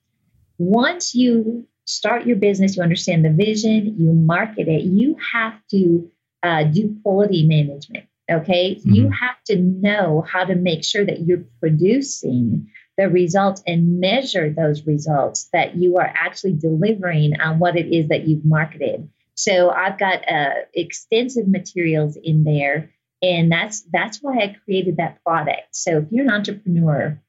Once 0.57 1.13
you 1.13 1.67
start 1.83 2.25
your 2.25 2.37
business, 2.37 2.77
you 2.77 2.83
understand 2.83 3.25
the 3.25 3.31
vision, 3.31 3.95
you 3.99 4.13
market 4.13 4.69
it, 4.69 4.83
you 4.83 5.17
have 5.33 5.59
to 5.71 6.09
uh, 6.41 6.63
do 6.63 6.97
quality 7.03 7.45
management. 7.45 8.05
Okay. 8.31 8.75
Mm-hmm. 8.75 8.93
You 8.93 9.09
have 9.09 9.41
to 9.47 9.57
know 9.57 10.25
how 10.27 10.45
to 10.45 10.55
make 10.55 10.83
sure 10.83 11.05
that 11.05 11.21
you're 11.21 11.45
producing 11.59 12.69
the 12.97 13.09
results 13.09 13.61
and 13.67 13.99
measure 13.99 14.49
those 14.49 14.87
results 14.87 15.49
that 15.51 15.75
you 15.75 15.97
are 15.97 16.13
actually 16.15 16.53
delivering 16.53 17.39
on 17.39 17.59
what 17.59 17.77
it 17.77 17.93
is 17.93 18.07
that 18.07 18.27
you've 18.27 18.45
marketed. 18.45 19.09
So 19.35 19.69
I've 19.69 19.99
got 19.99 20.31
uh, 20.31 20.61
extensive 20.73 21.47
materials 21.47 22.17
in 22.21 22.45
there 22.45 22.91
and 23.21 23.51
that's 23.51 23.81
that's 23.91 24.19
why 24.21 24.37
I 24.37 24.55
created 24.63 24.97
that 24.97 25.23
product. 25.23 25.75
So 25.75 25.97
if 25.97 26.05
you're 26.11 26.25
an 26.25 26.31
entrepreneur 26.31 27.21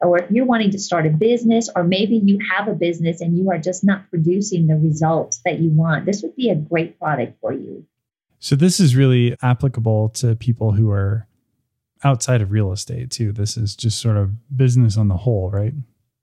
or 0.00 0.18
if 0.18 0.30
you're 0.30 0.46
wanting 0.46 0.70
to 0.70 0.78
start 0.78 1.06
a 1.06 1.10
business 1.10 1.68
or 1.74 1.84
maybe 1.84 2.16
you 2.16 2.38
have 2.56 2.68
a 2.68 2.74
business 2.74 3.20
and 3.20 3.36
you 3.36 3.50
are 3.50 3.58
just 3.58 3.84
not 3.84 4.08
producing 4.10 4.66
the 4.66 4.76
results 4.76 5.40
that 5.44 5.58
you 5.58 5.70
want, 5.70 6.06
this 6.06 6.22
would 6.22 6.36
be 6.36 6.50
a 6.50 6.54
great 6.54 6.98
product 6.98 7.38
for 7.40 7.52
you. 7.52 7.86
So 8.40 8.56
this 8.56 8.80
is 8.80 8.96
really 8.96 9.36
applicable 9.42 10.10
to 10.10 10.34
people 10.34 10.72
who 10.72 10.90
are 10.90 11.28
outside 12.02 12.40
of 12.40 12.50
real 12.50 12.72
estate 12.72 13.10
too. 13.10 13.32
This 13.32 13.56
is 13.56 13.76
just 13.76 14.00
sort 14.00 14.16
of 14.16 14.32
business 14.56 14.96
on 14.96 15.08
the 15.08 15.16
whole, 15.16 15.50
right? 15.50 15.74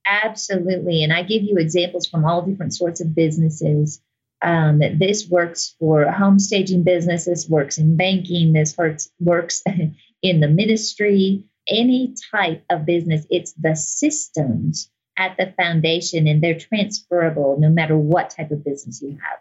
Absolutely. 0.05 1.03
And 1.03 1.13
I 1.13 1.21
give 1.23 1.43
you 1.43 1.57
examples 1.57 2.07
from 2.07 2.25
all 2.25 2.41
different 2.41 2.73
sorts 2.73 3.01
of 3.01 3.13
businesses 3.13 4.01
um, 4.41 4.79
this 4.79 5.27
works 5.27 5.75
for 5.79 6.09
home 6.11 6.39
staging 6.39 6.83
business. 6.83 7.25
This 7.25 7.49
works 7.49 7.77
in 7.77 7.97
banking. 7.97 8.53
This 8.53 8.77
works 8.77 9.09
works 9.19 9.63
in 10.21 10.39
the 10.39 10.47
ministry. 10.47 11.43
Any 11.67 12.13
type 12.31 12.63
of 12.69 12.85
business. 12.85 13.25
It's 13.29 13.53
the 13.53 13.75
systems 13.75 14.89
at 15.17 15.35
the 15.37 15.53
foundation, 15.57 16.27
and 16.27 16.41
they're 16.41 16.59
transferable 16.59 17.57
no 17.59 17.69
matter 17.69 17.97
what 17.97 18.29
type 18.29 18.51
of 18.51 18.63
business 18.63 19.01
you 19.01 19.11
have. 19.11 19.39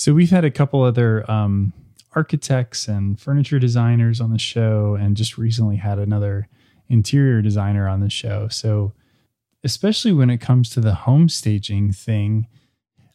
So 0.00 0.14
we've 0.14 0.30
had 0.30 0.46
a 0.46 0.50
couple 0.50 0.82
other 0.82 1.30
um, 1.30 1.74
architects 2.14 2.88
and 2.88 3.20
furniture 3.20 3.58
designers 3.58 4.18
on 4.18 4.32
the 4.32 4.38
show, 4.38 4.96
and 4.98 5.14
just 5.14 5.36
recently 5.36 5.76
had 5.76 5.98
another 5.98 6.48
interior 6.88 7.42
designer 7.42 7.86
on 7.86 8.00
the 8.00 8.08
show. 8.08 8.48
So 8.48 8.94
especially 9.62 10.14
when 10.14 10.30
it 10.30 10.38
comes 10.38 10.70
to 10.70 10.80
the 10.80 10.94
home 10.94 11.28
staging 11.28 11.92
thing 11.92 12.46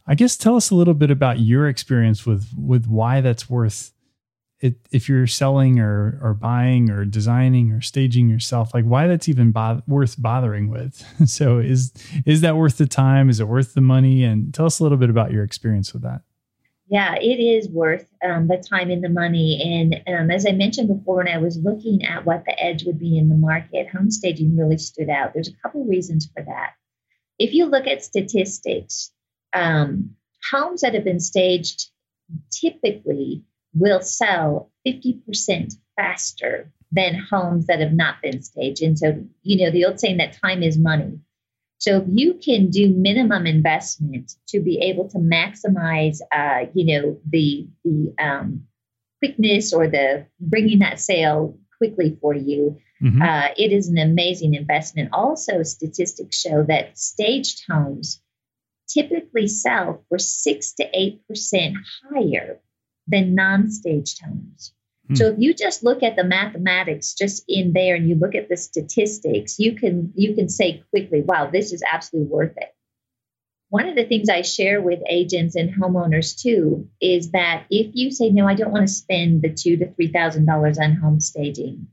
I 0.06 0.13
guess 0.13 0.38
tell 0.38 0.56
us 0.56 0.69
a 0.69 0.76
little 0.76 0.93
bit 0.93 1.10
about 1.10 1.39
your 1.39 1.67
experience 1.67 2.24
with 2.24 2.54
with 2.56 2.86
why 2.86 3.21
that's 3.21 3.50
worth 3.50 3.91
it. 4.60 4.76
If 4.91 5.10
you're 5.10 5.26
selling 5.26 5.80
or 5.80 6.19
or 6.21 6.36
buying 6.36 6.91
or 6.91 7.04
designing 7.04 7.71
or 7.71 7.82
staging 7.82 8.30
yourself 8.30 8.76
like 8.76 8.86
why 8.86 9.08
that's 9.08 9.28
even 9.28 9.52
worth 9.88 10.21
bothering 10.21 10.69
with. 10.69 11.04
So 11.26 11.58
is 11.58 11.91
is 12.28 12.41
that 12.41 12.56
worth 12.56 12.78
the 12.78 12.86
time? 12.86 13.28
Is 13.28 13.39
it 13.39 13.48
worth 13.48 13.74
the 13.74 13.82
money? 13.82 14.24
And 14.24 14.54
tell 14.54 14.67
us 14.67 14.80
a 14.80 14.84
little 14.84 15.00
bit 15.00 15.10
about 15.10 15.32
your 15.32 15.43
experience 15.43 15.91
with 15.91 16.04
that 16.04 16.21
yeah 16.88 17.15
it 17.15 17.39
is 17.39 17.69
worth 17.69 18.08
um, 18.24 18.48
the 18.48 18.58
time 18.58 18.89
and 18.89 19.04
the 19.04 19.10
money 19.10 19.62
and 19.63 20.02
um, 20.08 20.32
as 20.32 20.45
i 20.45 20.52
mentioned 20.52 20.88
before 20.88 21.17
when 21.17 21.28
i 21.28 21.38
was 21.38 21.58
looking 21.58 22.06
at 22.06 22.26
what 22.26 22.43
the 22.45 22.63
edge 22.63 22.86
would 22.86 23.00
be 23.00 23.17
in 23.17 23.30
the 23.30 23.36
market 23.36 23.88
home 23.89 24.12
staging 24.12 24.56
really 24.58 24.78
stood 24.78 25.10
out 25.10 25.34
there's 25.34 25.50
a 25.50 25.62
couple 25.63 25.84
reasons 25.86 26.30
for 26.34 26.43
that 26.43 26.71
if 27.39 27.54
you 27.54 27.65
look 27.65 27.88
at 27.88 28.04
statistics 28.04 29.12
um, 29.54 30.15
homes 30.52 30.82
that 30.82 30.93
have 30.93 31.04
been 31.04 31.19
staged 31.19 31.89
typically 32.52 33.43
will 33.74 34.02
sell 34.02 34.71
50% 34.88 35.76
faster 35.95 36.71
than 36.91 37.15
homes 37.30 37.67
that 37.67 37.80
have 37.80 37.93
not 37.93 38.21
been 38.21 38.41
staged. 38.41 38.82
And 38.82 38.98
so, 38.98 39.24
you 39.43 39.63
know, 39.63 39.71
the 39.71 39.86
old 39.86 40.00
saying 40.00 40.17
that 40.17 40.38
time 40.41 40.63
is 40.63 40.78
money. 40.78 41.19
So 41.86 41.98
if 41.98 42.06
you 42.08 42.34
can 42.43 42.71
do 42.71 42.89
minimum 42.89 43.45
investment 43.45 44.34
to 44.48 44.60
be 44.60 44.80
able 44.80 45.08
to 45.10 45.19
maximize, 45.19 46.17
uh, 46.32 46.65
you 46.74 46.86
know, 46.86 47.19
the 47.30 47.67
the 47.84 48.12
um, 48.17 48.63
quickness 49.19 49.71
or 49.71 49.88
the 49.88 50.26
bringing 50.39 50.80
that 50.80 51.00
sale 51.00 51.60
quickly 51.78 52.17
for 52.19 52.34
you, 52.34 52.80
mm-hmm. 53.04 53.21
uh, 53.21 53.50
it 53.56 53.71
is 53.71 53.88
an 53.88 54.00
amazing 54.00 54.56
investment. 54.56 55.10
Also, 55.13 55.62
statistics 55.62 56.41
show 56.41 56.63
that 56.63 56.98
staged 56.98 57.62
homes 57.69 58.19
typically 58.88 59.48
sell 59.48 60.04
for 60.10 60.17
6 60.17 60.74
to 60.74 61.17
8% 61.30 61.74
higher 62.10 62.62
than 63.08 63.36
non-staged 63.36 64.24
homes. 64.26 64.74
Hmm. 65.08 65.15
So 65.15 65.28
if 65.28 65.36
you 65.38 65.54
just 65.54 65.84
look 65.84 66.04
at 66.04 66.15
the 66.15 66.24
mathematics 66.24 67.13
just 67.13 67.44
in 67.48 67.74
there 67.74 67.96
and 67.96 68.08
you 68.08 68.15
look 68.15 68.36
at 68.36 68.50
the 68.50 68.58
statistics, 68.58 69.60
you 69.60 69.76
can 69.76 70.12
you 70.15 70.36
can 70.36 70.50
say 70.50 70.84
quickly, 70.89 71.22
wow, 71.22 71.50
this 71.50 71.74
is 71.74 71.84
absolutely 71.91 72.32
worth 72.32 72.58
it. 72.58 72.74
One 73.70 73.88
of 73.88 73.96
the 73.96 74.06
things 74.06 74.30
I 74.30 74.41
share 74.41 74.82
with 74.82 75.00
agents 75.10 75.56
and 75.56 75.74
homeowners 75.74 76.39
too 76.39 76.88
is 77.02 77.32
that 77.32 77.65
if 77.70 77.91
you 77.94 78.12
say, 78.12 78.30
no, 78.30 78.48
I 78.48 78.56
don't 78.56 78.72
want 78.72 78.88
to 78.88 78.94
spend 78.94 79.41
the 79.41 79.54
two 79.54 79.78
to 79.78 79.91
three 79.94 80.12
thousand 80.12 80.46
dollars 80.46 80.80
on 80.80 80.96
home 80.96 81.20
staging, 81.20 81.88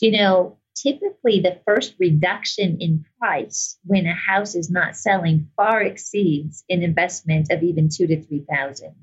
you 0.00 0.10
know, 0.12 0.58
typically 0.74 1.40
the 1.40 1.60
first 1.66 1.94
reduction 1.98 2.78
in 2.80 3.04
price 3.18 3.78
when 3.84 4.06
a 4.06 4.14
house 4.14 4.54
is 4.54 4.70
not 4.70 4.96
selling 4.96 5.48
far 5.56 5.82
exceeds 5.82 6.64
an 6.70 6.82
investment 6.82 7.50
of 7.50 7.62
even 7.62 7.88
two 7.88 8.06
to 8.06 8.22
three 8.22 8.44
thousand. 8.50 8.94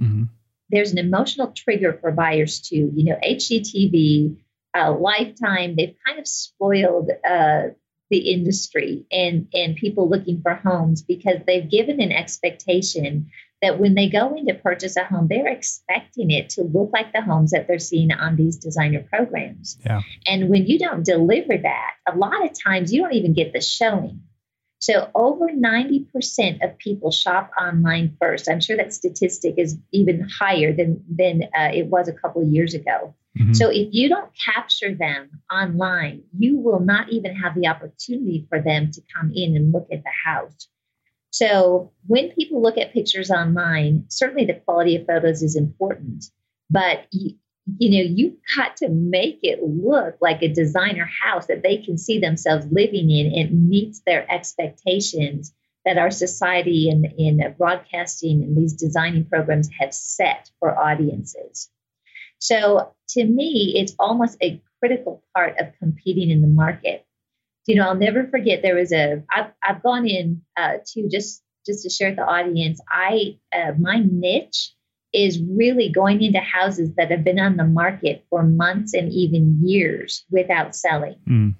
Mm-hmm. 0.00 0.24
There's 0.70 0.92
an 0.92 0.98
emotional 0.98 1.52
trigger 1.52 1.98
for 2.00 2.10
buyers 2.10 2.60
too. 2.60 2.90
You 2.94 3.04
know, 3.04 3.18
HGTV, 3.22 4.36
uh, 4.76 4.92
Lifetime, 4.92 5.76
they've 5.76 5.96
kind 6.06 6.18
of 6.18 6.26
spoiled 6.26 7.10
uh, 7.28 7.62
the 8.10 8.32
industry 8.32 9.06
and 9.10 9.48
and 9.52 9.76
people 9.76 10.08
looking 10.08 10.40
for 10.42 10.54
homes 10.54 11.02
because 11.02 11.38
they've 11.46 11.70
given 11.70 12.00
an 12.00 12.12
expectation 12.12 13.30
that 13.64 13.80
when 13.80 13.94
they 13.94 14.10
go 14.10 14.34
in 14.36 14.46
to 14.46 14.54
purchase 14.54 14.96
a 14.96 15.04
home, 15.04 15.26
they're 15.26 15.48
expecting 15.48 16.30
it 16.30 16.50
to 16.50 16.62
look 16.62 16.90
like 16.92 17.12
the 17.12 17.22
homes 17.22 17.52
that 17.52 17.66
they're 17.66 17.78
seeing 17.78 18.12
on 18.12 18.36
these 18.36 18.58
designer 18.58 19.02
programs. 19.08 19.78
Yeah. 19.86 20.02
And 20.26 20.50
when 20.50 20.66
you 20.66 20.78
don't 20.78 21.04
deliver 21.04 21.56
that, 21.56 21.92
a 22.06 22.14
lot 22.14 22.44
of 22.44 22.50
times 22.62 22.92
you 22.92 23.02
don't 23.02 23.14
even 23.14 23.32
get 23.32 23.54
the 23.54 23.62
showing. 23.62 24.20
So 24.84 25.10
over 25.14 25.48
90% 25.48 26.62
of 26.62 26.76
people 26.76 27.10
shop 27.10 27.50
online 27.58 28.14
first. 28.20 28.50
I'm 28.50 28.60
sure 28.60 28.76
that 28.76 28.92
statistic 28.92 29.54
is 29.56 29.78
even 29.92 30.28
higher 30.28 30.74
than, 30.74 31.02
than 31.08 31.44
uh, 31.58 31.70
it 31.72 31.86
was 31.86 32.06
a 32.06 32.12
couple 32.12 32.42
of 32.42 32.48
years 32.48 32.74
ago. 32.74 33.14
Mm-hmm. 33.38 33.54
So 33.54 33.70
if 33.70 33.88
you 33.92 34.10
don't 34.10 34.30
capture 34.44 34.94
them 34.94 35.40
online, 35.50 36.24
you 36.36 36.58
will 36.58 36.80
not 36.80 37.08
even 37.08 37.34
have 37.34 37.54
the 37.54 37.66
opportunity 37.66 38.44
for 38.50 38.60
them 38.60 38.90
to 38.90 39.00
come 39.16 39.32
in 39.34 39.56
and 39.56 39.72
look 39.72 39.88
at 39.90 40.02
the 40.02 40.12
house. 40.22 40.68
So 41.30 41.90
when 42.06 42.32
people 42.32 42.60
look 42.60 42.76
at 42.76 42.92
pictures 42.92 43.30
online, 43.30 44.04
certainly 44.08 44.44
the 44.44 44.60
quality 44.66 44.96
of 44.96 45.06
photos 45.06 45.42
is 45.42 45.56
important, 45.56 46.26
but 46.68 47.06
you, 47.10 47.36
you 47.78 47.90
know, 47.90 48.10
you've 48.14 48.36
got 48.56 48.76
to 48.78 48.88
make 48.88 49.38
it 49.42 49.62
look 49.62 50.16
like 50.20 50.42
a 50.42 50.52
designer 50.52 51.08
house 51.22 51.46
that 51.46 51.62
they 51.62 51.78
can 51.78 51.96
see 51.96 52.18
themselves 52.18 52.66
living 52.70 53.10
in 53.10 53.32
and 53.32 53.68
meets 53.68 54.02
their 54.06 54.30
expectations 54.30 55.52
that 55.84 55.98
our 55.98 56.10
society 56.10 56.88
and 56.90 57.06
in 57.18 57.54
broadcasting 57.58 58.42
and 58.42 58.56
these 58.56 58.74
designing 58.74 59.24
programs 59.26 59.68
have 59.78 59.92
set 59.92 60.50
for 60.58 60.78
audiences. 60.78 61.70
So 62.38 62.94
to 63.10 63.24
me, 63.24 63.74
it's 63.76 63.94
almost 63.98 64.36
a 64.42 64.62
critical 64.80 65.22
part 65.34 65.58
of 65.58 65.68
competing 65.78 66.30
in 66.30 66.42
the 66.42 66.48
market. 66.48 67.06
You 67.66 67.76
know, 67.76 67.88
I'll 67.88 67.94
never 67.94 68.26
forget 68.28 68.60
there 68.60 68.74
was 68.74 68.92
a. 68.92 69.22
I've 69.34 69.52
I've 69.66 69.82
gone 69.82 70.06
in 70.06 70.42
uh, 70.56 70.74
to 70.88 71.08
just 71.08 71.42
just 71.64 71.82
to 71.84 71.90
share 71.90 72.10
with 72.10 72.16
the 72.16 72.26
audience. 72.26 72.80
I 72.90 73.38
uh, 73.54 73.72
my 73.78 74.02
niche 74.04 74.74
is 75.14 75.40
really 75.40 75.90
going 75.90 76.22
into 76.22 76.40
houses 76.40 76.94
that 76.96 77.10
have 77.10 77.22
been 77.22 77.38
on 77.38 77.56
the 77.56 77.64
market 77.64 78.26
for 78.28 78.42
months 78.42 78.94
and 78.94 79.12
even 79.12 79.60
years 79.62 80.24
without 80.30 80.74
selling. 80.74 81.16
Mm. 81.28 81.54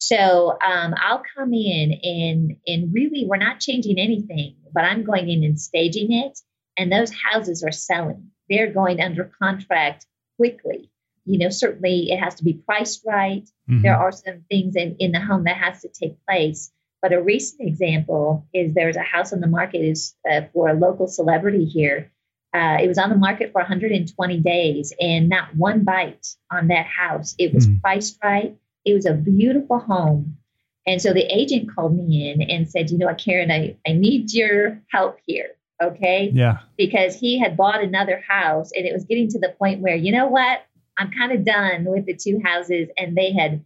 So 0.00 0.58
um, 0.64 0.94
I'll 0.96 1.22
come 1.36 1.52
in 1.54 1.92
and 2.02 2.56
and 2.66 2.92
really 2.92 3.24
we're 3.26 3.36
not 3.36 3.60
changing 3.60 3.98
anything, 3.98 4.56
but 4.72 4.84
I'm 4.84 5.04
going 5.04 5.28
in 5.28 5.44
and 5.44 5.60
staging 5.60 6.12
it, 6.12 6.38
and 6.76 6.92
those 6.92 7.12
houses 7.12 7.62
are 7.62 7.72
selling. 7.72 8.30
They're 8.50 8.72
going 8.72 9.00
under 9.00 9.30
contract 9.40 10.06
quickly. 10.36 10.90
You 11.24 11.38
know, 11.38 11.50
certainly 11.50 12.10
it 12.10 12.18
has 12.18 12.36
to 12.36 12.44
be 12.44 12.54
priced 12.54 13.02
right. 13.06 13.44
Mm-hmm. 13.68 13.82
There 13.82 13.96
are 13.96 14.12
some 14.12 14.44
things 14.50 14.76
in, 14.76 14.96
in 14.98 15.12
the 15.12 15.20
home 15.20 15.44
that 15.44 15.56
has 15.56 15.82
to 15.82 15.88
take 15.88 16.16
place. 16.26 16.72
But 17.02 17.12
a 17.12 17.22
recent 17.22 17.68
example 17.68 18.46
is 18.52 18.74
there's 18.74 18.96
a 18.96 19.02
house 19.02 19.32
on 19.32 19.40
the 19.40 19.46
market 19.46 19.78
is 19.78 20.14
uh, 20.28 20.42
for 20.52 20.68
a 20.68 20.74
local 20.74 21.06
celebrity 21.06 21.64
here. 21.64 22.10
Uh, 22.54 22.78
it 22.82 22.88
was 22.88 22.98
on 22.98 23.10
the 23.10 23.16
market 23.16 23.52
for 23.52 23.60
120 23.60 24.38
days 24.40 24.92
and 25.00 25.28
not 25.28 25.54
one 25.54 25.84
bite 25.84 26.26
on 26.50 26.68
that 26.68 26.86
house. 26.86 27.34
It 27.38 27.52
was 27.52 27.66
mm. 27.66 27.80
priced 27.82 28.18
right. 28.24 28.56
It 28.84 28.94
was 28.94 29.04
a 29.04 29.12
beautiful 29.12 29.78
home. 29.78 30.38
And 30.86 31.02
so 31.02 31.12
the 31.12 31.26
agent 31.26 31.68
called 31.74 31.94
me 31.94 32.30
in 32.30 32.40
and 32.40 32.70
said, 32.70 32.90
you 32.90 32.96
know 32.96 33.06
what, 33.06 33.18
Karen, 33.18 33.50
I, 33.50 33.76
I 33.86 33.92
need 33.92 34.32
your 34.32 34.82
help 34.90 35.18
here. 35.26 35.50
Okay. 35.82 36.30
Yeah. 36.32 36.58
Because 36.78 37.14
he 37.14 37.38
had 37.38 37.56
bought 37.56 37.82
another 37.82 38.22
house 38.26 38.70
and 38.74 38.86
it 38.86 38.94
was 38.94 39.04
getting 39.04 39.28
to 39.28 39.38
the 39.38 39.54
point 39.58 39.80
where, 39.80 39.94
you 39.94 40.10
know 40.10 40.26
what, 40.26 40.62
I'm 40.96 41.10
kind 41.10 41.32
of 41.32 41.44
done 41.44 41.84
with 41.84 42.06
the 42.06 42.16
two 42.16 42.40
houses. 42.42 42.88
And 42.96 43.14
they 43.16 43.32
had 43.32 43.62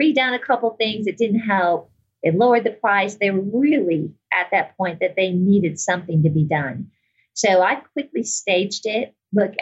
redone 0.00 0.34
a 0.34 0.38
couple 0.38 0.70
things. 0.70 1.08
It 1.08 1.18
didn't 1.18 1.40
help. 1.40 1.90
They 2.22 2.30
lowered 2.30 2.64
the 2.64 2.70
price. 2.70 3.16
They 3.16 3.30
were 3.30 3.40
really 3.40 4.12
at 4.32 4.48
that 4.52 4.76
point 4.76 5.00
that 5.00 5.16
they 5.16 5.32
needed 5.32 5.80
something 5.80 6.22
to 6.22 6.30
be 6.30 6.44
done. 6.44 6.90
So 7.34 7.62
I 7.62 7.76
quickly 7.76 8.22
staged 8.22 8.86
it. 8.86 9.14
Look, 9.32 9.54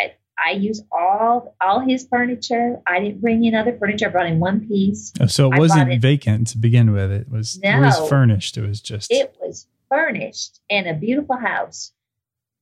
I 0.45 0.53
use 0.53 0.83
all 0.93 1.57
all 1.61 1.81
his 1.81 2.07
furniture. 2.09 2.81
I 2.87 3.01
didn't 3.01 3.21
bring 3.21 3.45
in 3.45 3.55
other 3.55 3.77
furniture. 3.77 4.09
I 4.09 4.11
brought 4.11 4.27
in 4.27 4.41
one 4.41 4.67
piece. 4.67 5.13
Oh, 5.21 5.27
so 5.27 5.53
it 5.53 5.59
wasn't 5.59 5.93
in, 5.93 6.01
vacant 6.01 6.49
to 6.49 6.59
begin 6.59 6.93
with. 6.93 7.11
It 7.11 7.31
was 7.31 7.59
no, 7.63 7.79
it 7.79 7.81
was 7.81 8.09
furnished. 8.09 8.57
It 8.57 8.67
was 8.67 8.81
just 8.81 9.11
it 9.11 9.35
was 9.41 9.67
furnished 9.89 10.61
and 10.71 10.87
a 10.87 10.95
beautiful 10.95 11.37
house. 11.37 11.93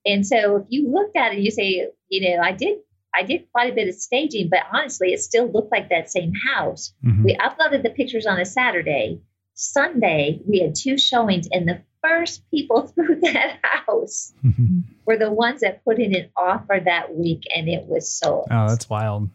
And 0.04 0.26
so 0.26 0.56
if 0.56 0.66
you 0.68 0.90
looked 0.90 1.16
at 1.16 1.32
it, 1.32 1.40
you 1.40 1.50
say, 1.50 1.88
you 2.08 2.30
know, 2.30 2.42
I 2.42 2.52
did 2.52 2.78
I 3.14 3.22
did 3.22 3.50
quite 3.52 3.72
a 3.72 3.74
bit 3.74 3.88
of 3.88 3.94
staging, 3.94 4.48
but 4.50 4.60
honestly, 4.72 5.12
it 5.12 5.20
still 5.20 5.50
looked 5.50 5.72
like 5.72 5.88
that 5.88 6.10
same 6.10 6.32
house. 6.54 6.92
Mm-hmm. 7.04 7.24
We 7.24 7.36
uploaded 7.36 7.82
the 7.82 7.90
pictures 7.90 8.26
on 8.26 8.38
a 8.38 8.44
Saturday. 8.44 9.20
Sunday, 9.54 10.40
we 10.46 10.60
had 10.60 10.74
two 10.74 10.98
showings, 10.98 11.48
and 11.50 11.66
the 11.66 11.80
first 12.06 12.48
people 12.50 12.86
through 12.94 13.20
that 13.22 13.58
house 13.62 14.32
mm-hmm. 14.44 14.80
were 15.04 15.16
the 15.16 15.32
ones 15.32 15.60
that 15.60 15.84
put 15.84 15.98
in 15.98 16.14
an 16.14 16.30
offer 16.36 16.80
that 16.84 17.14
week, 17.14 17.42
and 17.54 17.68
it 17.68 17.86
was 17.86 18.12
sold. 18.12 18.46
Oh, 18.50 18.68
that's 18.68 18.88
wild. 18.88 19.28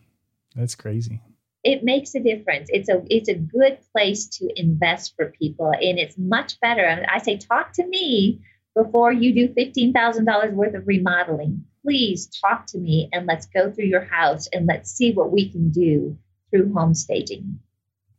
That's 0.56 0.76
crazy. 0.76 1.22
It 1.64 1.84
makes 1.84 2.16
a 2.16 2.20
difference. 2.20 2.70
It's 2.72 2.90
a 2.90 3.04
it's 3.08 3.30
a 3.30 3.36
good 3.36 3.78
place 3.94 4.28
to 4.40 4.50
invest 4.56 5.14
for 5.16 5.32
people, 5.32 5.72
and 5.72 6.00
it's 6.00 6.18
much 6.18 6.60
better. 6.60 7.06
I 7.08 7.20
say, 7.20 7.38
talk 7.38 7.74
to 7.74 7.86
me 7.86 8.42
before 8.76 9.12
you 9.12 9.34
do 9.34 9.54
fifteen 9.54 9.94
thousand 9.94 10.26
dollars 10.26 10.54
worth 10.54 10.74
of 10.74 10.88
remodeling. 10.88 11.66
Please 11.84 12.28
talk 12.42 12.66
to 12.68 12.80
me, 12.80 13.10
and 13.12 13.28
let's 13.28 13.46
go 13.48 13.72
through 13.72 13.86
your 13.86 14.06
house 14.06 14.48
and 14.52 14.66
let's 14.66 14.92
see 14.92 15.14
what 15.14 15.32
we 15.32 15.50
can 15.50 15.70
do 15.70 16.18
through 16.50 16.74
home 16.74 16.96
staging. 16.96 17.60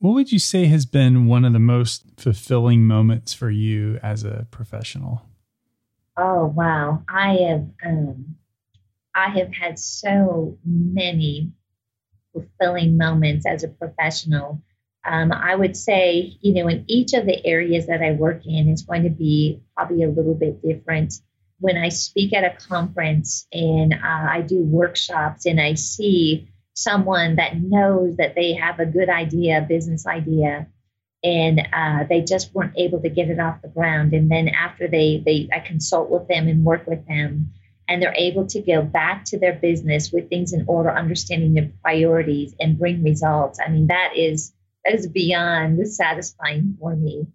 What 0.02 0.14
would 0.14 0.32
you 0.32 0.40
say 0.40 0.64
has 0.64 0.84
been 0.84 1.26
one 1.26 1.44
of 1.44 1.52
the 1.52 1.60
most 1.60 2.02
fulfilling 2.16 2.88
moments 2.88 3.32
for 3.32 3.50
you 3.50 4.00
as 4.02 4.24
a 4.24 4.48
professional? 4.50 5.22
Oh 6.16 6.46
wow, 6.46 7.04
I 7.08 7.34
have 7.34 7.68
um, 7.86 8.34
I 9.14 9.28
have 9.28 9.54
had 9.54 9.78
so 9.78 10.58
many 10.64 11.52
fulfilling 12.32 12.96
moments 12.96 13.46
as 13.46 13.62
a 13.62 13.68
professional. 13.68 14.60
Um, 15.06 15.30
I 15.30 15.54
would 15.54 15.76
say, 15.76 16.36
you 16.40 16.54
know, 16.54 16.68
in 16.68 16.84
each 16.88 17.12
of 17.12 17.24
the 17.24 17.46
areas 17.46 17.86
that 17.86 18.02
I 18.02 18.10
work 18.10 18.44
in, 18.44 18.70
it's 18.70 18.82
going 18.82 19.04
to 19.04 19.10
be 19.10 19.62
probably 19.76 20.02
a 20.02 20.10
little 20.10 20.34
bit 20.34 20.60
different. 20.62 21.14
When 21.60 21.76
I 21.76 21.90
speak 21.90 22.32
at 22.32 22.42
a 22.42 22.56
conference 22.66 23.46
and 23.52 23.94
uh, 23.94 23.98
I 24.02 24.40
do 24.40 24.64
workshops 24.64 25.46
and 25.46 25.60
I 25.60 25.74
see 25.74 26.51
someone 26.74 27.36
that 27.36 27.60
knows 27.60 28.16
that 28.16 28.34
they 28.34 28.54
have 28.54 28.80
a 28.80 28.86
good 28.86 29.08
idea, 29.08 29.64
business 29.68 30.06
idea, 30.06 30.66
and 31.24 31.60
uh, 31.72 32.04
they 32.08 32.22
just 32.22 32.54
weren't 32.54 32.76
able 32.76 33.00
to 33.00 33.08
get 33.08 33.28
it 33.28 33.38
off 33.38 33.62
the 33.62 33.68
ground. 33.68 34.12
And 34.12 34.30
then 34.30 34.48
after 34.48 34.88
they, 34.88 35.22
they, 35.24 35.48
I 35.52 35.60
consult 35.60 36.10
with 36.10 36.26
them 36.28 36.48
and 36.48 36.64
work 36.64 36.86
with 36.86 37.06
them, 37.06 37.52
and 37.88 38.00
they're 38.00 38.14
able 38.16 38.46
to 38.46 38.60
go 38.60 38.82
back 38.82 39.24
to 39.26 39.38
their 39.38 39.54
business 39.54 40.10
with 40.12 40.28
things 40.28 40.52
in 40.52 40.64
order, 40.66 40.90
understanding 40.90 41.54
their 41.54 41.70
priorities, 41.82 42.54
and 42.58 42.78
bring 42.78 43.02
results. 43.02 43.58
I 43.64 43.70
mean, 43.70 43.88
that 43.88 44.12
is 44.16 44.52
that 44.84 44.94
is 44.94 45.06
beyond 45.06 45.86
satisfying 45.86 46.76
for 46.80 46.96
me. 46.96 47.26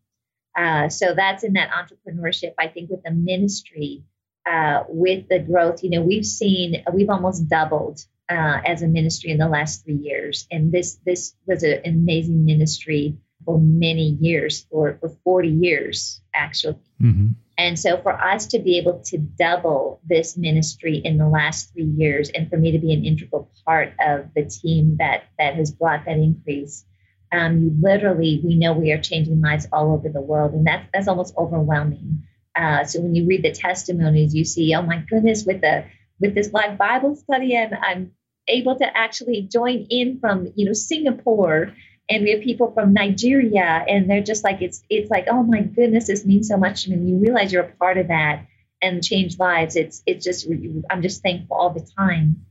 Uh, 0.58 0.90
so 0.90 1.14
that's 1.14 1.44
in 1.44 1.54
that 1.54 1.70
entrepreneurship. 1.70 2.54
I 2.58 2.68
think 2.68 2.90
with 2.90 3.04
the 3.04 3.12
ministry, 3.12 4.04
uh, 4.50 4.84
with 4.90 5.30
the 5.30 5.40
growth, 5.40 5.84
you 5.84 5.92
know, 5.92 6.02
we've 6.02 6.26
seen 6.26 6.84
we've 6.94 7.10
almost 7.10 7.48
doubled 7.48 8.02
uh, 8.30 8.60
as 8.66 8.82
a 8.82 8.88
ministry 8.88 9.32
in 9.32 9.38
the 9.38 9.48
last 9.48 9.84
three 9.84 10.00
years. 10.02 10.48
And 10.52 10.72
this 10.72 11.00
this 11.06 11.36
was 11.46 11.64
an 11.64 11.82
amazing 11.86 12.46
ministry 12.46 13.18
for 13.46 13.60
many 13.60 14.18
years, 14.20 14.66
for, 14.70 14.98
for 15.00 15.10
40 15.24 15.48
years, 15.48 16.22
actually. 16.34 16.76
Mm-hmm. 17.02 17.28
And 17.58 17.80
so 17.80 17.98
for 18.02 18.12
us 18.12 18.46
to 18.48 18.60
be 18.60 18.78
able 18.78 19.00
to 19.06 19.18
double 19.18 20.00
this 20.08 20.38
ministry 20.38 20.98
in 20.98 21.18
the 21.18 21.28
last 21.28 21.74
three 21.74 21.92
years, 21.98 22.30
and 22.30 22.50
for 22.50 22.58
me 22.58 22.72
to 22.72 22.78
be 22.78 22.94
an 22.94 23.06
integral 23.06 23.50
part 23.66 23.94
of 24.00 24.28
the 24.36 24.46
team 24.46 24.98
that 25.00 25.24
that 25.40 25.56
has 25.56 25.72
brought 25.72 26.06
that 26.06 26.18
increase, 26.18 26.86
um, 27.32 27.62
you 27.64 27.76
literally, 27.82 28.42
we 28.44 28.56
know 28.56 28.74
we 28.74 28.92
are 28.92 29.02
changing 29.02 29.42
lives 29.42 29.68
all 29.72 29.94
over 29.94 30.10
the 30.10 30.22
world, 30.22 30.54
and 30.54 30.68
that's 30.68 30.88
that's 30.94 31.08
almost 31.08 31.34
overwhelming. 31.38 32.24
Uh, 32.56 32.84
so 32.84 33.02
when 33.02 33.16
you 33.16 33.26
read 33.26 33.44
the 33.44 33.52
testimonies, 33.52 34.36
you 34.36 34.44
see, 34.44 34.76
oh 34.76 34.82
my 34.82 35.04
goodness, 35.10 35.46
with 35.46 35.62
the 35.62 35.86
with 36.20 36.36
this 36.36 36.52
live 36.52 36.78
Bible 36.78 37.16
study, 37.16 37.56
and 37.56 37.74
I'm 37.76 38.12
able 38.48 38.78
to 38.78 38.98
actually 38.98 39.48
join 39.52 39.88
in 39.90 40.20
from 40.20 40.52
you 40.56 40.66
know 40.66 40.74
Singapore 40.74 41.74
and 42.10 42.24
we 42.24 42.32
have 42.32 42.42
people 42.42 42.72
from 42.72 42.94
Nigeria 42.94 43.84
and 43.88 44.10
they're 44.10 44.24
just 44.24 44.44
like 44.44 44.62
it's 44.62 44.84
it's 44.90 45.10
like 45.10 45.28
oh 45.30 45.44
my 45.44 45.62
goodness 45.62 46.08
this 46.08 46.26
means 46.26 46.48
so 46.48 46.58
much 46.58 46.84
to 46.84 46.92
me. 46.92 47.12
You 47.12 47.18
realize 47.18 47.52
you're 47.52 47.64
a 47.64 47.76
part 47.76 47.98
of 47.98 48.08
that 48.08 48.46
and 48.82 49.04
change 49.04 49.38
lives 49.38 49.76
it's 49.76 50.04
it's 50.06 50.24
just 50.24 50.48
I'm 50.90 51.02
just 51.02 51.22
thankful 51.22 51.58
all 51.58 51.72
the 51.72 51.88
time. 51.98 52.46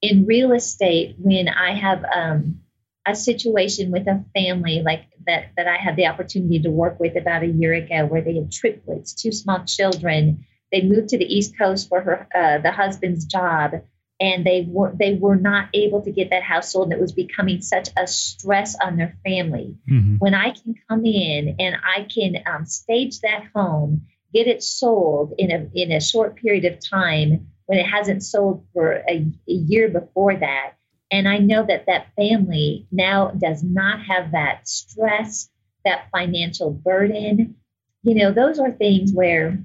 In 0.00 0.26
real 0.26 0.52
estate 0.52 1.16
when 1.18 1.48
I 1.48 1.74
have 1.74 2.04
um, 2.04 2.60
a 3.06 3.14
situation 3.14 3.90
with 3.90 4.06
a 4.06 4.24
family 4.34 4.82
like 4.84 5.06
that 5.26 5.52
that 5.56 5.66
I 5.66 5.76
had 5.76 5.96
the 5.96 6.06
opportunity 6.06 6.60
to 6.60 6.70
work 6.70 7.00
with 7.00 7.16
about 7.16 7.42
a 7.42 7.46
year 7.46 7.74
ago 7.74 8.06
where 8.06 8.22
they 8.22 8.34
had 8.36 8.52
triplets 8.52 9.14
two 9.14 9.32
small 9.32 9.64
children 9.64 10.44
they 10.72 10.82
moved 10.82 11.10
to 11.10 11.18
the 11.18 11.24
east 11.24 11.56
coast 11.56 11.88
for 11.88 12.00
her 12.00 12.28
uh, 12.34 12.58
the 12.58 12.72
husband's 12.72 13.24
job 13.26 13.82
and 14.22 14.46
they 14.46 14.64
were 14.68 14.92
they 14.94 15.14
were 15.14 15.36
not 15.36 15.68
able 15.74 16.00
to 16.00 16.12
get 16.12 16.30
that 16.30 16.42
house 16.42 16.72
sold 16.72 16.86
and 16.86 16.92
it 16.92 17.00
was 17.00 17.12
becoming 17.12 17.60
such 17.60 17.88
a 17.96 18.06
stress 18.06 18.76
on 18.82 18.96
their 18.96 19.16
family 19.24 19.76
mm-hmm. 19.90 20.16
when 20.16 20.34
i 20.34 20.50
can 20.50 20.74
come 20.88 21.04
in 21.04 21.56
and 21.58 21.76
i 21.84 22.02
can 22.02 22.36
um, 22.46 22.64
stage 22.64 23.20
that 23.20 23.44
home 23.54 24.02
get 24.32 24.46
it 24.46 24.62
sold 24.62 25.34
in 25.38 25.50
a 25.50 25.68
in 25.74 25.92
a 25.92 26.00
short 26.00 26.36
period 26.36 26.64
of 26.64 26.78
time 26.88 27.48
when 27.66 27.78
it 27.78 27.86
hasn't 27.86 28.22
sold 28.22 28.64
for 28.72 29.02
a, 29.08 29.26
a 29.48 29.52
year 29.52 29.88
before 29.88 30.36
that 30.36 30.72
and 31.10 31.28
i 31.28 31.38
know 31.38 31.64
that 31.66 31.86
that 31.86 32.06
family 32.16 32.86
now 32.92 33.28
does 33.30 33.62
not 33.62 34.00
have 34.04 34.32
that 34.32 34.66
stress 34.68 35.48
that 35.84 36.06
financial 36.12 36.70
burden 36.70 37.56
you 38.02 38.14
know 38.14 38.30
those 38.30 38.58
are 38.58 38.70
things 38.70 39.12
where 39.12 39.58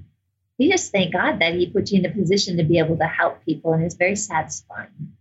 you 0.58 0.70
just 0.70 0.92
thank 0.92 1.12
God 1.12 1.38
that 1.40 1.54
He 1.54 1.70
put 1.70 1.90
you 1.90 2.00
in 2.00 2.06
a 2.06 2.10
position 2.10 2.56
to 2.58 2.64
be 2.64 2.78
able 2.78 2.96
to 2.98 3.06
help 3.06 3.44
people, 3.44 3.72
and 3.72 3.82
it's 3.82 3.94
very 3.94 4.16
satisfying. 4.16 5.14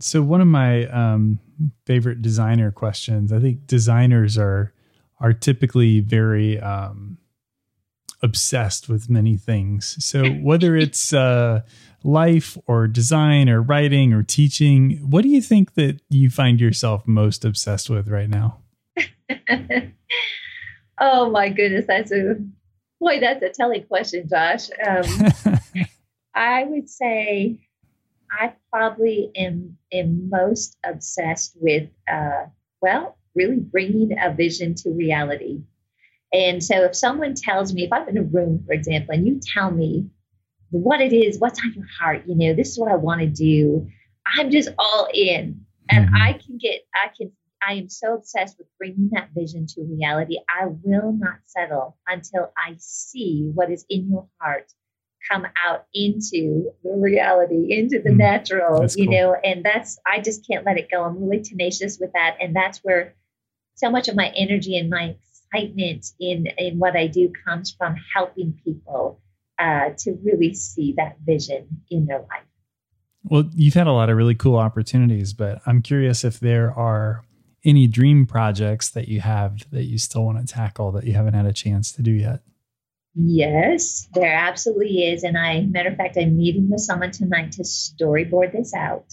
So, 0.00 0.22
one 0.22 0.40
of 0.40 0.48
my 0.48 0.86
um, 0.86 1.38
favorite 1.84 2.22
designer 2.22 2.70
questions. 2.70 3.32
I 3.32 3.40
think 3.40 3.66
designers 3.66 4.38
are 4.38 4.72
are 5.20 5.32
typically 5.32 6.00
very 6.00 6.60
um, 6.60 7.18
obsessed 8.22 8.88
with 8.88 9.08
many 9.08 9.36
things. 9.36 9.96
So 10.04 10.26
whether 10.26 10.76
it's 10.84 11.12
uh, 11.12 11.60
life 12.02 12.58
or 12.66 12.86
design 12.86 13.48
or 13.48 13.62
writing 13.62 14.12
or 14.12 14.22
teaching, 14.22 14.98
what 15.08 15.22
do 15.22 15.28
you 15.28 15.40
think 15.40 15.74
that 15.74 16.00
you 16.08 16.30
find 16.30 16.60
yourself 16.60 17.06
most 17.06 17.44
obsessed 17.44 17.88
with 17.88 18.08
right 18.08 18.28
now? 18.28 18.58
oh 21.00 21.30
my 21.30 21.48
goodness, 21.48 21.86
that's 21.86 22.12
a 22.12 22.36
boy, 23.06 23.20
that's 23.20 23.42
a 23.42 23.50
telling 23.50 23.84
question, 23.84 24.28
Josh. 24.28 24.68
Um, 24.84 25.54
I 26.34 26.64
would 26.64 26.90
say 26.90 27.58
I 28.30 28.52
probably 28.72 29.30
am 29.36 29.78
am 29.92 30.28
most 30.28 30.76
obsessed 30.84 31.56
with 31.60 31.88
uh, 32.10 32.46
well, 32.82 33.16
really 33.34 33.60
bringing 33.60 34.16
a 34.18 34.34
vision 34.34 34.74
to 34.76 34.90
reality. 34.90 35.62
And 36.32 36.62
so 36.62 36.82
if 36.82 36.96
someone 36.96 37.34
tells 37.34 37.72
me, 37.72 37.84
if 37.84 37.92
I'm 37.92 38.08
in 38.08 38.18
a 38.18 38.22
room, 38.22 38.64
for 38.66 38.72
example, 38.72 39.14
and 39.14 39.26
you 39.26 39.40
tell 39.54 39.70
me 39.70 40.10
what 40.70 41.00
it 41.00 41.12
is, 41.12 41.38
what's 41.38 41.60
on 41.60 41.72
your 41.74 41.86
heart, 41.98 42.24
you 42.26 42.34
know, 42.34 42.54
this 42.54 42.70
is 42.70 42.78
what 42.78 42.90
I 42.90 42.96
want 42.96 43.20
to 43.20 43.28
do, 43.28 43.88
I'm 44.36 44.50
just 44.50 44.68
all 44.78 45.08
in. 45.14 45.64
And 45.88 46.06
mm-hmm. 46.06 46.16
I 46.16 46.32
can 46.32 46.58
get, 46.58 46.80
I 46.94 47.08
can, 47.16 47.30
I 47.66 47.74
am 47.74 47.88
so 47.88 48.14
obsessed 48.14 48.58
with 48.58 48.68
bringing 48.78 49.10
that 49.12 49.30
vision 49.34 49.66
to 49.68 49.82
reality. 49.82 50.36
I 50.48 50.66
will 50.82 51.12
not 51.12 51.38
settle 51.46 51.96
until 52.06 52.52
I 52.56 52.76
see 52.78 53.50
what 53.52 53.70
is 53.70 53.84
in 53.88 54.08
your 54.10 54.28
heart 54.40 54.72
come 55.28 55.46
out 55.66 55.86
into 55.92 56.70
the 56.84 56.92
reality, 56.96 57.74
into 57.76 58.00
the 58.00 58.10
mm, 58.10 58.18
natural, 58.18 58.86
you 58.94 59.10
know, 59.10 59.34
and 59.34 59.64
that's, 59.64 59.98
I 60.06 60.20
just 60.20 60.46
can't 60.48 60.64
let 60.64 60.78
it 60.78 60.88
go. 60.90 61.02
I'm 61.02 61.20
really 61.20 61.42
tenacious 61.42 61.98
with 61.98 62.12
that. 62.12 62.36
And 62.40 62.54
that's 62.54 62.78
where 62.78 63.14
so 63.74 63.90
much 63.90 64.08
of 64.08 64.14
my 64.14 64.32
energy 64.36 64.78
and 64.78 64.88
my 64.88 65.16
excitement 65.52 66.06
in, 66.20 66.46
in 66.58 66.78
what 66.78 66.96
I 66.96 67.08
do 67.08 67.32
comes 67.44 67.74
from 67.76 67.96
helping 68.14 68.58
people 68.64 69.20
uh, 69.58 69.90
to 69.98 70.12
really 70.22 70.54
see 70.54 70.94
that 70.98 71.16
vision 71.24 71.82
in 71.90 72.06
their 72.06 72.20
life. 72.20 72.46
Well, 73.24 73.50
you've 73.54 73.74
had 73.74 73.88
a 73.88 73.92
lot 73.92 74.08
of 74.08 74.16
really 74.16 74.36
cool 74.36 74.56
opportunities, 74.56 75.32
but 75.32 75.60
I'm 75.66 75.82
curious 75.82 76.22
if 76.22 76.38
there 76.38 76.72
are 76.72 77.24
any 77.66 77.88
dream 77.88 78.24
projects 78.26 78.88
that 78.90 79.08
you 79.08 79.20
have 79.20 79.68
that 79.72 79.84
you 79.84 79.98
still 79.98 80.24
want 80.24 80.38
to 80.38 80.54
tackle 80.54 80.92
that 80.92 81.04
you 81.04 81.12
haven't 81.12 81.34
had 81.34 81.46
a 81.46 81.52
chance 81.52 81.92
to 81.92 82.02
do 82.02 82.12
yet. 82.12 82.40
Yes, 83.14 84.08
there 84.14 84.32
absolutely 84.32 85.06
is. 85.06 85.24
And 85.24 85.36
I, 85.36 85.62
matter 85.62 85.88
of 85.88 85.96
fact, 85.96 86.16
I'm 86.16 86.36
meeting 86.36 86.70
with 86.70 86.80
someone 86.80 87.10
tonight 87.10 87.52
to 87.52 87.62
storyboard 87.62 88.52
this 88.52 88.72
out. 88.72 89.12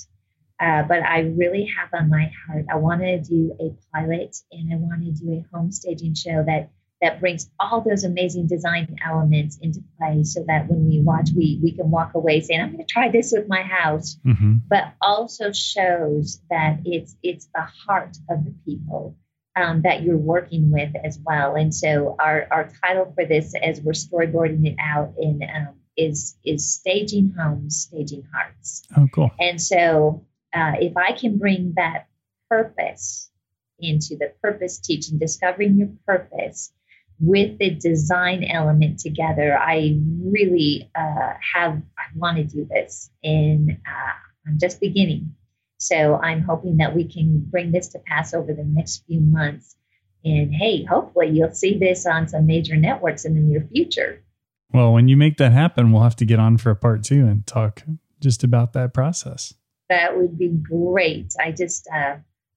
Uh, 0.60 0.84
but 0.84 1.02
I 1.04 1.22
really 1.36 1.70
have 1.78 1.90
on 2.00 2.10
my 2.10 2.32
heart, 2.46 2.66
I 2.72 2.76
want 2.76 3.02
to 3.02 3.20
do 3.20 3.56
a 3.60 3.76
pilot 3.94 4.38
and 4.52 4.72
I 4.72 4.76
want 4.78 5.04
to 5.04 5.12
do 5.12 5.32
a 5.34 5.46
home 5.56 5.72
staging 5.72 6.14
show 6.14 6.44
that 6.46 6.70
that 7.04 7.20
brings 7.20 7.50
all 7.60 7.82
those 7.82 8.06
amazing 8.06 8.48
design 8.48 8.96
elements 9.06 9.58
into 9.62 9.84
play 9.98 10.24
so 10.24 10.42
that 10.48 10.70
when 10.70 10.88
we 10.88 11.02
watch, 11.02 11.30
we, 11.36 11.60
we 11.62 11.74
can 11.74 11.92
walk 11.92 12.14
away 12.16 12.40
saying, 12.40 12.62
I'm 12.62 12.72
going 12.72 12.86
to 12.86 12.92
try 12.92 13.12
this 13.12 13.34
with 13.34 13.50
my 13.50 13.62
house, 13.62 14.18
mm-hmm. 14.26 14.54
but 14.70 14.94
also 15.02 15.52
shows 15.52 16.42
that 16.50 16.80
it's, 16.86 17.18
it's 17.22 17.50
the 17.54 17.68
heart 17.86 18.16
of 18.30 18.46
the 18.46 18.56
people 18.66 19.18
um, 19.58 19.82
that 19.82 20.04
you're 20.04 20.18
working 20.18 20.72
with 20.72 20.94
as 21.04 21.20
well. 21.26 21.56
And 21.56 21.76
so 21.76 22.16
our, 22.20 22.48
our 22.50 22.72
title 22.86 23.12
for 23.14 23.26
this, 23.26 23.54
as 23.62 23.82
we're 23.82 23.92
storyboarding 23.92 24.66
it 24.66 24.78
out 24.80 25.14
in, 25.20 25.42
um, 25.44 25.76
is, 25.98 26.38
is 26.46 26.74
staging 26.74 27.36
homes, 27.38 27.90
staging 27.90 28.24
hearts. 28.34 28.88
Oh, 28.96 29.10
cool. 29.14 29.30
And 29.42 29.62
so 29.62 30.26
uh, 30.54 30.74
if 30.80 30.96
I 30.96 31.12
can 31.12 31.38
bring 31.38 31.74
that 31.76 32.08
purpose 32.50 33.30
into 33.78 34.16
the 34.18 34.32
purpose 34.42 34.80
teaching, 34.80 35.18
discovering 35.18 35.76
your 35.76 35.90
purpose 36.08 36.72
with 37.20 37.58
the 37.58 37.72
design 37.72 38.44
element 38.44 39.00
together, 39.00 39.58
I 39.58 40.00
really 40.22 40.90
uh, 40.96 41.34
have, 41.54 41.82
I 41.98 42.04
want 42.16 42.38
to 42.38 42.44
do 42.44 42.68
this. 42.70 43.10
And 43.24 43.72
uh, 43.72 44.14
I'm 44.48 44.58
just 44.60 44.80
beginning. 44.80 45.36
So 45.78 46.16
I'm 46.16 46.42
hoping 46.42 46.78
that 46.78 46.96
we 46.96 47.06
can 47.06 47.46
bring 47.50 47.72
this 47.72 47.90
to 47.90 48.00
pass 48.00 48.34
over 48.34 48.54
the 48.54 48.64
next 48.64 49.04
few 49.06 49.20
months. 49.20 49.76
And 50.26 50.54
hey, 50.54 50.86
hopefully 50.86 51.30
you'll 51.30 51.54
see 51.54 51.78
this 51.78 52.06
on 52.06 52.28
some 52.28 52.48
major 52.48 52.76
networks 52.76 53.26
in 53.26 53.36
the 53.36 53.42
near 53.42 53.68
future. 53.72 54.24
Well, 54.74 54.94
when 54.94 55.08
you 55.08 55.18
make 55.18 55.38
that 55.38 55.52
happen, 55.52 55.92
we'll 55.92 56.04
have 56.04 56.16
to 56.18 56.26
get 56.26 56.40
on 56.40 56.58
for 56.58 56.72
a 56.72 56.76
part 56.76 57.04
two 57.04 57.28
and 57.28 57.46
talk 57.46 57.84
just 58.22 58.44
about 58.44 58.74
that 58.74 58.94
process. 58.94 59.54
That 59.90 60.18
would 60.18 60.38
be 60.40 60.48
great. 60.48 61.34
I 61.40 61.52
just, 61.52 61.88
uh, 61.94 62.16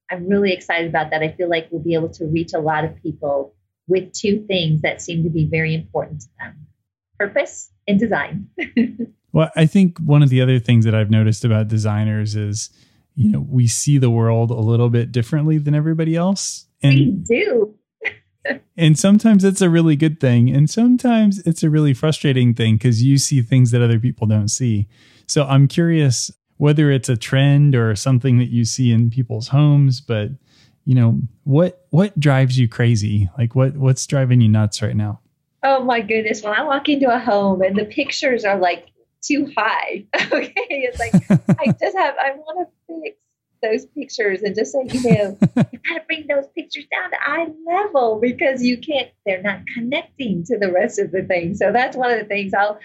I'm 0.09 0.29
really 0.29 0.53
excited 0.53 0.89
about 0.89 1.11
that. 1.11 1.23
I 1.23 1.33
feel 1.33 1.51
like 1.51 1.67
we'll 1.71 1.83
be 1.83 1.95
able 1.95 2.11
to 2.11 2.27
reach 2.27 2.53
a 2.55 2.61
lot 2.61 2.85
of 2.85 2.95
people 3.03 3.56
with 3.89 4.13
two 4.13 4.45
things 4.47 4.83
that 4.83 5.01
seem 5.01 5.23
to 5.23 5.31
be 5.31 5.47
very 5.47 5.75
important 5.75 6.23
to 6.23 6.29
them 6.39 6.67
purpose 7.19 7.71
and 7.89 7.99
design. 7.99 8.49
well, 9.33 9.51
I 9.57 9.67
think 9.67 9.99
one 9.99 10.23
of 10.23 10.29
the 10.29 10.41
other 10.41 10.59
things 10.59 10.85
that 10.85 10.95
I've 10.95 11.11
noticed 11.11 11.45
about 11.45 11.69
designers 11.69 12.37
is, 12.37 12.71
you 13.15 13.31
know, 13.31 13.41
we 13.49 13.67
see 13.67 13.99
the 13.99 14.11
world 14.11 14.51
a 14.51 14.55
little 14.55 14.91
bit 14.91 15.13
differently 15.13 15.59
than 15.59 15.75
everybody 15.75 16.15
else. 16.15 16.67
And, 16.83 16.95
we 16.95 17.11
do. 17.11 17.75
and 18.77 18.99
sometimes 18.99 19.45
it's 19.45 19.63
a 19.63 19.71
really 19.71 19.97
good 19.97 20.21
thing. 20.21 20.51
And 20.51 20.69
sometimes 20.69 21.39
it's 21.41 21.63
a 21.63 21.71
really 21.71 21.95
frustrating 21.95 22.55
thing 22.55 22.75
because 22.77 23.03
you 23.03 23.19
see 23.19 23.41
things 23.41 23.71
that 23.71 23.83
other 23.83 23.99
people 23.99 24.27
don't 24.27 24.49
see. 24.49 24.89
So 25.27 25.45
I'm 25.45 25.69
curious 25.69 26.31
whether 26.59 26.91
it's 26.91 27.09
a 27.09 27.17
trend 27.17 27.75
or 27.75 27.95
something 27.95 28.39
that 28.39 28.49
you 28.49 28.65
see 28.65 28.91
in 28.91 29.11
people's 29.11 29.49
homes, 29.49 30.01
but 30.01 30.31
you 30.87 30.95
know, 30.95 31.21
what 31.43 31.85
what 31.91 32.19
drives 32.19 32.57
you 32.57 32.69
crazy? 32.69 33.29
Like 33.37 33.55
what 33.55 33.77
what's 33.77 34.07
driving 34.07 34.41
you 34.41 34.49
nuts 34.49 34.81
right 34.81 34.97
now? 34.97 35.21
Oh 35.63 35.83
my 35.83 36.01
goodness. 36.01 36.43
When 36.43 36.55
I 36.55 36.63
walk 36.63 36.89
into 36.89 37.13
a 37.13 37.19
home 37.19 37.61
and 37.61 37.77
the 37.77 37.85
pictures 37.85 38.45
are 38.45 38.59
like 38.59 38.87
too 39.23 39.53
high. 39.59 40.07
Okay. 40.33 40.53
It's 40.69 40.99
like 40.99 41.15
I 41.59 41.67
just 41.81 41.97
have 41.97 42.15
I 42.19 42.37
want 42.37 42.69
to 42.69 43.03
fix 43.03 43.19
those 43.63 43.87
pictures 43.87 44.43
and 44.43 44.55
just 44.55 44.73
say, 44.73 44.87
you 44.93 45.03
know, 45.03 45.39
you 45.73 45.79
gotta 45.89 46.03
bring 46.07 46.27
those 46.29 46.47
pictures 46.55 46.85
down 46.91 47.11
to 47.11 47.17
eye 47.21 47.49
level 47.67 48.21
because 48.21 48.63
you 48.63 48.79
can't 48.79 49.11
they're 49.25 49.43
not 49.43 49.61
connecting 49.75 50.45
to 50.45 50.59
the 50.59 50.71
rest 50.71 51.01
of 51.01 51.11
the 51.11 51.23
thing. 51.23 51.55
So 51.55 51.73
that's 51.73 51.97
one 51.97 52.13
of 52.13 52.19
the 52.21 52.27
things 52.27 52.55
I'll 52.55 52.79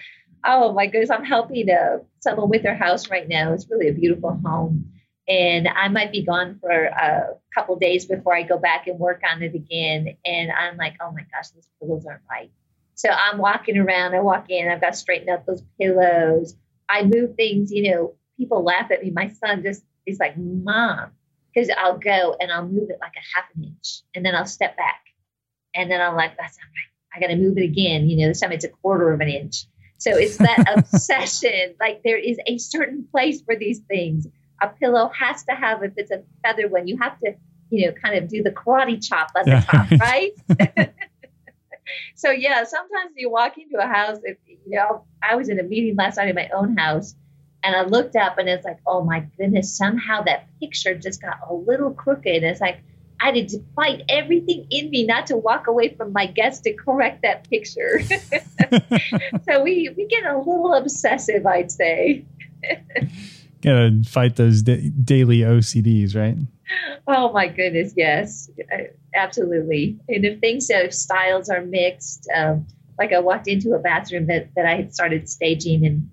oh 0.44 0.72
my 0.72 0.86
goodness, 0.86 1.10
I'm 1.10 1.24
helping 1.24 1.70
uh, 1.70 1.98
someone 2.18 2.48
with 2.48 2.64
their 2.64 2.74
house 2.74 3.10
right 3.10 3.28
now. 3.28 3.52
It's 3.52 3.70
really 3.70 3.88
a 3.88 3.92
beautiful 3.92 4.40
home. 4.44 4.91
And 5.28 5.68
I 5.68 5.88
might 5.88 6.10
be 6.10 6.24
gone 6.24 6.58
for 6.60 6.70
a 6.70 7.34
couple 7.54 7.76
days 7.76 8.06
before 8.06 8.34
I 8.34 8.42
go 8.42 8.58
back 8.58 8.86
and 8.88 8.98
work 8.98 9.22
on 9.30 9.42
it 9.42 9.54
again. 9.54 10.16
And 10.24 10.50
I'm 10.50 10.76
like, 10.76 10.96
oh 11.00 11.12
my 11.12 11.24
gosh, 11.32 11.50
those 11.50 11.68
pillows 11.80 12.04
aren't 12.06 12.22
right. 12.28 12.50
So 12.94 13.08
I'm 13.08 13.38
walking 13.38 13.78
around, 13.78 14.14
I 14.14 14.20
walk 14.20 14.50
in, 14.50 14.68
I've 14.68 14.80
got 14.80 14.92
to 14.92 14.98
straighten 14.98 15.28
up 15.28 15.46
those 15.46 15.62
pillows. 15.80 16.56
I 16.88 17.04
move 17.04 17.36
things, 17.36 17.70
you 17.72 17.90
know, 17.90 18.14
people 18.36 18.62
laugh 18.62 18.90
at 18.90 19.02
me. 19.02 19.10
My 19.10 19.28
son 19.28 19.62
just 19.62 19.82
is 20.06 20.18
like, 20.18 20.36
Mom, 20.36 21.10
because 21.52 21.70
I'll 21.76 21.98
go 21.98 22.36
and 22.38 22.50
I'll 22.52 22.66
move 22.66 22.90
it 22.90 22.98
like 23.00 23.14
a 23.16 23.36
half 23.36 23.46
an 23.56 23.64
inch 23.64 24.02
and 24.14 24.24
then 24.24 24.34
I'll 24.34 24.46
step 24.46 24.76
back. 24.76 25.02
And 25.74 25.90
then 25.90 26.00
I'm 26.00 26.16
like, 26.16 26.36
that's 26.36 26.58
not 26.58 26.66
right. 26.66 26.92
I 27.14 27.20
got 27.20 27.28
to 27.28 27.40
move 27.40 27.58
it 27.58 27.64
again. 27.64 28.08
You 28.08 28.18
know, 28.18 28.28
this 28.28 28.40
time 28.40 28.52
it's 28.52 28.64
a 28.64 28.68
quarter 28.68 29.12
of 29.12 29.20
an 29.20 29.28
inch. 29.28 29.66
So 29.98 30.10
it's 30.16 30.36
that 30.38 30.64
obsession. 30.76 31.74
Like 31.80 32.02
there 32.02 32.18
is 32.18 32.38
a 32.46 32.58
certain 32.58 33.06
place 33.10 33.40
for 33.42 33.56
these 33.56 33.80
things. 33.80 34.26
A 34.62 34.68
pillow 34.68 35.10
has 35.18 35.42
to 35.44 35.52
have, 35.52 35.82
if 35.82 35.92
it's 35.96 36.10
a 36.10 36.22
feather 36.42 36.68
one, 36.68 36.86
you 36.86 36.96
have 36.98 37.18
to, 37.20 37.34
you 37.70 37.86
know, 37.86 37.92
kind 37.92 38.16
of 38.16 38.28
do 38.28 38.42
the 38.42 38.50
karate 38.50 39.04
chop 39.04 39.30
at 39.36 39.44
the 39.44 39.64
top, 39.66 39.90
right? 40.00 40.94
so 42.14 42.30
yeah, 42.30 42.64
sometimes 42.64 43.12
you 43.16 43.30
walk 43.30 43.58
into 43.58 43.78
a 43.78 43.86
house. 43.86 44.18
If 44.22 44.38
you 44.46 44.58
know, 44.66 45.04
I 45.22 45.36
was 45.36 45.48
in 45.48 45.58
a 45.58 45.62
meeting 45.62 45.96
last 45.96 46.16
night 46.16 46.28
in 46.28 46.34
my 46.34 46.48
own 46.54 46.76
house, 46.76 47.14
and 47.64 47.74
I 47.74 47.82
looked 47.82 48.16
up, 48.16 48.38
and 48.38 48.48
it's 48.48 48.64
like, 48.64 48.78
oh 48.86 49.02
my 49.02 49.20
goodness, 49.36 49.76
somehow 49.76 50.22
that 50.22 50.46
picture 50.60 50.94
just 50.94 51.20
got 51.20 51.38
a 51.48 51.54
little 51.54 51.92
crooked. 51.92 52.42
It's 52.42 52.60
like 52.60 52.82
I 53.20 53.26
had 53.26 53.48
to 53.48 53.62
fight 53.76 54.02
everything 54.08 54.66
in 54.70 54.90
me 54.90 55.04
not 55.04 55.26
to 55.28 55.36
walk 55.36 55.68
away 55.68 55.94
from 55.94 56.12
my 56.12 56.26
guest 56.26 56.64
to 56.64 56.72
correct 56.72 57.22
that 57.22 57.48
picture. 57.48 58.00
so 59.48 59.62
we 59.62 59.90
we 59.96 60.06
get 60.06 60.24
a 60.24 60.36
little 60.36 60.74
obsessive, 60.74 61.46
I'd 61.46 61.70
say. 61.70 62.24
Gotta 63.62 64.02
fight 64.06 64.36
those 64.36 64.62
da- 64.62 64.90
daily 64.90 65.38
OCDs, 65.38 66.16
right? 66.16 66.36
Oh 67.06 67.32
my 67.32 67.48
goodness, 67.48 67.94
yes, 67.96 68.50
absolutely. 69.14 69.98
And 70.08 70.24
if 70.24 70.40
things, 70.40 70.68
if 70.70 70.92
styles 70.94 71.48
are 71.48 71.62
mixed, 71.62 72.28
um, 72.34 72.66
like 72.98 73.12
I 73.12 73.20
walked 73.20 73.48
into 73.48 73.74
a 73.74 73.78
bathroom 73.78 74.26
that 74.26 74.50
that 74.56 74.66
I 74.66 74.76
had 74.76 74.94
started 74.94 75.28
staging, 75.28 75.86
and 75.86 76.10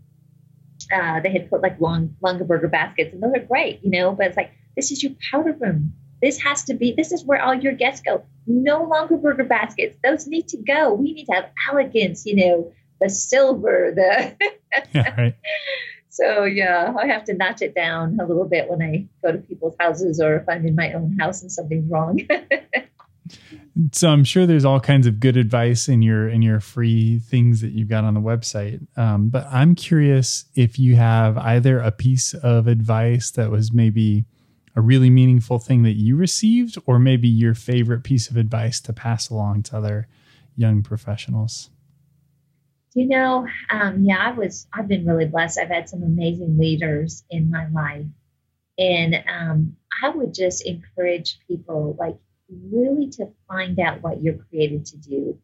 uh, 0.93 1.19
they 1.21 1.31
had 1.31 1.49
put 1.49 1.61
like 1.61 1.79
long 1.79 2.15
Longaberger 2.23 2.71
baskets, 2.71 3.13
and 3.13 3.21
those 3.21 3.33
are 3.35 3.45
great, 3.45 3.79
you 3.83 3.91
know. 3.91 4.11
But 4.11 4.27
it's 4.27 4.37
like 4.37 4.51
this 4.75 4.91
is 4.91 5.01
your 5.01 5.13
powder 5.31 5.53
room 5.53 5.93
this 6.21 6.41
has 6.41 6.63
to 6.65 6.73
be, 6.73 6.93
this 6.95 7.11
is 7.11 7.23
where 7.23 7.41
all 7.41 7.53
your 7.53 7.73
guests 7.73 8.01
go. 8.01 8.23
No 8.45 8.85
Longaberger 8.85 9.47
baskets. 9.47 9.97
Those 10.03 10.27
need 10.27 10.47
to 10.49 10.57
go. 10.57 10.93
We 10.93 11.13
need 11.13 11.25
to 11.25 11.33
have 11.33 11.49
elegance, 11.69 12.25
you 12.25 12.35
know, 12.35 12.71
the 12.99 13.09
silver, 13.09 13.93
the. 13.95 14.35
yeah, 14.93 15.21
right. 15.21 15.35
So, 16.09 16.43
yeah, 16.43 16.93
I 16.97 17.05
have 17.05 17.23
to 17.25 17.33
notch 17.33 17.61
it 17.61 17.75
down 17.75 18.17
a 18.19 18.25
little 18.25 18.45
bit 18.45 18.69
when 18.69 18.81
I 18.81 19.07
go 19.23 19.31
to 19.31 19.37
people's 19.37 19.75
houses 19.79 20.19
or 20.19 20.37
if 20.37 20.49
I'm 20.49 20.65
in 20.65 20.75
my 20.75 20.91
own 20.93 21.15
house 21.19 21.41
and 21.41 21.51
something's 21.51 21.89
wrong. 21.89 22.19
so 23.91 24.09
I'm 24.09 24.23
sure 24.23 24.45
there's 24.45 24.65
all 24.65 24.79
kinds 24.79 25.07
of 25.07 25.19
good 25.19 25.37
advice 25.37 25.87
in 25.87 26.01
your 26.01 26.27
in 26.27 26.41
your 26.41 26.59
free 26.59 27.19
things 27.19 27.61
that 27.61 27.71
you've 27.71 27.89
got 27.89 28.03
on 28.03 28.15
the 28.15 28.21
website. 28.21 28.85
Um, 28.97 29.29
but 29.29 29.47
I'm 29.51 29.75
curious 29.75 30.45
if 30.55 30.79
you 30.79 30.95
have 30.95 31.37
either 31.37 31.79
a 31.79 31.91
piece 31.91 32.33
of 32.33 32.67
advice 32.67 33.31
that 33.31 33.51
was 33.51 33.71
maybe 33.71 34.25
a 34.75 34.81
really 34.81 35.09
meaningful 35.09 35.59
thing 35.59 35.83
that 35.83 35.97
you 35.97 36.15
received, 36.15 36.77
or 36.85 36.99
maybe 36.99 37.27
your 37.27 37.53
favorite 37.53 38.03
piece 38.03 38.29
of 38.29 38.37
advice 38.37 38.79
to 38.81 38.93
pass 38.93 39.29
along 39.29 39.63
to 39.63 39.77
other 39.77 40.07
young 40.55 40.81
professionals. 40.81 41.69
You 42.95 43.07
know, 43.07 43.47
um, 43.69 44.03
yeah, 44.03 44.17
I 44.17 44.31
was. 44.31 44.67
I've 44.73 44.87
been 44.87 45.05
really 45.05 45.25
blessed. 45.25 45.59
I've 45.59 45.69
had 45.69 45.87
some 45.87 46.01
amazing 46.01 46.57
leaders 46.57 47.23
in 47.29 47.49
my 47.51 47.67
life, 47.69 48.05
and 48.79 49.23
um, 49.27 49.75
I 50.03 50.09
would 50.09 50.33
just 50.33 50.65
encourage 50.65 51.37
people 51.47 51.95
like 51.99 52.17
really 52.71 53.07
to 53.11 53.29
find 53.47 53.79
out 53.79 54.01
what 54.01 54.23
you're 54.23 54.39
created 54.49 54.87
to 54.87 54.97
do. 54.97 55.37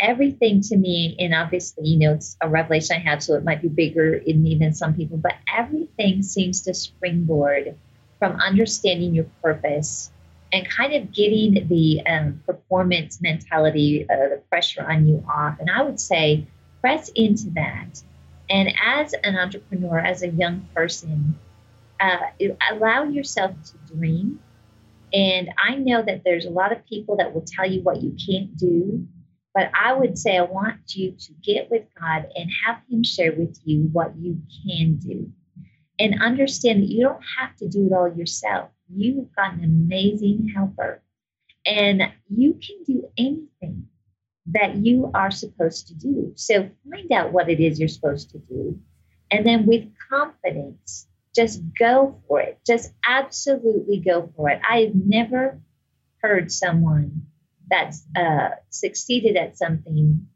Everything 0.00 0.60
to 0.62 0.76
me, 0.76 1.16
and 1.20 1.34
obviously, 1.34 1.86
you 1.86 1.98
know, 1.98 2.14
it's 2.14 2.36
a 2.40 2.48
revelation 2.48 2.96
I 2.96 3.00
have, 3.00 3.22
so 3.22 3.34
it 3.34 3.44
might 3.44 3.62
be 3.62 3.68
bigger 3.68 4.14
in 4.14 4.42
me 4.42 4.56
than 4.58 4.74
some 4.74 4.94
people, 4.94 5.18
but 5.18 5.34
everything 5.56 6.22
seems 6.22 6.62
to 6.62 6.74
springboard 6.74 7.76
from 8.18 8.32
understanding 8.40 9.14
your 9.14 9.26
purpose 9.42 10.10
and 10.52 10.68
kind 10.68 10.94
of 10.94 11.12
getting 11.12 11.68
the 11.68 12.02
um, 12.06 12.42
performance 12.46 13.20
mentality, 13.20 14.06
uh, 14.10 14.28
the 14.28 14.42
pressure 14.50 14.84
on 14.88 15.06
you 15.06 15.24
off. 15.32 15.58
And 15.60 15.70
I 15.70 15.82
would 15.82 16.00
say, 16.00 16.46
press 16.88 17.10
into 17.14 17.50
that. 17.50 18.02
And 18.50 18.72
as 18.84 19.14
an 19.22 19.36
entrepreneur, 19.36 19.98
as 19.98 20.22
a 20.22 20.28
young 20.28 20.66
person, 20.74 21.38
uh, 22.00 22.18
allow 22.70 23.04
yourself 23.04 23.52
to 23.64 23.94
dream 23.94 24.40
and 25.12 25.50
I 25.58 25.76
know 25.76 26.02
that 26.02 26.22
there's 26.24 26.44
a 26.44 26.50
lot 26.50 26.72
of 26.72 26.84
people 26.86 27.16
that 27.16 27.34
will 27.34 27.44
tell 27.46 27.70
you 27.70 27.80
what 27.82 28.02
you 28.02 28.14
can't 28.26 28.56
do, 28.56 29.06
but 29.54 29.70
I 29.74 29.94
would 29.94 30.18
say 30.18 30.36
I 30.36 30.42
want 30.42 30.94
you 30.94 31.12
to 31.12 31.32
get 31.42 31.70
with 31.70 31.84
God 31.98 32.26
and 32.34 32.50
have 32.66 32.82
Him 32.90 33.02
share 33.02 33.32
with 33.32 33.58
you 33.64 33.88
what 33.92 34.14
you 34.18 34.40
can 34.66 34.96
do. 34.96 35.30
And 35.98 36.22
understand 36.22 36.82
that 36.82 36.90
you 36.90 37.02
don't 37.02 37.22
have 37.38 37.56
to 37.56 37.68
do 37.68 37.86
it 37.86 37.92
all 37.92 38.12
yourself. 38.12 38.70
You've 38.94 39.34
got 39.34 39.54
an 39.54 39.64
amazing 39.64 40.52
helper, 40.54 41.02
and 41.66 42.02
you 42.28 42.54
can 42.54 42.84
do 42.84 43.08
anything 43.16 43.88
that 44.52 44.76
you 44.76 45.10
are 45.14 45.30
supposed 45.30 45.88
to 45.88 45.94
do. 45.94 46.32
So 46.36 46.70
find 46.90 47.12
out 47.12 47.32
what 47.32 47.50
it 47.50 47.60
is 47.60 47.78
you're 47.78 47.88
supposed 47.88 48.30
to 48.30 48.38
do. 48.38 48.80
And 49.30 49.44
then 49.44 49.66
with 49.66 49.84
confidence, 50.10 51.06
just 51.34 51.62
go 51.78 52.20
for 52.26 52.40
it. 52.40 52.58
Just 52.66 52.92
absolutely 53.06 53.98
go 54.00 54.32
for 54.34 54.48
it. 54.50 54.60
I've 54.68 54.94
never 54.94 55.60
heard 56.22 56.50
someone 56.50 57.26
that's 57.70 58.04
uh, 58.16 58.50
succeeded 58.70 59.36
at 59.36 59.58
something, 59.58 60.26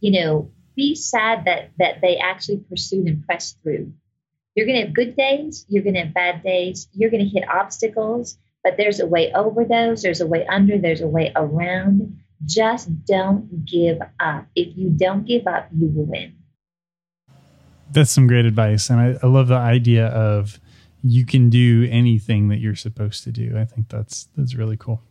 you 0.00 0.20
know, 0.20 0.50
be 0.74 0.96
sad 0.96 1.44
that 1.44 1.70
that 1.78 2.00
they 2.02 2.16
actually 2.16 2.58
pursued 2.68 3.06
and 3.06 3.24
pressed 3.24 3.62
through. 3.62 3.92
You're 4.54 4.66
going 4.66 4.80
to 4.80 4.86
have 4.86 4.94
good 4.94 5.16
days. 5.16 5.64
You're 5.68 5.82
going 5.82 5.94
to 5.94 6.02
have 6.02 6.14
bad 6.14 6.42
days. 6.42 6.88
You're 6.92 7.10
going 7.10 7.24
to 7.24 7.28
hit 7.28 7.48
obstacles, 7.48 8.38
but 8.62 8.76
there's 8.76 9.00
a 9.00 9.06
way 9.06 9.32
over 9.32 9.64
those. 9.64 10.02
There's 10.02 10.20
a 10.20 10.26
way 10.26 10.46
under. 10.46 10.78
There's 10.78 11.00
a 11.00 11.06
way 11.06 11.32
around. 11.34 12.20
Just 12.44 13.04
don't 13.04 13.64
give 13.64 13.98
up. 14.20 14.46
If 14.54 14.76
you 14.76 14.90
don't 14.90 15.24
give 15.24 15.46
up, 15.46 15.68
you 15.76 15.88
will 15.88 16.06
win. 16.06 16.36
That's 17.90 18.10
some 18.10 18.26
great 18.26 18.44
advice. 18.44 18.90
And 18.90 19.00
I, 19.00 19.16
I 19.22 19.26
love 19.28 19.48
the 19.48 19.54
idea 19.54 20.06
of 20.06 20.58
you 21.02 21.26
can 21.26 21.50
do 21.50 21.86
anything 21.90 22.48
that 22.48 22.58
you're 22.58 22.74
supposed 22.74 23.24
to 23.24 23.32
do. 23.32 23.56
I 23.56 23.64
think 23.64 23.88
that's 23.88 24.28
that's 24.36 24.54
really 24.54 24.76
cool. 24.76 25.02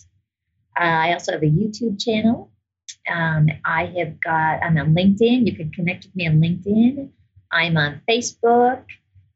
Uh, 0.79 0.83
I 0.83 1.13
also 1.13 1.33
have 1.33 1.43
a 1.43 1.45
YouTube 1.45 2.03
channel. 2.03 2.51
Um, 3.07 3.49
I 3.63 3.85
have 3.97 4.19
got, 4.19 4.63
I'm 4.63 4.75
on 4.77 4.95
LinkedIn. 4.95 5.45
You 5.45 5.55
can 5.55 5.71
connect 5.71 6.05
with 6.05 6.15
me 6.15 6.27
on 6.27 6.41
LinkedIn. 6.41 7.11
I'm 7.51 7.77
on 7.77 8.01
Facebook, 8.09 8.83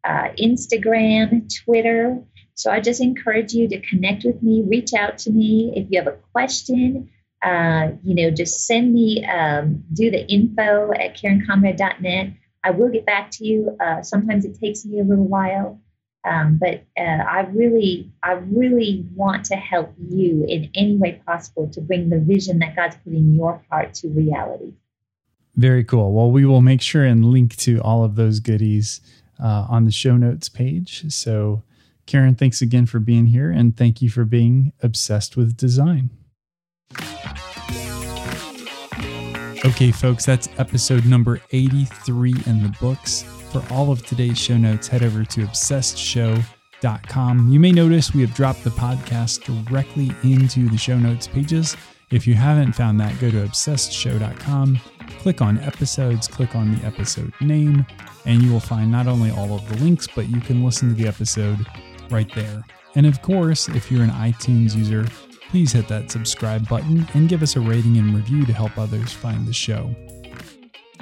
uh, 0.04 0.30
Instagram, 0.40 1.48
Twitter. 1.64 2.20
So 2.56 2.72
I 2.72 2.80
just 2.80 3.02
encourage 3.02 3.54
you 3.54 3.68
to 3.68 3.80
connect 3.82 4.26
with 4.26 4.42
me, 4.42 4.64
reach 4.68 4.96
out 4.96 5.20
to 5.20 5.30
me. 5.32 5.72
If 5.76 5.92
you 5.92 6.00
have 6.00 6.08
a 6.08 6.18
question, 6.32 7.12
uh, 7.44 7.90
you 8.04 8.16
know, 8.16 8.32
just 8.32 8.66
send 8.66 8.94
me, 8.94 9.26
um, 9.26 9.84
do 9.94 10.10
the 10.10 10.26
info 10.28 10.92
at 10.94 11.18
karenconrad.net. 11.18 12.34
I 12.64 12.72
will 12.72 12.90
get 12.90 13.06
back 13.06 13.32
to 13.32 13.46
you. 13.46 13.76
Uh, 13.84 14.02
sometimes 14.02 14.46
it 14.46 14.58
takes 14.60 14.86
me 14.86 15.00
a 15.00 15.04
little 15.04 15.28
while, 15.28 15.82
um, 16.24 16.58
but 16.58 16.86
uh, 16.98 17.02
I 17.02 17.42
really, 17.52 18.12
I 18.24 18.34
really 18.34 19.06
want 19.14 19.44
to 19.46 19.56
help 19.56 19.94
you 20.00 20.46
in 20.48 20.72
any 20.74 20.96
way 20.96 21.22
possible 21.26 21.70
to 21.74 21.82
bring 21.82 22.10
the 22.10 22.20
vision 22.20 22.60
that 22.60 22.76
God's 22.78 22.96
put 23.04 23.12
in 23.12 23.36
your 23.36 23.62
heart 23.70 23.94
to 23.96 24.08
reality. 24.08 24.74
Very 25.56 25.84
cool. 25.84 26.14
Well, 26.14 26.32
we 26.32 26.46
will 26.46 26.62
make 26.62 26.82
sure 26.82 27.04
and 27.04 27.26
link 27.26 27.58
to 27.58 27.80
all 27.82 28.06
of 28.06 28.16
those 28.16 28.40
goodies 28.40 29.02
uh, 29.44 29.68
on 29.70 29.84
the 29.84 29.92
show 29.92 30.16
notes 30.16 30.48
page. 30.48 31.12
So, 31.14 31.64
Karen, 32.06 32.36
thanks 32.36 32.62
again 32.62 32.86
for 32.86 33.00
being 33.00 33.28
here, 33.28 33.52
and 33.52 33.76
thank 33.76 34.02
you 34.02 34.10
for 34.10 34.24
being 34.24 34.72
obsessed 34.82 35.36
with 35.36 35.58
design. 35.58 36.10
Okay, 39.66 39.92
folks, 39.92 40.26
that's 40.26 40.50
episode 40.58 41.06
number 41.06 41.40
83 41.52 42.34
in 42.48 42.62
the 42.62 42.76
books. 42.82 43.24
For 43.52 43.64
all 43.72 43.92
of 43.92 44.06
today's 44.06 44.38
show 44.38 44.58
notes, 44.58 44.90
head 44.90 45.04
over 45.04 45.24
to 45.24 45.46
obsessedshow.com. 45.46 47.50
You 47.50 47.60
may 47.62 47.72
notice 47.72 48.14
we 48.14 48.20
have 48.22 48.34
dropped 48.34 48.66
the 48.66 48.72
podcast 48.72 49.66
directly 49.66 50.12
into 50.24 50.68
the 50.68 50.78
show 50.78 50.98
notes 50.98 51.28
pages. 51.28 51.78
If 52.12 52.28
you 52.28 52.34
haven't 52.34 52.74
found 52.74 53.00
that, 53.00 53.18
go 53.22 53.32
to 53.32 53.48
obsessedshow.com, 53.48 54.80
click 55.20 55.42
on 55.42 55.58
episodes, 55.60 56.28
click 56.28 56.56
on 56.56 56.76
the 56.76 56.86
episode 56.86 57.32
name, 57.40 57.86
and 58.26 58.44
you 58.44 58.52
will 58.52 58.60
find 58.60 58.92
not 58.92 59.08
only 59.08 59.32
all 59.32 59.54
of 59.54 59.66
the 59.70 59.78
links, 59.84 60.08
but 60.14 60.30
you 60.30 60.42
can 60.42 60.62
listen 60.64 60.90
to 60.90 60.96
the 60.96 61.08
episode 61.08 61.66
right 62.10 62.30
there. 62.36 62.66
And 62.96 63.06
of 63.06 63.22
course, 63.22 63.70
if 63.70 63.90
you're 63.90 64.04
an 64.04 64.10
iTunes 64.10 64.76
user, 64.76 65.06
please 65.54 65.72
hit 65.72 65.88
that 65.88 66.10
subscribe 66.10 66.68
button 66.68 67.08
and 67.14 67.30
give 67.30 67.44
us 67.44 67.56
a 67.56 67.62
rating 67.62 67.98
and 68.00 68.16
review 68.16 68.44
to 68.44 68.52
help 68.52 68.76
others 68.76 69.14
find 69.14 69.46
the 69.46 69.54
show. 69.54 69.94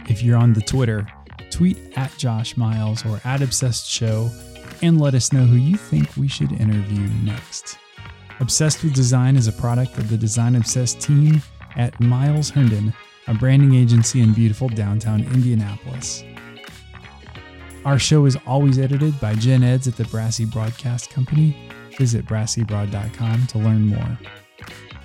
If 0.09 0.21
you're 0.21 0.35
on 0.35 0.51
the 0.51 0.59
Twitter, 0.59 1.07
tweet 1.51 1.77
at 1.95 2.11
Josh 2.17 2.57
Miles 2.57 3.05
or 3.05 3.21
at 3.23 3.41
Obsessed 3.41 3.89
Show 3.89 4.29
and 4.81 4.99
let 4.99 5.15
us 5.15 5.31
know 5.31 5.45
who 5.45 5.55
you 5.55 5.77
think 5.77 6.17
we 6.17 6.27
should 6.27 6.51
interview 6.51 6.99
next. 7.23 7.77
Obsessed 8.41 8.83
with 8.83 8.93
Design 8.93 9.37
is 9.37 9.47
a 9.47 9.53
product 9.53 9.97
of 9.97 10.09
the 10.09 10.17
Design 10.17 10.57
Obsessed 10.57 10.99
team 10.99 11.41
at 11.77 11.97
Miles 12.01 12.49
Herndon, 12.49 12.93
a 13.27 13.33
branding 13.33 13.73
agency 13.73 14.19
in 14.19 14.33
beautiful 14.33 14.67
downtown 14.67 15.21
Indianapolis. 15.33 16.25
Our 17.85 17.97
show 17.97 18.25
is 18.25 18.37
always 18.45 18.77
edited 18.79 19.17
by 19.21 19.33
Jen 19.35 19.63
Edds 19.63 19.87
at 19.87 19.95
the 19.95 20.03
Brassy 20.03 20.43
Broadcast 20.43 21.09
Company. 21.09 21.55
Visit 21.97 22.25
brassybroad.com 22.25 23.47
to 23.47 23.57
learn 23.57 23.87
more. 23.87 24.19